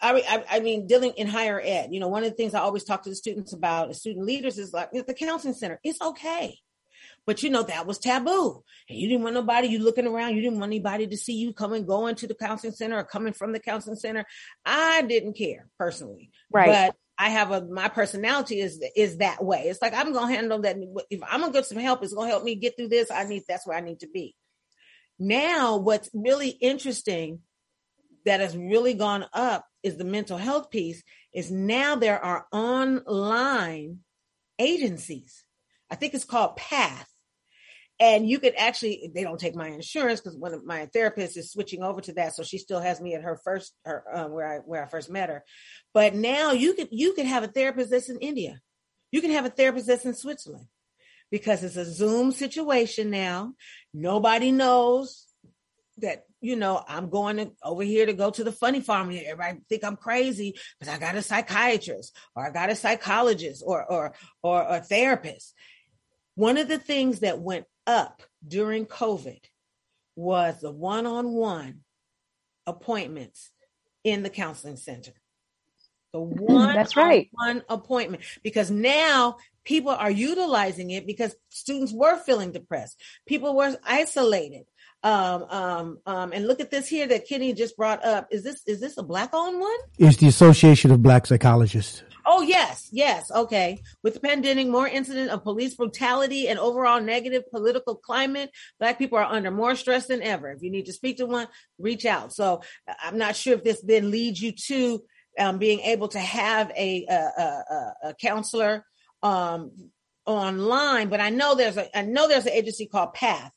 I, 0.00 0.12
I, 0.12 0.44
I 0.56 0.60
mean, 0.60 0.86
dealing 0.86 1.12
in 1.16 1.26
higher 1.26 1.60
ed, 1.62 1.90
you 1.92 2.00
know, 2.00 2.08
one 2.08 2.24
of 2.24 2.30
the 2.30 2.36
things 2.36 2.54
I 2.54 2.60
always 2.60 2.84
talk 2.84 3.02
to 3.02 3.10
the 3.10 3.16
students 3.16 3.52
about, 3.52 3.94
student 3.96 4.24
leaders, 4.24 4.58
is 4.58 4.72
like 4.72 4.90
the 4.92 5.14
counseling 5.14 5.54
center. 5.54 5.80
It's 5.84 6.00
okay. 6.00 6.58
But 7.26 7.42
you 7.42 7.50
know, 7.50 7.62
that 7.62 7.86
was 7.86 7.98
taboo. 7.98 8.64
And 8.88 8.98
you 8.98 9.08
didn't 9.08 9.22
want 9.22 9.34
nobody, 9.34 9.68
you 9.68 9.78
looking 9.78 10.06
around, 10.06 10.34
you 10.34 10.42
didn't 10.42 10.58
want 10.58 10.70
anybody 10.70 11.06
to 11.06 11.16
see 11.16 11.34
you 11.34 11.52
coming, 11.52 11.86
going 11.86 12.14
to 12.16 12.26
the 12.26 12.34
counseling 12.34 12.72
center 12.72 12.96
or 12.96 13.04
coming 13.04 13.32
from 13.32 13.52
the 13.52 13.60
counseling 13.60 13.96
center. 13.96 14.24
I 14.64 15.02
didn't 15.02 15.34
care 15.34 15.68
personally. 15.78 16.30
Right. 16.50 16.66
But 16.66 16.96
I 17.18 17.28
have 17.28 17.50
a 17.50 17.62
my 17.62 17.88
personality 17.88 18.60
is 18.60 18.82
is 18.96 19.18
that 19.18 19.44
way. 19.44 19.64
It's 19.64 19.82
like 19.82 19.92
I'm 19.92 20.14
gonna 20.14 20.34
handle 20.34 20.60
that. 20.62 20.76
If 21.10 21.20
I'm 21.28 21.40
gonna 21.40 21.52
get 21.52 21.66
some 21.66 21.78
help, 21.78 22.02
it's 22.02 22.14
gonna 22.14 22.30
help 22.30 22.44
me 22.44 22.54
get 22.54 22.76
through 22.76 22.88
this. 22.88 23.10
I 23.10 23.24
need 23.24 23.42
that's 23.46 23.66
where 23.66 23.76
I 23.76 23.82
need 23.82 24.00
to 24.00 24.08
be. 24.08 24.34
Now, 25.18 25.76
what's 25.76 26.08
really 26.14 26.48
interesting 26.48 27.40
that 28.24 28.40
has 28.40 28.56
really 28.56 28.94
gone 28.94 29.26
up 29.34 29.66
is 29.82 29.96
the 29.96 30.04
mental 30.04 30.38
health 30.38 30.70
piece. 30.70 31.02
Is 31.32 31.50
now 31.50 31.96
there 31.96 32.22
are 32.22 32.46
online 32.52 34.00
agencies 34.58 35.44
I 35.90 35.96
think 35.96 36.14
it's 36.14 36.24
called 36.24 36.56
Path. 36.56 37.08
And 37.98 38.26
you 38.26 38.38
could 38.38 38.54
actually, 38.56 39.10
they 39.14 39.24
don't 39.24 39.38
take 39.38 39.54
my 39.54 39.68
insurance 39.68 40.20
because 40.20 40.38
one 40.38 40.54
of 40.54 40.64
my 40.64 40.86
therapists 40.86 41.36
is 41.36 41.52
switching 41.52 41.82
over 41.82 42.00
to 42.00 42.14
that. 42.14 42.34
So 42.34 42.42
she 42.42 42.56
still 42.56 42.80
has 42.80 42.98
me 42.98 43.14
at 43.14 43.22
her 43.22 43.38
first, 43.44 43.74
her, 43.84 44.02
um, 44.10 44.32
where 44.32 44.54
I, 44.54 44.58
where 44.58 44.82
I 44.82 44.88
first 44.88 45.10
met 45.10 45.28
her. 45.28 45.44
But 45.92 46.14
now 46.14 46.52
you 46.52 46.72
could, 46.72 46.88
you 46.92 47.12
could 47.12 47.26
have 47.26 47.42
a 47.42 47.48
therapist 47.48 47.90
that's 47.90 48.08
in 48.08 48.18
India. 48.20 48.60
You 49.12 49.20
can 49.20 49.32
have 49.32 49.44
a 49.44 49.50
therapist 49.50 49.86
that's 49.86 50.06
in 50.06 50.14
Switzerland 50.14 50.66
because 51.30 51.62
it's 51.62 51.76
a 51.76 51.84
Zoom 51.84 52.32
situation 52.32 53.10
now. 53.10 53.52
Nobody 53.92 54.50
knows 54.50 55.26
that 55.98 56.24
you 56.40 56.56
know 56.56 56.82
I'm 56.88 57.10
going 57.10 57.36
to, 57.36 57.52
over 57.62 57.82
here 57.82 58.06
to 58.06 58.12
go 58.12 58.30
to 58.30 58.44
the 58.44 58.52
funny 58.52 58.80
farm. 58.80 59.10
Everybody 59.10 59.58
think 59.68 59.84
I'm 59.84 59.96
crazy 59.96 60.54
because 60.78 60.94
I 60.94 60.98
got 60.98 61.16
a 61.16 61.22
psychiatrist 61.22 62.16
or 62.34 62.46
I 62.46 62.50
got 62.50 62.70
a 62.70 62.76
psychologist 62.76 63.62
or 63.64 63.84
or 63.84 64.14
or 64.42 64.62
a 64.62 64.80
therapist. 64.80 65.54
One 66.34 66.56
of 66.56 66.68
the 66.68 66.78
things 66.78 67.20
that 67.20 67.40
went 67.40 67.66
up 67.86 68.22
during 68.46 68.86
COVID 68.86 69.40
was 70.16 70.60
the 70.60 70.70
one 70.70 71.06
on 71.06 71.32
one 71.32 71.80
appointments 72.66 73.50
in 74.04 74.22
the 74.22 74.30
counseling 74.30 74.76
center. 74.76 75.12
The 76.12 76.20
one 76.20 76.74
that's 76.74 76.96
right 76.96 77.28
one 77.32 77.62
appointment 77.68 78.24
because 78.42 78.68
now 78.68 79.36
people 79.64 79.92
are 79.92 80.10
utilizing 80.10 80.90
it 80.90 81.06
because 81.06 81.36
students 81.50 81.92
were 81.92 82.16
feeling 82.16 82.50
depressed 82.50 83.00
people 83.26 83.54
were 83.54 83.76
isolated 83.84 84.64
um 85.02 85.42
um 85.44 85.98
um 86.06 86.32
and 86.32 86.46
look 86.46 86.60
at 86.60 86.70
this 86.70 86.86
here 86.86 87.06
that 87.06 87.26
kenny 87.26 87.54
just 87.54 87.76
brought 87.76 88.04
up 88.04 88.28
is 88.30 88.42
this 88.42 88.62
is 88.66 88.80
this 88.80 88.98
a 88.98 89.02
black 89.02 89.30
owned 89.32 89.58
one 89.58 89.78
it's 89.98 90.18
the 90.18 90.28
association 90.28 90.90
of 90.90 91.02
black 91.02 91.26
psychologists 91.26 92.02
Oh, 92.26 92.42
yes, 92.42 92.88
yes. 92.92 93.30
Okay. 93.30 93.80
With 94.02 94.14
the 94.14 94.20
pandemic, 94.20 94.68
more 94.68 94.86
incident 94.86 95.30
of 95.30 95.42
police 95.42 95.74
brutality 95.74 96.48
and 96.48 96.58
overall 96.58 97.00
negative 97.00 97.50
political 97.50 97.96
climate, 97.96 98.50
Black 98.78 98.98
people 98.98 99.18
are 99.18 99.24
under 99.24 99.50
more 99.50 99.74
stress 99.74 100.06
than 100.06 100.22
ever. 100.22 100.52
If 100.52 100.62
you 100.62 100.70
need 100.70 100.86
to 100.86 100.92
speak 100.92 101.16
to 101.16 101.26
one, 101.26 101.48
reach 101.78 102.06
out. 102.06 102.32
So 102.32 102.62
I'm 103.02 103.18
not 103.18 103.36
sure 103.36 103.54
if 103.54 103.64
this 103.64 103.80
then 103.80 104.10
leads 104.10 104.40
you 104.40 104.52
to 104.52 105.02
um, 105.38 105.58
being 105.58 105.80
able 105.80 106.08
to 106.08 106.18
have 106.18 106.70
a, 106.76 107.06
a, 107.08 107.14
a, 107.14 107.94
a 108.10 108.14
counselor 108.14 108.84
um, 109.22 109.72
online, 110.26 111.08
but 111.08 111.20
I 111.20 111.30
know 111.30 111.54
there's 111.54 111.76
a 111.76 111.96
I 111.96 112.02
know 112.02 112.28
there's 112.28 112.46
an 112.46 112.52
agency 112.52 112.86
called 112.86 113.14
Path. 113.14 113.52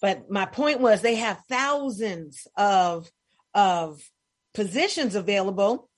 But 0.00 0.30
my 0.30 0.46
point 0.46 0.80
was 0.80 1.00
they 1.00 1.16
have 1.16 1.42
thousands 1.48 2.46
of 2.56 3.10
of 3.54 4.00
positions 4.54 5.14
available 5.14 5.88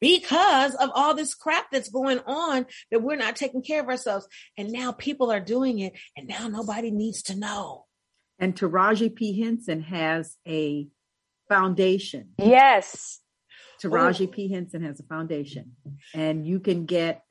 because 0.00 0.74
of 0.74 0.90
all 0.94 1.14
this 1.14 1.34
crap 1.34 1.70
that's 1.70 1.88
going 1.88 2.20
on 2.26 2.66
that 2.90 3.02
we're 3.02 3.16
not 3.16 3.36
taking 3.36 3.62
care 3.62 3.80
of 3.80 3.88
ourselves. 3.88 4.26
And 4.56 4.70
now 4.70 4.92
people 4.92 5.30
are 5.30 5.40
doing 5.40 5.80
it, 5.80 5.94
and 6.16 6.28
now 6.28 6.48
nobody 6.48 6.90
needs 6.90 7.22
to 7.24 7.36
know. 7.36 7.86
And 8.38 8.54
Taraji 8.54 9.14
P. 9.14 9.42
Henson 9.42 9.82
has 9.82 10.36
a 10.46 10.88
foundation. 11.48 12.30
Yes. 12.38 13.20
Taraji 13.82 14.28
oh. 14.28 14.32
P. 14.32 14.52
Henson 14.52 14.82
has 14.82 15.00
a 15.00 15.04
foundation, 15.04 15.72
and 16.14 16.46
you 16.46 16.60
can 16.60 16.86
get 16.86 17.22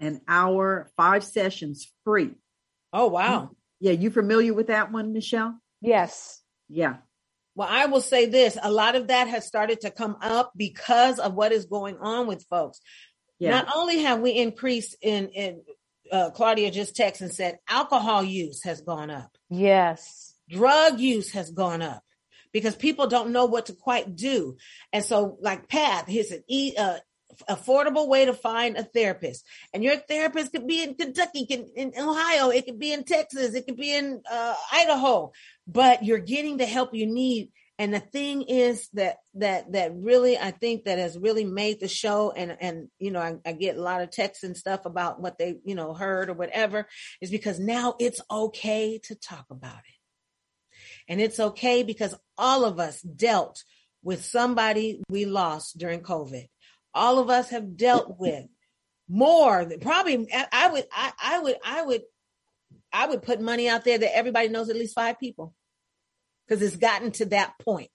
an 0.00 0.20
hour, 0.28 0.90
five 0.96 1.24
sessions 1.24 1.90
free. 2.04 2.30
Oh, 2.92 3.08
wow. 3.08 3.50
Yeah, 3.80 3.92
you 3.92 4.10
familiar 4.10 4.54
with 4.54 4.68
that 4.68 4.90
one, 4.92 5.12
Michelle? 5.12 5.58
Yes. 5.80 6.42
Yeah. 6.68 6.96
Well, 7.54 7.68
I 7.70 7.86
will 7.86 8.00
say 8.00 8.26
this 8.26 8.56
a 8.60 8.70
lot 8.70 8.94
of 8.94 9.08
that 9.08 9.28
has 9.28 9.46
started 9.46 9.80
to 9.80 9.90
come 9.90 10.16
up 10.20 10.52
because 10.56 11.18
of 11.18 11.34
what 11.34 11.52
is 11.52 11.66
going 11.66 11.96
on 11.98 12.26
with 12.26 12.46
folks. 12.48 12.80
Yeah. 13.38 13.50
Not 13.50 13.68
only 13.74 14.02
have 14.02 14.20
we 14.20 14.30
increased 14.32 14.96
in, 15.00 15.28
in 15.30 15.62
uh, 16.10 16.30
Claudia 16.30 16.70
just 16.70 16.96
texted 16.96 17.22
and 17.22 17.34
said 17.34 17.58
alcohol 17.68 18.22
use 18.22 18.62
has 18.64 18.80
gone 18.80 19.10
up. 19.10 19.36
Yes. 19.50 20.34
Drug 20.48 20.98
use 20.98 21.32
has 21.32 21.50
gone 21.50 21.82
up 21.82 22.02
because 22.52 22.74
people 22.74 23.06
don't 23.06 23.30
know 23.30 23.46
what 23.46 23.66
to 23.66 23.74
quite 23.74 24.16
do. 24.16 24.56
And 24.92 25.04
so, 25.04 25.36
like 25.40 25.68
Pat, 25.68 26.08
here's 26.08 26.30
an 26.30 26.42
e, 26.48 26.74
uh, 26.76 26.98
affordable 27.48 28.08
way 28.08 28.24
to 28.24 28.32
find 28.32 28.76
a 28.76 28.82
therapist. 28.82 29.44
And 29.72 29.84
your 29.84 29.96
therapist 29.96 30.52
could 30.52 30.66
be 30.66 30.82
in 30.82 30.94
Kentucky, 30.94 31.46
can, 31.46 31.66
in 31.74 31.92
Ohio, 31.98 32.50
it 32.50 32.66
could 32.66 32.78
be 32.78 32.92
in 32.92 33.04
Texas, 33.04 33.54
it 33.54 33.66
could 33.66 33.76
be 33.76 33.94
in 33.94 34.22
uh, 34.30 34.54
Idaho, 34.72 35.32
but 35.66 36.04
you're 36.04 36.18
getting 36.18 36.56
the 36.56 36.66
help 36.66 36.94
you 36.94 37.06
need. 37.06 37.50
And 37.80 37.94
the 37.94 38.00
thing 38.00 38.42
is 38.42 38.88
that 38.94 39.18
that 39.34 39.72
that 39.72 39.92
really 39.94 40.36
I 40.36 40.50
think 40.50 40.84
that 40.84 40.98
has 40.98 41.16
really 41.16 41.44
made 41.44 41.78
the 41.78 41.86
show 41.86 42.32
and 42.32 42.56
and 42.60 42.88
you 42.98 43.12
know 43.12 43.20
I, 43.20 43.36
I 43.46 43.52
get 43.52 43.76
a 43.76 43.80
lot 43.80 44.02
of 44.02 44.10
texts 44.10 44.42
and 44.42 44.56
stuff 44.56 44.84
about 44.84 45.20
what 45.20 45.38
they 45.38 45.58
you 45.64 45.76
know 45.76 45.94
heard 45.94 46.28
or 46.28 46.32
whatever 46.34 46.88
is 47.20 47.30
because 47.30 47.60
now 47.60 47.94
it's 48.00 48.20
okay 48.28 48.98
to 49.04 49.14
talk 49.14 49.46
about 49.50 49.78
it. 49.78 49.94
And 51.08 51.20
it's 51.20 51.38
okay 51.38 51.84
because 51.84 52.16
all 52.36 52.64
of 52.64 52.80
us 52.80 53.00
dealt 53.00 53.62
with 54.02 54.24
somebody 54.24 55.00
we 55.08 55.24
lost 55.24 55.78
during 55.78 56.00
COVID 56.00 56.48
all 56.94 57.18
of 57.18 57.30
us 57.30 57.50
have 57.50 57.76
dealt 57.76 58.18
with 58.18 58.46
more 59.08 59.64
than 59.64 59.80
probably 59.80 60.28
I 60.52 60.70
would 60.70 60.84
I, 60.92 61.12
I 61.22 61.38
would 61.40 61.56
I 61.64 61.82
would 61.82 62.02
I 62.92 63.06
would 63.06 63.22
put 63.22 63.40
money 63.40 63.68
out 63.68 63.84
there 63.84 63.98
that 63.98 64.16
everybody 64.16 64.48
knows 64.48 64.68
at 64.68 64.76
least 64.76 64.94
five 64.94 65.18
people 65.18 65.54
because 66.46 66.62
it's 66.62 66.76
gotten 66.76 67.10
to 67.12 67.26
that 67.26 67.54
point. 67.60 67.90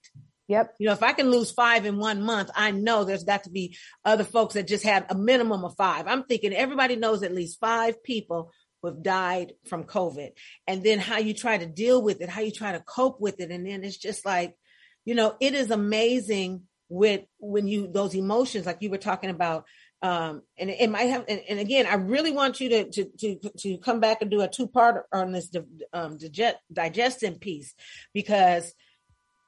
Yep. 0.48 0.76
You 0.78 0.88
know, 0.88 0.94
if 0.94 1.04
I 1.04 1.14
can 1.14 1.32
lose 1.32 1.52
five 1.52 1.86
in 1.86 1.98
one 1.98 2.22
month, 2.22 2.52
I 2.56 2.72
know 2.72 3.04
there's 3.04 3.24
got 3.24 3.46
to 3.46 3.50
be 3.50 3.78
other 4.04 4.24
folks 4.24 4.56
that 4.56 4.68
just 4.68 4.84
have 4.84 5.06
a 5.10 5.16
minimum 5.16 5.64
of 5.64 5.76
five. 5.76 6.06
I'm 6.08 6.24
thinking 6.24 6.54
everybody 6.54 6.96
knows 6.96 7.24
at 7.24 7.34
least 7.34 7.60
five 7.60 8.04
people 8.04 8.52
who 8.82 8.90
have 8.90 9.02
died 9.02 9.54
from 9.68 9.86
COVID. 9.86 10.32
And 10.68 10.84
then 10.84 11.00
how 11.00 11.18
you 11.18 11.34
try 11.34 11.58
to 11.58 11.66
deal 11.66 12.02
with 12.02 12.22
it, 12.22 12.30
how 12.30 12.42
you 12.42 12.52
try 12.52 12.74
to 12.74 12.82
cope 12.82 13.22
with 13.22 13.40
it. 13.40 13.52
And 13.52 13.66
then 13.66 13.84
it's 13.84 13.98
just 13.98 14.26
like, 14.26 14.56
you 15.06 15.16
know, 15.16 15.36
it 15.40 15.54
is 15.54 15.72
amazing 15.72 16.64
with 16.90 17.22
when 17.40 17.68
you 17.68 17.88
those 17.88 18.16
emotions 18.16 18.66
like 18.66 18.78
you 18.82 18.90
were 18.90 18.98
talking 18.98 19.30
about 19.30 19.66
um 20.02 20.42
and 20.58 20.70
it 20.70 20.90
might 20.90 21.10
have 21.10 21.24
and, 21.28 21.42
and 21.50 21.60
again 21.60 21.86
i 21.88 21.96
really 21.96 22.32
want 22.32 22.60
you 22.60 22.70
to 22.70 22.90
to 22.92 23.06
to 23.18 23.40
to 23.58 23.78
come 23.78 24.00
back 24.00 24.22
and 24.22 24.30
do 24.30 24.42
a 24.42 24.48
two 24.48 24.68
part 24.68 25.06
on 25.14 25.32
this 25.32 25.50
um 25.94 26.18
digest, 26.18 26.58
digesting 26.72 27.40
piece 27.40 27.74
because 28.14 28.74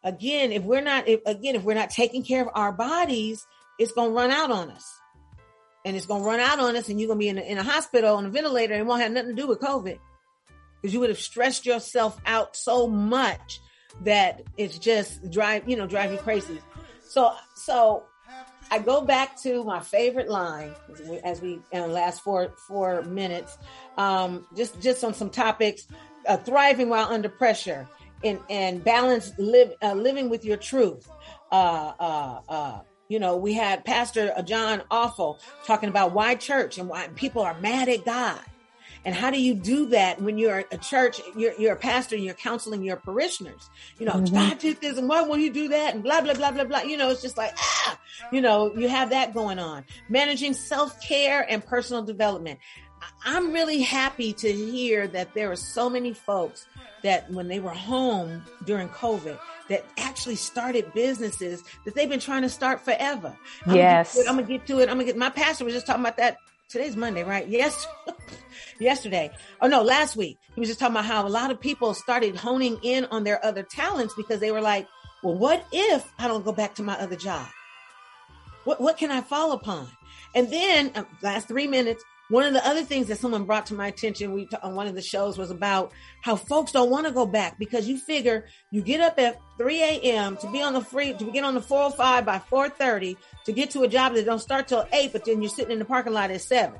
again, 0.05 0.53
if 0.53 0.63
we're 0.63 0.81
not, 0.81 1.09
if, 1.09 1.19
again, 1.25 1.55
if 1.55 1.63
we're 1.63 1.73
not 1.73 1.89
taking 1.89 2.23
care 2.23 2.41
of 2.41 2.49
our 2.53 2.71
bodies, 2.71 3.45
it's 3.77 3.91
going 3.91 4.11
to 4.11 4.15
run 4.15 4.31
out 4.31 4.51
on 4.51 4.69
us. 4.69 4.85
And 5.83 5.97
it's 5.97 6.05
going 6.05 6.21
to 6.21 6.27
run 6.27 6.39
out 6.39 6.59
on 6.59 6.75
us, 6.75 6.87
and 6.89 6.99
you're 6.99 7.07
going 7.07 7.19
to 7.19 7.23
be 7.23 7.29
in 7.29 7.37
a, 7.37 7.41
in 7.41 7.57
a 7.57 7.63
hospital 7.63 8.15
on 8.15 8.25
a 8.25 8.29
ventilator 8.29 8.73
and 8.73 8.87
won't 8.87 9.01
have 9.01 9.11
nothing 9.11 9.35
to 9.35 9.41
do 9.41 9.47
with 9.47 9.59
COVID 9.59 9.99
because 10.81 10.93
you 10.93 10.99
would 10.99 11.09
have 11.09 11.19
stressed 11.19 11.65
yourself 11.65 12.19
out 12.25 12.55
so 12.55 12.87
much 12.87 13.59
that 14.03 14.43
it's 14.57 14.79
just 14.79 15.29
drive, 15.31 15.67
you 15.69 15.75
know, 15.75 15.85
drive 15.85 16.11
you 16.11 16.17
crazy. 16.17 16.59
So, 17.07 17.33
so 17.53 18.03
I 18.71 18.79
go 18.79 19.01
back 19.01 19.39
to 19.41 19.63
my 19.63 19.79
favorite 19.79 20.29
line 20.29 20.73
as 21.23 21.41
we 21.41 21.59
in 21.71 21.81
the 21.81 21.87
last 21.87 22.21
four 22.21 22.49
four 22.67 23.03
minutes, 23.03 23.57
um, 23.97 24.45
just 24.55 24.81
just 24.81 25.03
on 25.03 25.13
some 25.13 25.29
topics, 25.29 25.87
uh, 26.27 26.37
thriving 26.37 26.89
while 26.89 27.07
under 27.07 27.29
pressure, 27.29 27.87
and 28.23 28.39
and 28.49 28.83
balance 28.83 29.31
live 29.37 29.73
uh, 29.83 29.93
living 29.93 30.29
with 30.29 30.43
your 30.43 30.57
truth. 30.57 31.07
Uh, 31.51 31.93
uh, 31.99 32.41
uh, 32.49 32.79
you 33.07 33.19
know, 33.19 33.37
we 33.37 33.53
had 33.53 33.85
Pastor 33.85 34.33
John 34.45 34.81
Awful 34.89 35.39
talking 35.65 35.89
about 35.89 36.11
why 36.13 36.35
church 36.35 36.79
and 36.79 36.89
why 36.89 37.07
people 37.15 37.43
are 37.43 37.59
mad 37.59 37.87
at 37.87 38.03
God. 38.03 38.41
And 39.05 39.13
how 39.13 39.29
do 39.29 39.39
you 39.39 39.53
do 39.53 39.85
that 39.87 40.19
when 40.19 40.37
you're 40.37 40.65
a 40.71 40.77
church, 40.77 41.21
you're, 41.37 41.53
you're 41.59 41.73
a 41.73 41.77
pastor, 41.77 42.15
and 42.15 42.25
you're 42.25 42.33
counseling 42.33 42.83
your 42.83 42.97
parishioners? 42.97 43.69
You 43.99 44.07
know, 44.07 44.13
mm-hmm. 44.13 44.57
Did 44.57 44.81
this, 44.81 44.97
and 44.97 45.07
why 45.07 45.21
won't 45.21 45.41
you 45.41 45.53
do 45.53 45.67
that? 45.69 45.93
And 45.93 46.03
blah, 46.03 46.21
blah, 46.21 46.33
blah, 46.33 46.51
blah, 46.51 46.63
blah. 46.63 46.81
You 46.81 46.97
know, 46.97 47.11
it's 47.11 47.21
just 47.21 47.37
like, 47.37 47.53
ah, 47.57 47.99
you 48.31 48.41
know, 48.41 48.75
you 48.75 48.89
have 48.89 49.11
that 49.11 49.33
going 49.33 49.59
on. 49.59 49.85
Managing 50.09 50.53
self 50.53 50.99
care 51.01 51.45
and 51.49 51.63
personal 51.63 52.03
development. 52.03 52.59
I'm 53.23 53.51
really 53.51 53.81
happy 53.81 54.33
to 54.33 54.51
hear 54.51 55.07
that 55.09 55.33
there 55.33 55.51
are 55.51 55.55
so 55.55 55.89
many 55.89 56.13
folks 56.13 56.65
that 57.03 57.29
when 57.31 57.47
they 57.47 57.59
were 57.59 57.69
home 57.69 58.43
during 58.65 58.89
COVID, 58.89 59.37
that 59.69 59.85
actually 59.97 60.35
started 60.35 60.93
businesses 60.93 61.63
that 61.85 61.95
they've 61.95 62.09
been 62.09 62.19
trying 62.19 62.43
to 62.43 62.49
start 62.49 62.81
forever. 62.81 63.35
I'm 63.65 63.75
yes. 63.75 64.15
Gonna 64.15 64.29
I'm 64.29 64.35
gonna 64.35 64.47
get 64.47 64.67
to 64.67 64.79
it. 64.79 64.89
I'm 64.89 64.95
gonna 64.95 65.05
get 65.05 65.17
my 65.17 65.29
pastor 65.29 65.65
was 65.65 65.73
just 65.73 65.87
talking 65.87 66.01
about 66.01 66.17
that. 66.17 66.37
Today's 66.67 66.95
Monday, 66.95 67.23
right? 67.23 67.47
Yes. 67.47 67.85
yesterday. 68.79 69.29
Oh 69.61 69.67
no, 69.67 69.83
last 69.83 70.15
week. 70.15 70.39
He 70.55 70.59
was 70.59 70.67
just 70.67 70.79
talking 70.79 70.95
about 70.95 71.05
how 71.05 71.27
a 71.27 71.29
lot 71.29 71.51
of 71.51 71.59
people 71.59 71.93
started 71.93 72.35
honing 72.35 72.79
in 72.81 73.05
on 73.05 73.23
their 73.23 73.43
other 73.45 73.61
talents 73.61 74.15
because 74.15 74.39
they 74.39 74.51
were 74.51 74.61
like, 74.61 74.87
well, 75.21 75.35
what 75.35 75.65
if 75.71 76.11
I 76.17 76.27
don't 76.27 76.43
go 76.43 76.51
back 76.51 76.75
to 76.75 76.83
my 76.83 76.95
other 76.95 77.15
job? 77.15 77.47
What 78.63 78.81
what 78.81 78.97
can 78.97 79.11
I 79.11 79.21
fall 79.21 79.51
upon? 79.51 79.89
And 80.33 80.51
then 80.51 80.91
uh, 80.95 81.03
last 81.21 81.47
three 81.47 81.67
minutes, 81.67 82.03
one 82.29 82.45
of 82.45 82.53
the 82.53 82.67
other 82.67 82.83
things 82.83 83.07
that 83.07 83.19
someone 83.19 83.45
brought 83.45 83.67
to 83.67 83.75
my 83.75 83.87
attention 83.87 84.33
we 84.33 84.49
on 84.63 84.73
one 84.73 84.87
of 84.87 84.95
the 84.95 85.01
shows 85.03 85.37
was 85.37 85.51
about 85.51 85.91
how 86.21 86.35
folks 86.35 86.71
don't 86.71 86.89
want 86.89 87.05
to 87.05 87.11
go 87.13 87.27
back 87.27 87.59
because 87.59 87.87
you 87.87 87.99
figure 87.99 88.47
you 88.71 88.81
get 88.81 89.01
up 89.01 89.19
at 89.19 89.39
3 89.59 89.83
a.m. 89.83 90.35
to 90.37 90.51
be 90.51 90.63
on 90.63 90.73
the 90.73 90.81
free 90.81 91.13
to 91.13 91.31
get 91.31 91.43
on 91.43 91.53
the 91.53 91.61
405 91.61 92.25
by 92.25 92.39
4:30 92.39 93.17
to 93.45 93.51
get 93.51 93.71
to 93.71 93.83
a 93.83 93.87
job 93.87 94.13
that 94.13 94.25
don't 94.25 94.39
start 94.39 94.67
till 94.67 94.85
8, 94.91 95.11
but 95.13 95.25
then 95.25 95.41
you're 95.41 95.49
sitting 95.49 95.71
in 95.71 95.79
the 95.79 95.85
parking 95.85 96.13
lot 96.13 96.31
at 96.31 96.41
7. 96.41 96.77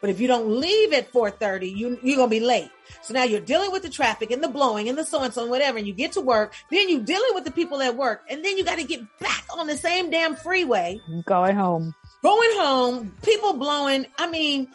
But 0.00 0.10
if 0.10 0.20
you 0.20 0.28
don't 0.28 0.60
leave 0.60 0.92
at 0.92 1.10
4:30, 1.10 1.74
you 1.74 1.98
you're 2.02 2.16
gonna 2.16 2.28
be 2.28 2.40
late. 2.40 2.70
So 3.02 3.14
now 3.14 3.24
you're 3.24 3.40
dealing 3.40 3.72
with 3.72 3.82
the 3.82 3.88
traffic 3.88 4.30
and 4.30 4.42
the 4.42 4.48
blowing 4.48 4.88
and 4.88 4.98
the 4.98 5.04
so 5.04 5.22
and 5.22 5.32
so 5.32 5.42
and 5.42 5.50
whatever, 5.50 5.78
and 5.78 5.86
you 5.86 5.94
get 5.94 6.12
to 6.12 6.20
work. 6.20 6.54
Then 6.70 6.88
you're 6.88 7.00
dealing 7.00 7.30
with 7.34 7.44
the 7.44 7.50
people 7.50 7.80
at 7.80 7.96
work, 7.96 8.22
and 8.28 8.44
then 8.44 8.58
you 8.58 8.64
got 8.64 8.78
to 8.78 8.84
get 8.84 9.00
back 9.18 9.44
on 9.56 9.66
the 9.66 9.76
same 9.76 10.10
damn 10.10 10.36
freeway. 10.36 11.00
Going 11.24 11.56
home. 11.56 11.94
Going 12.22 12.50
home. 12.58 13.12
People 13.22 13.54
blowing. 13.54 14.06
I 14.18 14.28
mean, 14.28 14.68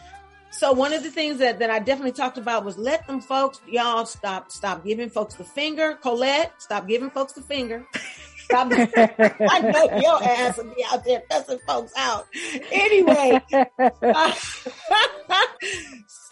so 0.52 0.74
one 0.74 0.92
of 0.92 1.04
the 1.04 1.10
things 1.10 1.38
that, 1.38 1.60
that 1.60 1.70
I 1.70 1.80
definitely 1.80 2.12
talked 2.12 2.38
about 2.38 2.66
was 2.66 2.78
let 2.78 3.08
them 3.08 3.22
folks, 3.22 3.62
y'all 3.68 4.06
stop, 4.06 4.52
stop 4.52 4.84
giving 4.84 5.10
folks 5.10 5.36
the 5.36 5.46
finger. 5.46 5.94
Colette, 6.02 6.54
stop 6.58 6.88
giving 6.88 7.10
folks 7.10 7.34
the 7.34 7.42
finger. 7.42 7.86
I 8.54 9.60
know 9.62 10.00
your 10.00 10.24
ass 10.24 10.58
will 10.58 10.74
be 10.74 10.84
out 10.90 11.04
there 11.06 11.22
cussing 11.30 11.60
folks 11.66 11.94
out. 11.98 12.28
Anyway, 12.72 13.42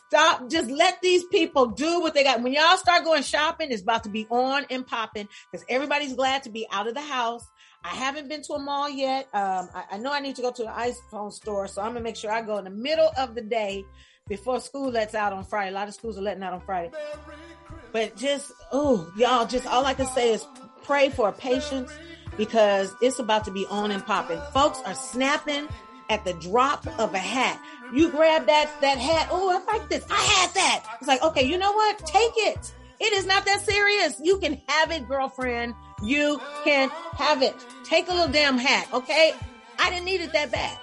stop. 0.10 0.50
Just 0.50 0.70
let 0.70 1.02
these 1.02 1.24
people 1.26 1.68
do 1.68 2.02
what 2.02 2.14
they 2.14 2.24
got. 2.24 2.42
When 2.42 2.54
y'all 2.54 2.78
start 2.78 3.04
going 3.04 3.24
shopping, 3.24 3.72
it's 3.72 3.82
about 3.82 4.04
to 4.04 4.10
be 4.10 4.28
on 4.30 4.66
and 4.70 4.86
popping 4.86 5.28
because 5.52 5.66
everybody's 5.70 6.14
glad 6.14 6.44
to 6.44 6.50
be 6.50 6.68
out 6.72 6.88
of 6.88 6.94
the 6.94 7.02
house. 7.02 7.48
I 7.84 7.90
haven't 7.90 8.28
been 8.28 8.42
to 8.44 8.54
a 8.54 8.60
mall 8.60 8.90
yet. 8.90 9.28
Um, 9.34 9.70
I, 9.74 9.84
I, 9.92 9.98
know 9.98 10.12
I 10.12 10.20
need 10.20 10.36
to 10.36 10.42
go 10.42 10.52
to 10.52 10.64
an 10.64 10.94
iPhone 10.94 11.32
store, 11.32 11.68
so 11.68 11.82
I'm 11.82 11.90
gonna 11.90 12.02
make 12.02 12.18
sure 12.18 12.32
I 12.32 12.42
go 12.42 12.58
in 12.58 12.66
the 12.66 12.70
middle 12.70 13.10
of 13.18 13.36
the 13.36 13.42
day 13.42 13.86
before 14.28 14.60
school 14.60 14.92
lets 14.92 15.16
out 15.16 15.32
on 15.32 15.46
Friday. 15.46 15.72
A 15.72 15.74
lot 15.74 15.88
of 15.88 15.94
schools 15.94 16.18
are 16.18 16.22
letting 16.22 16.44
out 16.44 16.54
on 16.54 16.62
Friday. 16.62 16.92
But 17.92 18.18
just, 18.18 18.52
oh, 18.72 19.12
y'all, 19.16 19.48
just 19.48 19.66
all 19.66 19.86
I 19.86 19.94
can 19.94 20.08
say 20.08 20.34
is 20.34 20.46
pray 20.84 21.10
for 21.10 21.32
patience 21.32 21.92
because 22.40 22.96
it's 23.02 23.20
about 23.20 23.44
to 23.44 23.52
be 23.52 23.68
on 23.68 23.92
and 23.92 24.04
popping. 24.04 24.40
Folks 24.54 24.82
are 24.86 24.96
snapping 24.96 25.68
at 26.10 26.24
the 26.24 26.32
drop 26.36 26.88
of 26.98 27.14
a 27.14 27.20
hat. 27.20 27.62
You 27.94 28.10
grab 28.12 28.48
that 28.48 28.72
that 28.80 28.98
hat. 28.98 29.28
Oh, 29.30 29.50
I 29.50 29.78
like 29.78 29.90
this. 29.90 30.06
I 30.10 30.16
had 30.16 30.54
that. 30.54 30.86
It's 31.00 31.08
like, 31.08 31.22
okay, 31.22 31.46
you 31.46 31.58
know 31.58 31.74
what? 31.74 32.00
Take 32.00 32.32
it. 32.38 32.74
It 33.02 33.12
is 33.14 33.26
not 33.26 33.46
that 33.46 33.60
serious. 33.60 34.22
You 34.24 34.40
can 34.40 34.62
have 34.68 34.90
it, 34.90 35.06
girlfriend. 35.08 35.76
You 36.02 36.42
can 36.64 36.90
have 37.18 37.42
it. 37.42 37.56
Take 37.84 38.08
a 38.08 38.14
little 38.14 38.32
damn 38.32 38.58
hat, 38.58 38.88
okay? 38.94 39.34
I 39.78 39.90
didn't 39.90 40.06
need 40.06 40.22
it 40.22 40.32
that 40.32 40.50
bad. 40.50 40.78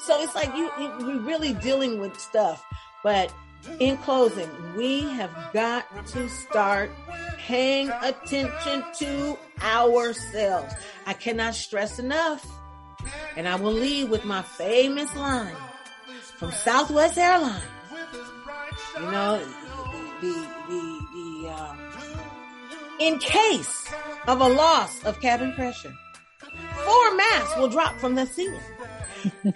So 0.00 0.18
it's 0.22 0.34
like 0.34 0.56
you, 0.56 0.70
you 0.80 0.92
we're 0.98 1.20
really 1.20 1.52
dealing 1.52 2.00
with 2.00 2.18
stuff. 2.18 2.64
But 3.04 3.32
in 3.80 3.98
closing, 3.98 4.48
we 4.76 5.02
have 5.02 5.30
got 5.52 5.84
to 6.08 6.28
start 6.30 6.90
paying 7.46 7.90
attention 8.02 8.84
to 8.98 9.38
ourselves. 9.62 10.74
I 11.06 11.12
cannot 11.12 11.54
stress 11.54 11.98
enough. 11.98 12.46
And 13.36 13.48
I 13.48 13.56
will 13.56 13.72
leave 13.72 14.10
with 14.10 14.24
my 14.24 14.42
famous 14.42 15.14
line 15.16 15.56
from 16.38 16.52
Southwest 16.52 17.18
Airlines. 17.18 17.64
You 18.96 19.10
know, 19.10 19.38
the, 20.20 20.48
the, 20.68 21.06
the, 21.14 21.48
uh, 21.48 21.74
in 23.00 23.18
case 23.18 23.92
of 24.28 24.40
a 24.40 24.48
loss 24.48 25.02
of 25.04 25.20
cabin 25.20 25.52
pressure, 25.54 25.92
four 26.84 27.16
masks 27.16 27.56
will 27.56 27.68
drop 27.68 27.98
from 27.98 28.14
the 28.14 28.26
ceiling. 28.26 28.60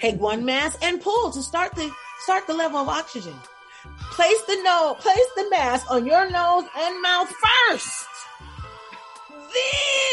Take 0.01 0.20
one 0.20 0.45
mask 0.45 0.78
and 0.82 1.01
pull 1.01 1.30
to 1.32 1.43
start 1.43 1.74
the 1.74 1.91
start 2.20 2.47
the 2.47 2.55
level 2.55 2.78
of 2.78 2.89
oxygen. 2.89 3.34
Place 4.17 4.43
the 4.49 4.62
nose, 4.62 4.97
place 5.01 5.29
the 5.37 5.51
mask 5.51 5.91
on 5.91 6.07
your 6.07 6.31
nose 6.31 6.64
and 6.75 7.03
mouth 7.03 7.31
first. 7.69 8.07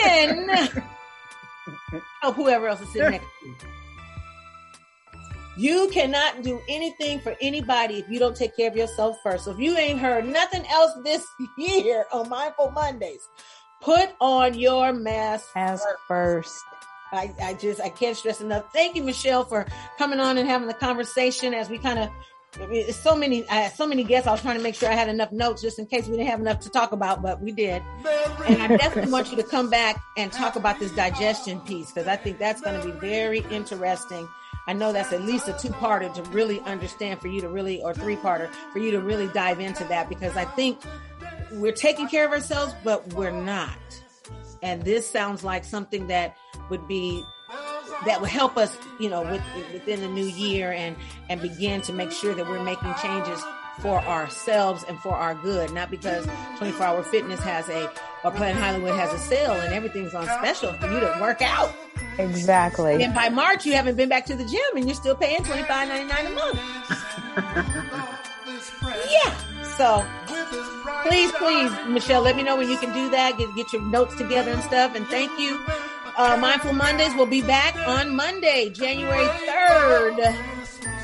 Then 0.03 0.49
help 0.49 0.83
oh, 2.23 2.31
whoever 2.33 2.67
else 2.67 2.81
is 2.81 2.91
sitting 2.91 3.11
next 3.11 3.25
to 3.41 3.47
you. 3.47 3.55
You 5.55 5.89
cannot 5.93 6.43
do 6.43 6.59
anything 6.67 7.21
for 7.21 7.33
anybody 7.39 7.99
if 7.99 8.09
you 8.09 8.19
don't 8.19 8.35
take 8.35 8.57
care 8.57 8.69
of 8.69 8.75
yourself 8.75 9.15
first. 9.23 9.45
So 9.45 9.51
if 9.51 9.59
you 9.59 9.77
ain't 9.77 9.99
heard 9.99 10.27
nothing 10.27 10.65
else 10.67 10.91
this 11.05 11.25
year 11.57 12.03
on 12.11 12.27
Mindful 12.27 12.71
Mondays, 12.71 13.25
put 13.79 14.09
on 14.19 14.53
your 14.59 14.91
mask, 14.91 15.45
mask 15.55 15.85
first. 16.09 16.51
first. 16.51 16.63
I, 17.13 17.33
I 17.41 17.53
just 17.53 17.79
I 17.79 17.87
can't 17.87 18.17
stress 18.17 18.41
enough. 18.41 18.65
Thank 18.73 18.97
you, 18.97 19.03
Michelle, 19.03 19.45
for 19.45 19.65
coming 19.97 20.19
on 20.19 20.37
and 20.37 20.49
having 20.49 20.67
the 20.67 20.73
conversation 20.73 21.53
as 21.53 21.69
we 21.69 21.77
kind 21.77 21.99
of 21.99 22.09
so 22.91 23.15
many 23.15 23.47
I 23.49 23.55
had 23.55 23.73
so 23.73 23.87
many 23.87 24.03
guests. 24.03 24.27
I 24.27 24.31
was 24.31 24.41
trying 24.41 24.57
to 24.57 24.63
make 24.63 24.75
sure 24.75 24.89
I 24.89 24.93
had 24.93 25.09
enough 25.09 25.31
notes 25.31 25.61
just 25.61 25.79
in 25.79 25.85
case 25.85 26.07
we 26.07 26.17
didn't 26.17 26.29
have 26.29 26.39
enough 26.39 26.59
to 26.61 26.69
talk 26.69 26.91
about, 26.91 27.21
but 27.21 27.41
we 27.41 27.51
did. 27.51 27.81
And 28.45 28.61
I 28.61 28.67
definitely 28.77 29.11
want 29.11 29.31
you 29.31 29.37
to 29.37 29.43
come 29.43 29.69
back 29.69 30.01
and 30.17 30.31
talk 30.31 30.55
about 30.55 30.79
this 30.79 30.91
digestion 30.91 31.59
piece 31.61 31.91
because 31.91 32.07
I 32.07 32.15
think 32.15 32.37
that's 32.37 32.61
going 32.61 32.79
to 32.79 32.85
be 32.85 32.91
very 32.99 33.39
interesting. 33.49 34.27
I 34.65 34.73
know 34.73 34.93
that's 34.93 35.11
at 35.11 35.23
least 35.23 35.47
a 35.49 35.53
two-parter 35.53 36.13
to 36.13 36.23
really 36.29 36.61
understand 36.61 37.19
for 37.19 37.27
you 37.27 37.41
to 37.41 37.49
really, 37.49 37.81
or 37.81 37.93
three-parter 37.93 38.49
for 38.71 38.79
you 38.79 38.91
to 38.91 39.01
really 39.01 39.27
dive 39.29 39.59
into 39.59 39.83
that 39.85 40.07
because 40.07 40.37
I 40.37 40.45
think 40.45 40.79
we're 41.51 41.73
taking 41.73 42.07
care 42.07 42.25
of 42.25 42.31
ourselves, 42.31 42.73
but 42.83 43.13
we're 43.13 43.31
not. 43.31 43.77
And 44.61 44.83
this 44.83 45.09
sounds 45.09 45.43
like 45.43 45.65
something 45.65 46.07
that 46.07 46.37
would 46.69 46.87
be 46.87 47.23
that 48.05 48.19
will 48.19 48.27
help 48.27 48.57
us, 48.57 48.77
you 48.99 49.09
know, 49.09 49.21
with, 49.21 49.41
within 49.71 50.01
the 50.01 50.07
new 50.07 50.25
year 50.25 50.71
and 50.71 50.95
and 51.29 51.41
begin 51.41 51.81
to 51.81 51.93
make 51.93 52.11
sure 52.11 52.33
that 52.33 52.47
we're 52.47 52.63
making 52.63 52.93
changes 53.01 53.43
for 53.79 53.99
ourselves 54.01 54.83
and 54.87 54.99
for 54.99 55.15
our 55.15 55.35
good, 55.35 55.71
not 55.73 55.89
because 55.89 56.27
24 56.57 56.85
Hour 56.85 57.03
Fitness 57.03 57.39
has 57.41 57.67
a 57.69 57.89
or 58.23 58.31
Planet 58.31 58.61
Hollywood 58.61 58.95
has 58.95 59.11
a 59.11 59.17
sale 59.17 59.53
and 59.53 59.73
everything's 59.73 60.13
on 60.13 60.25
special 60.25 60.73
for 60.73 60.91
you 60.91 60.99
to 60.99 61.17
work 61.19 61.41
out. 61.41 61.73
Exactly. 62.17 63.03
And 63.03 63.13
by 63.13 63.29
March, 63.29 63.65
you 63.65 63.73
haven't 63.73 63.95
been 63.95 64.09
back 64.09 64.25
to 64.27 64.35
the 64.35 64.45
gym 64.45 64.61
and 64.75 64.85
you're 64.85 64.95
still 64.95 65.15
paying 65.15 65.43
twenty 65.43 65.63
five 65.63 65.87
ninety 65.87 66.05
nine 66.05 66.27
a 66.27 66.31
month. 66.31 66.59
yeah. 69.09 69.35
So 69.77 70.05
please, 71.03 71.31
please, 71.33 71.71
Michelle, 71.87 72.21
let 72.21 72.35
me 72.35 72.43
know 72.43 72.55
when 72.55 72.69
you 72.69 72.77
can 72.77 72.93
do 72.93 73.09
that. 73.09 73.37
Get 73.37 73.55
get 73.55 73.73
your 73.73 73.81
notes 73.81 74.15
together 74.15 74.51
and 74.51 74.61
stuff. 74.63 74.95
And 74.95 75.07
thank 75.07 75.37
you 75.39 75.59
uh, 76.17 76.37
Mindful 76.37 76.73
Mondays 76.73 77.13
will 77.15 77.25
be 77.25 77.41
back 77.41 77.75
on 77.87 78.15
Monday, 78.15 78.69
January 78.69 79.25
3rd. 79.25 80.35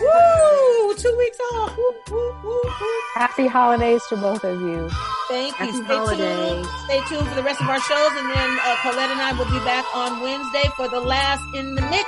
Woo! 0.01 0.95
Two 0.95 1.15
weeks 1.17 1.37
off. 1.53 1.75
Whoop, 1.77 2.09
whoop, 2.09 2.43
whoop, 2.43 2.65
whoop. 2.65 3.03
Happy 3.15 3.47
holidays 3.47 4.01
to 4.09 4.17
both 4.17 4.43
of 4.43 4.59
you. 4.61 4.89
Thank 5.27 5.57
you. 5.59 5.65
Happy 5.65 5.71
Stay 5.73 5.83
holidays. 5.95 6.65
tuned. 6.65 6.67
Stay 6.85 7.01
tuned 7.09 7.27
for 7.27 7.35
the 7.35 7.43
rest 7.43 7.61
of 7.61 7.67
our 7.69 7.79
shows, 7.81 8.11
and 8.15 8.29
then 8.31 8.59
uh, 8.63 8.75
Colette 8.81 9.11
and 9.11 9.21
I 9.21 9.33
will 9.37 9.45
be 9.45 9.59
back 9.65 9.85
on 9.95 10.21
Wednesday 10.21 10.69
for 10.75 10.87
the 10.89 10.99
last 11.01 11.43
in 11.55 11.75
the 11.75 11.81
mix 11.81 12.05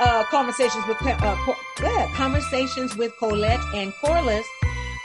uh, 0.00 0.24
conversations 0.30 0.84
with 0.86 0.96
uh, 1.06 1.36
Co- 1.44 1.56
yeah, 1.82 2.10
conversations 2.14 2.96
with 2.96 3.16
Colette 3.18 3.60
and 3.74 3.92
Corliss 4.02 4.46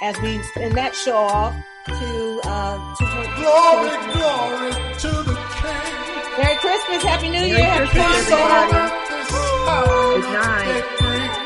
as 0.02 0.20
we 0.22 0.42
send 0.56 0.76
that 0.78 0.96
show 0.96 1.18
off 1.18 1.54
to 1.88 2.42
uh, 2.46 2.96
to 2.96 3.06
Glory, 3.36 3.90
glory 4.14 4.94
to 5.00 5.08
the 5.30 5.36
King. 5.62 6.07
Merry 6.38 6.56
Christmas, 6.58 7.04
Happy 7.04 7.30
New 7.30 7.42
Year, 7.42 7.58
Merry 7.58 7.88
Happy 7.88 7.90
Christmas, 7.90 8.30
Kwanzaa. 8.30 8.62
everybody. 8.64 9.08
This 9.10 9.32
holiday 9.32 10.22
Good 10.22 10.34
night. 10.34 10.84
brings 11.00 11.38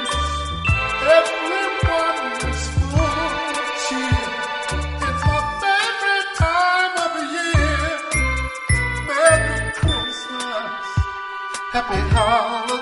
everyone 11.74 12.80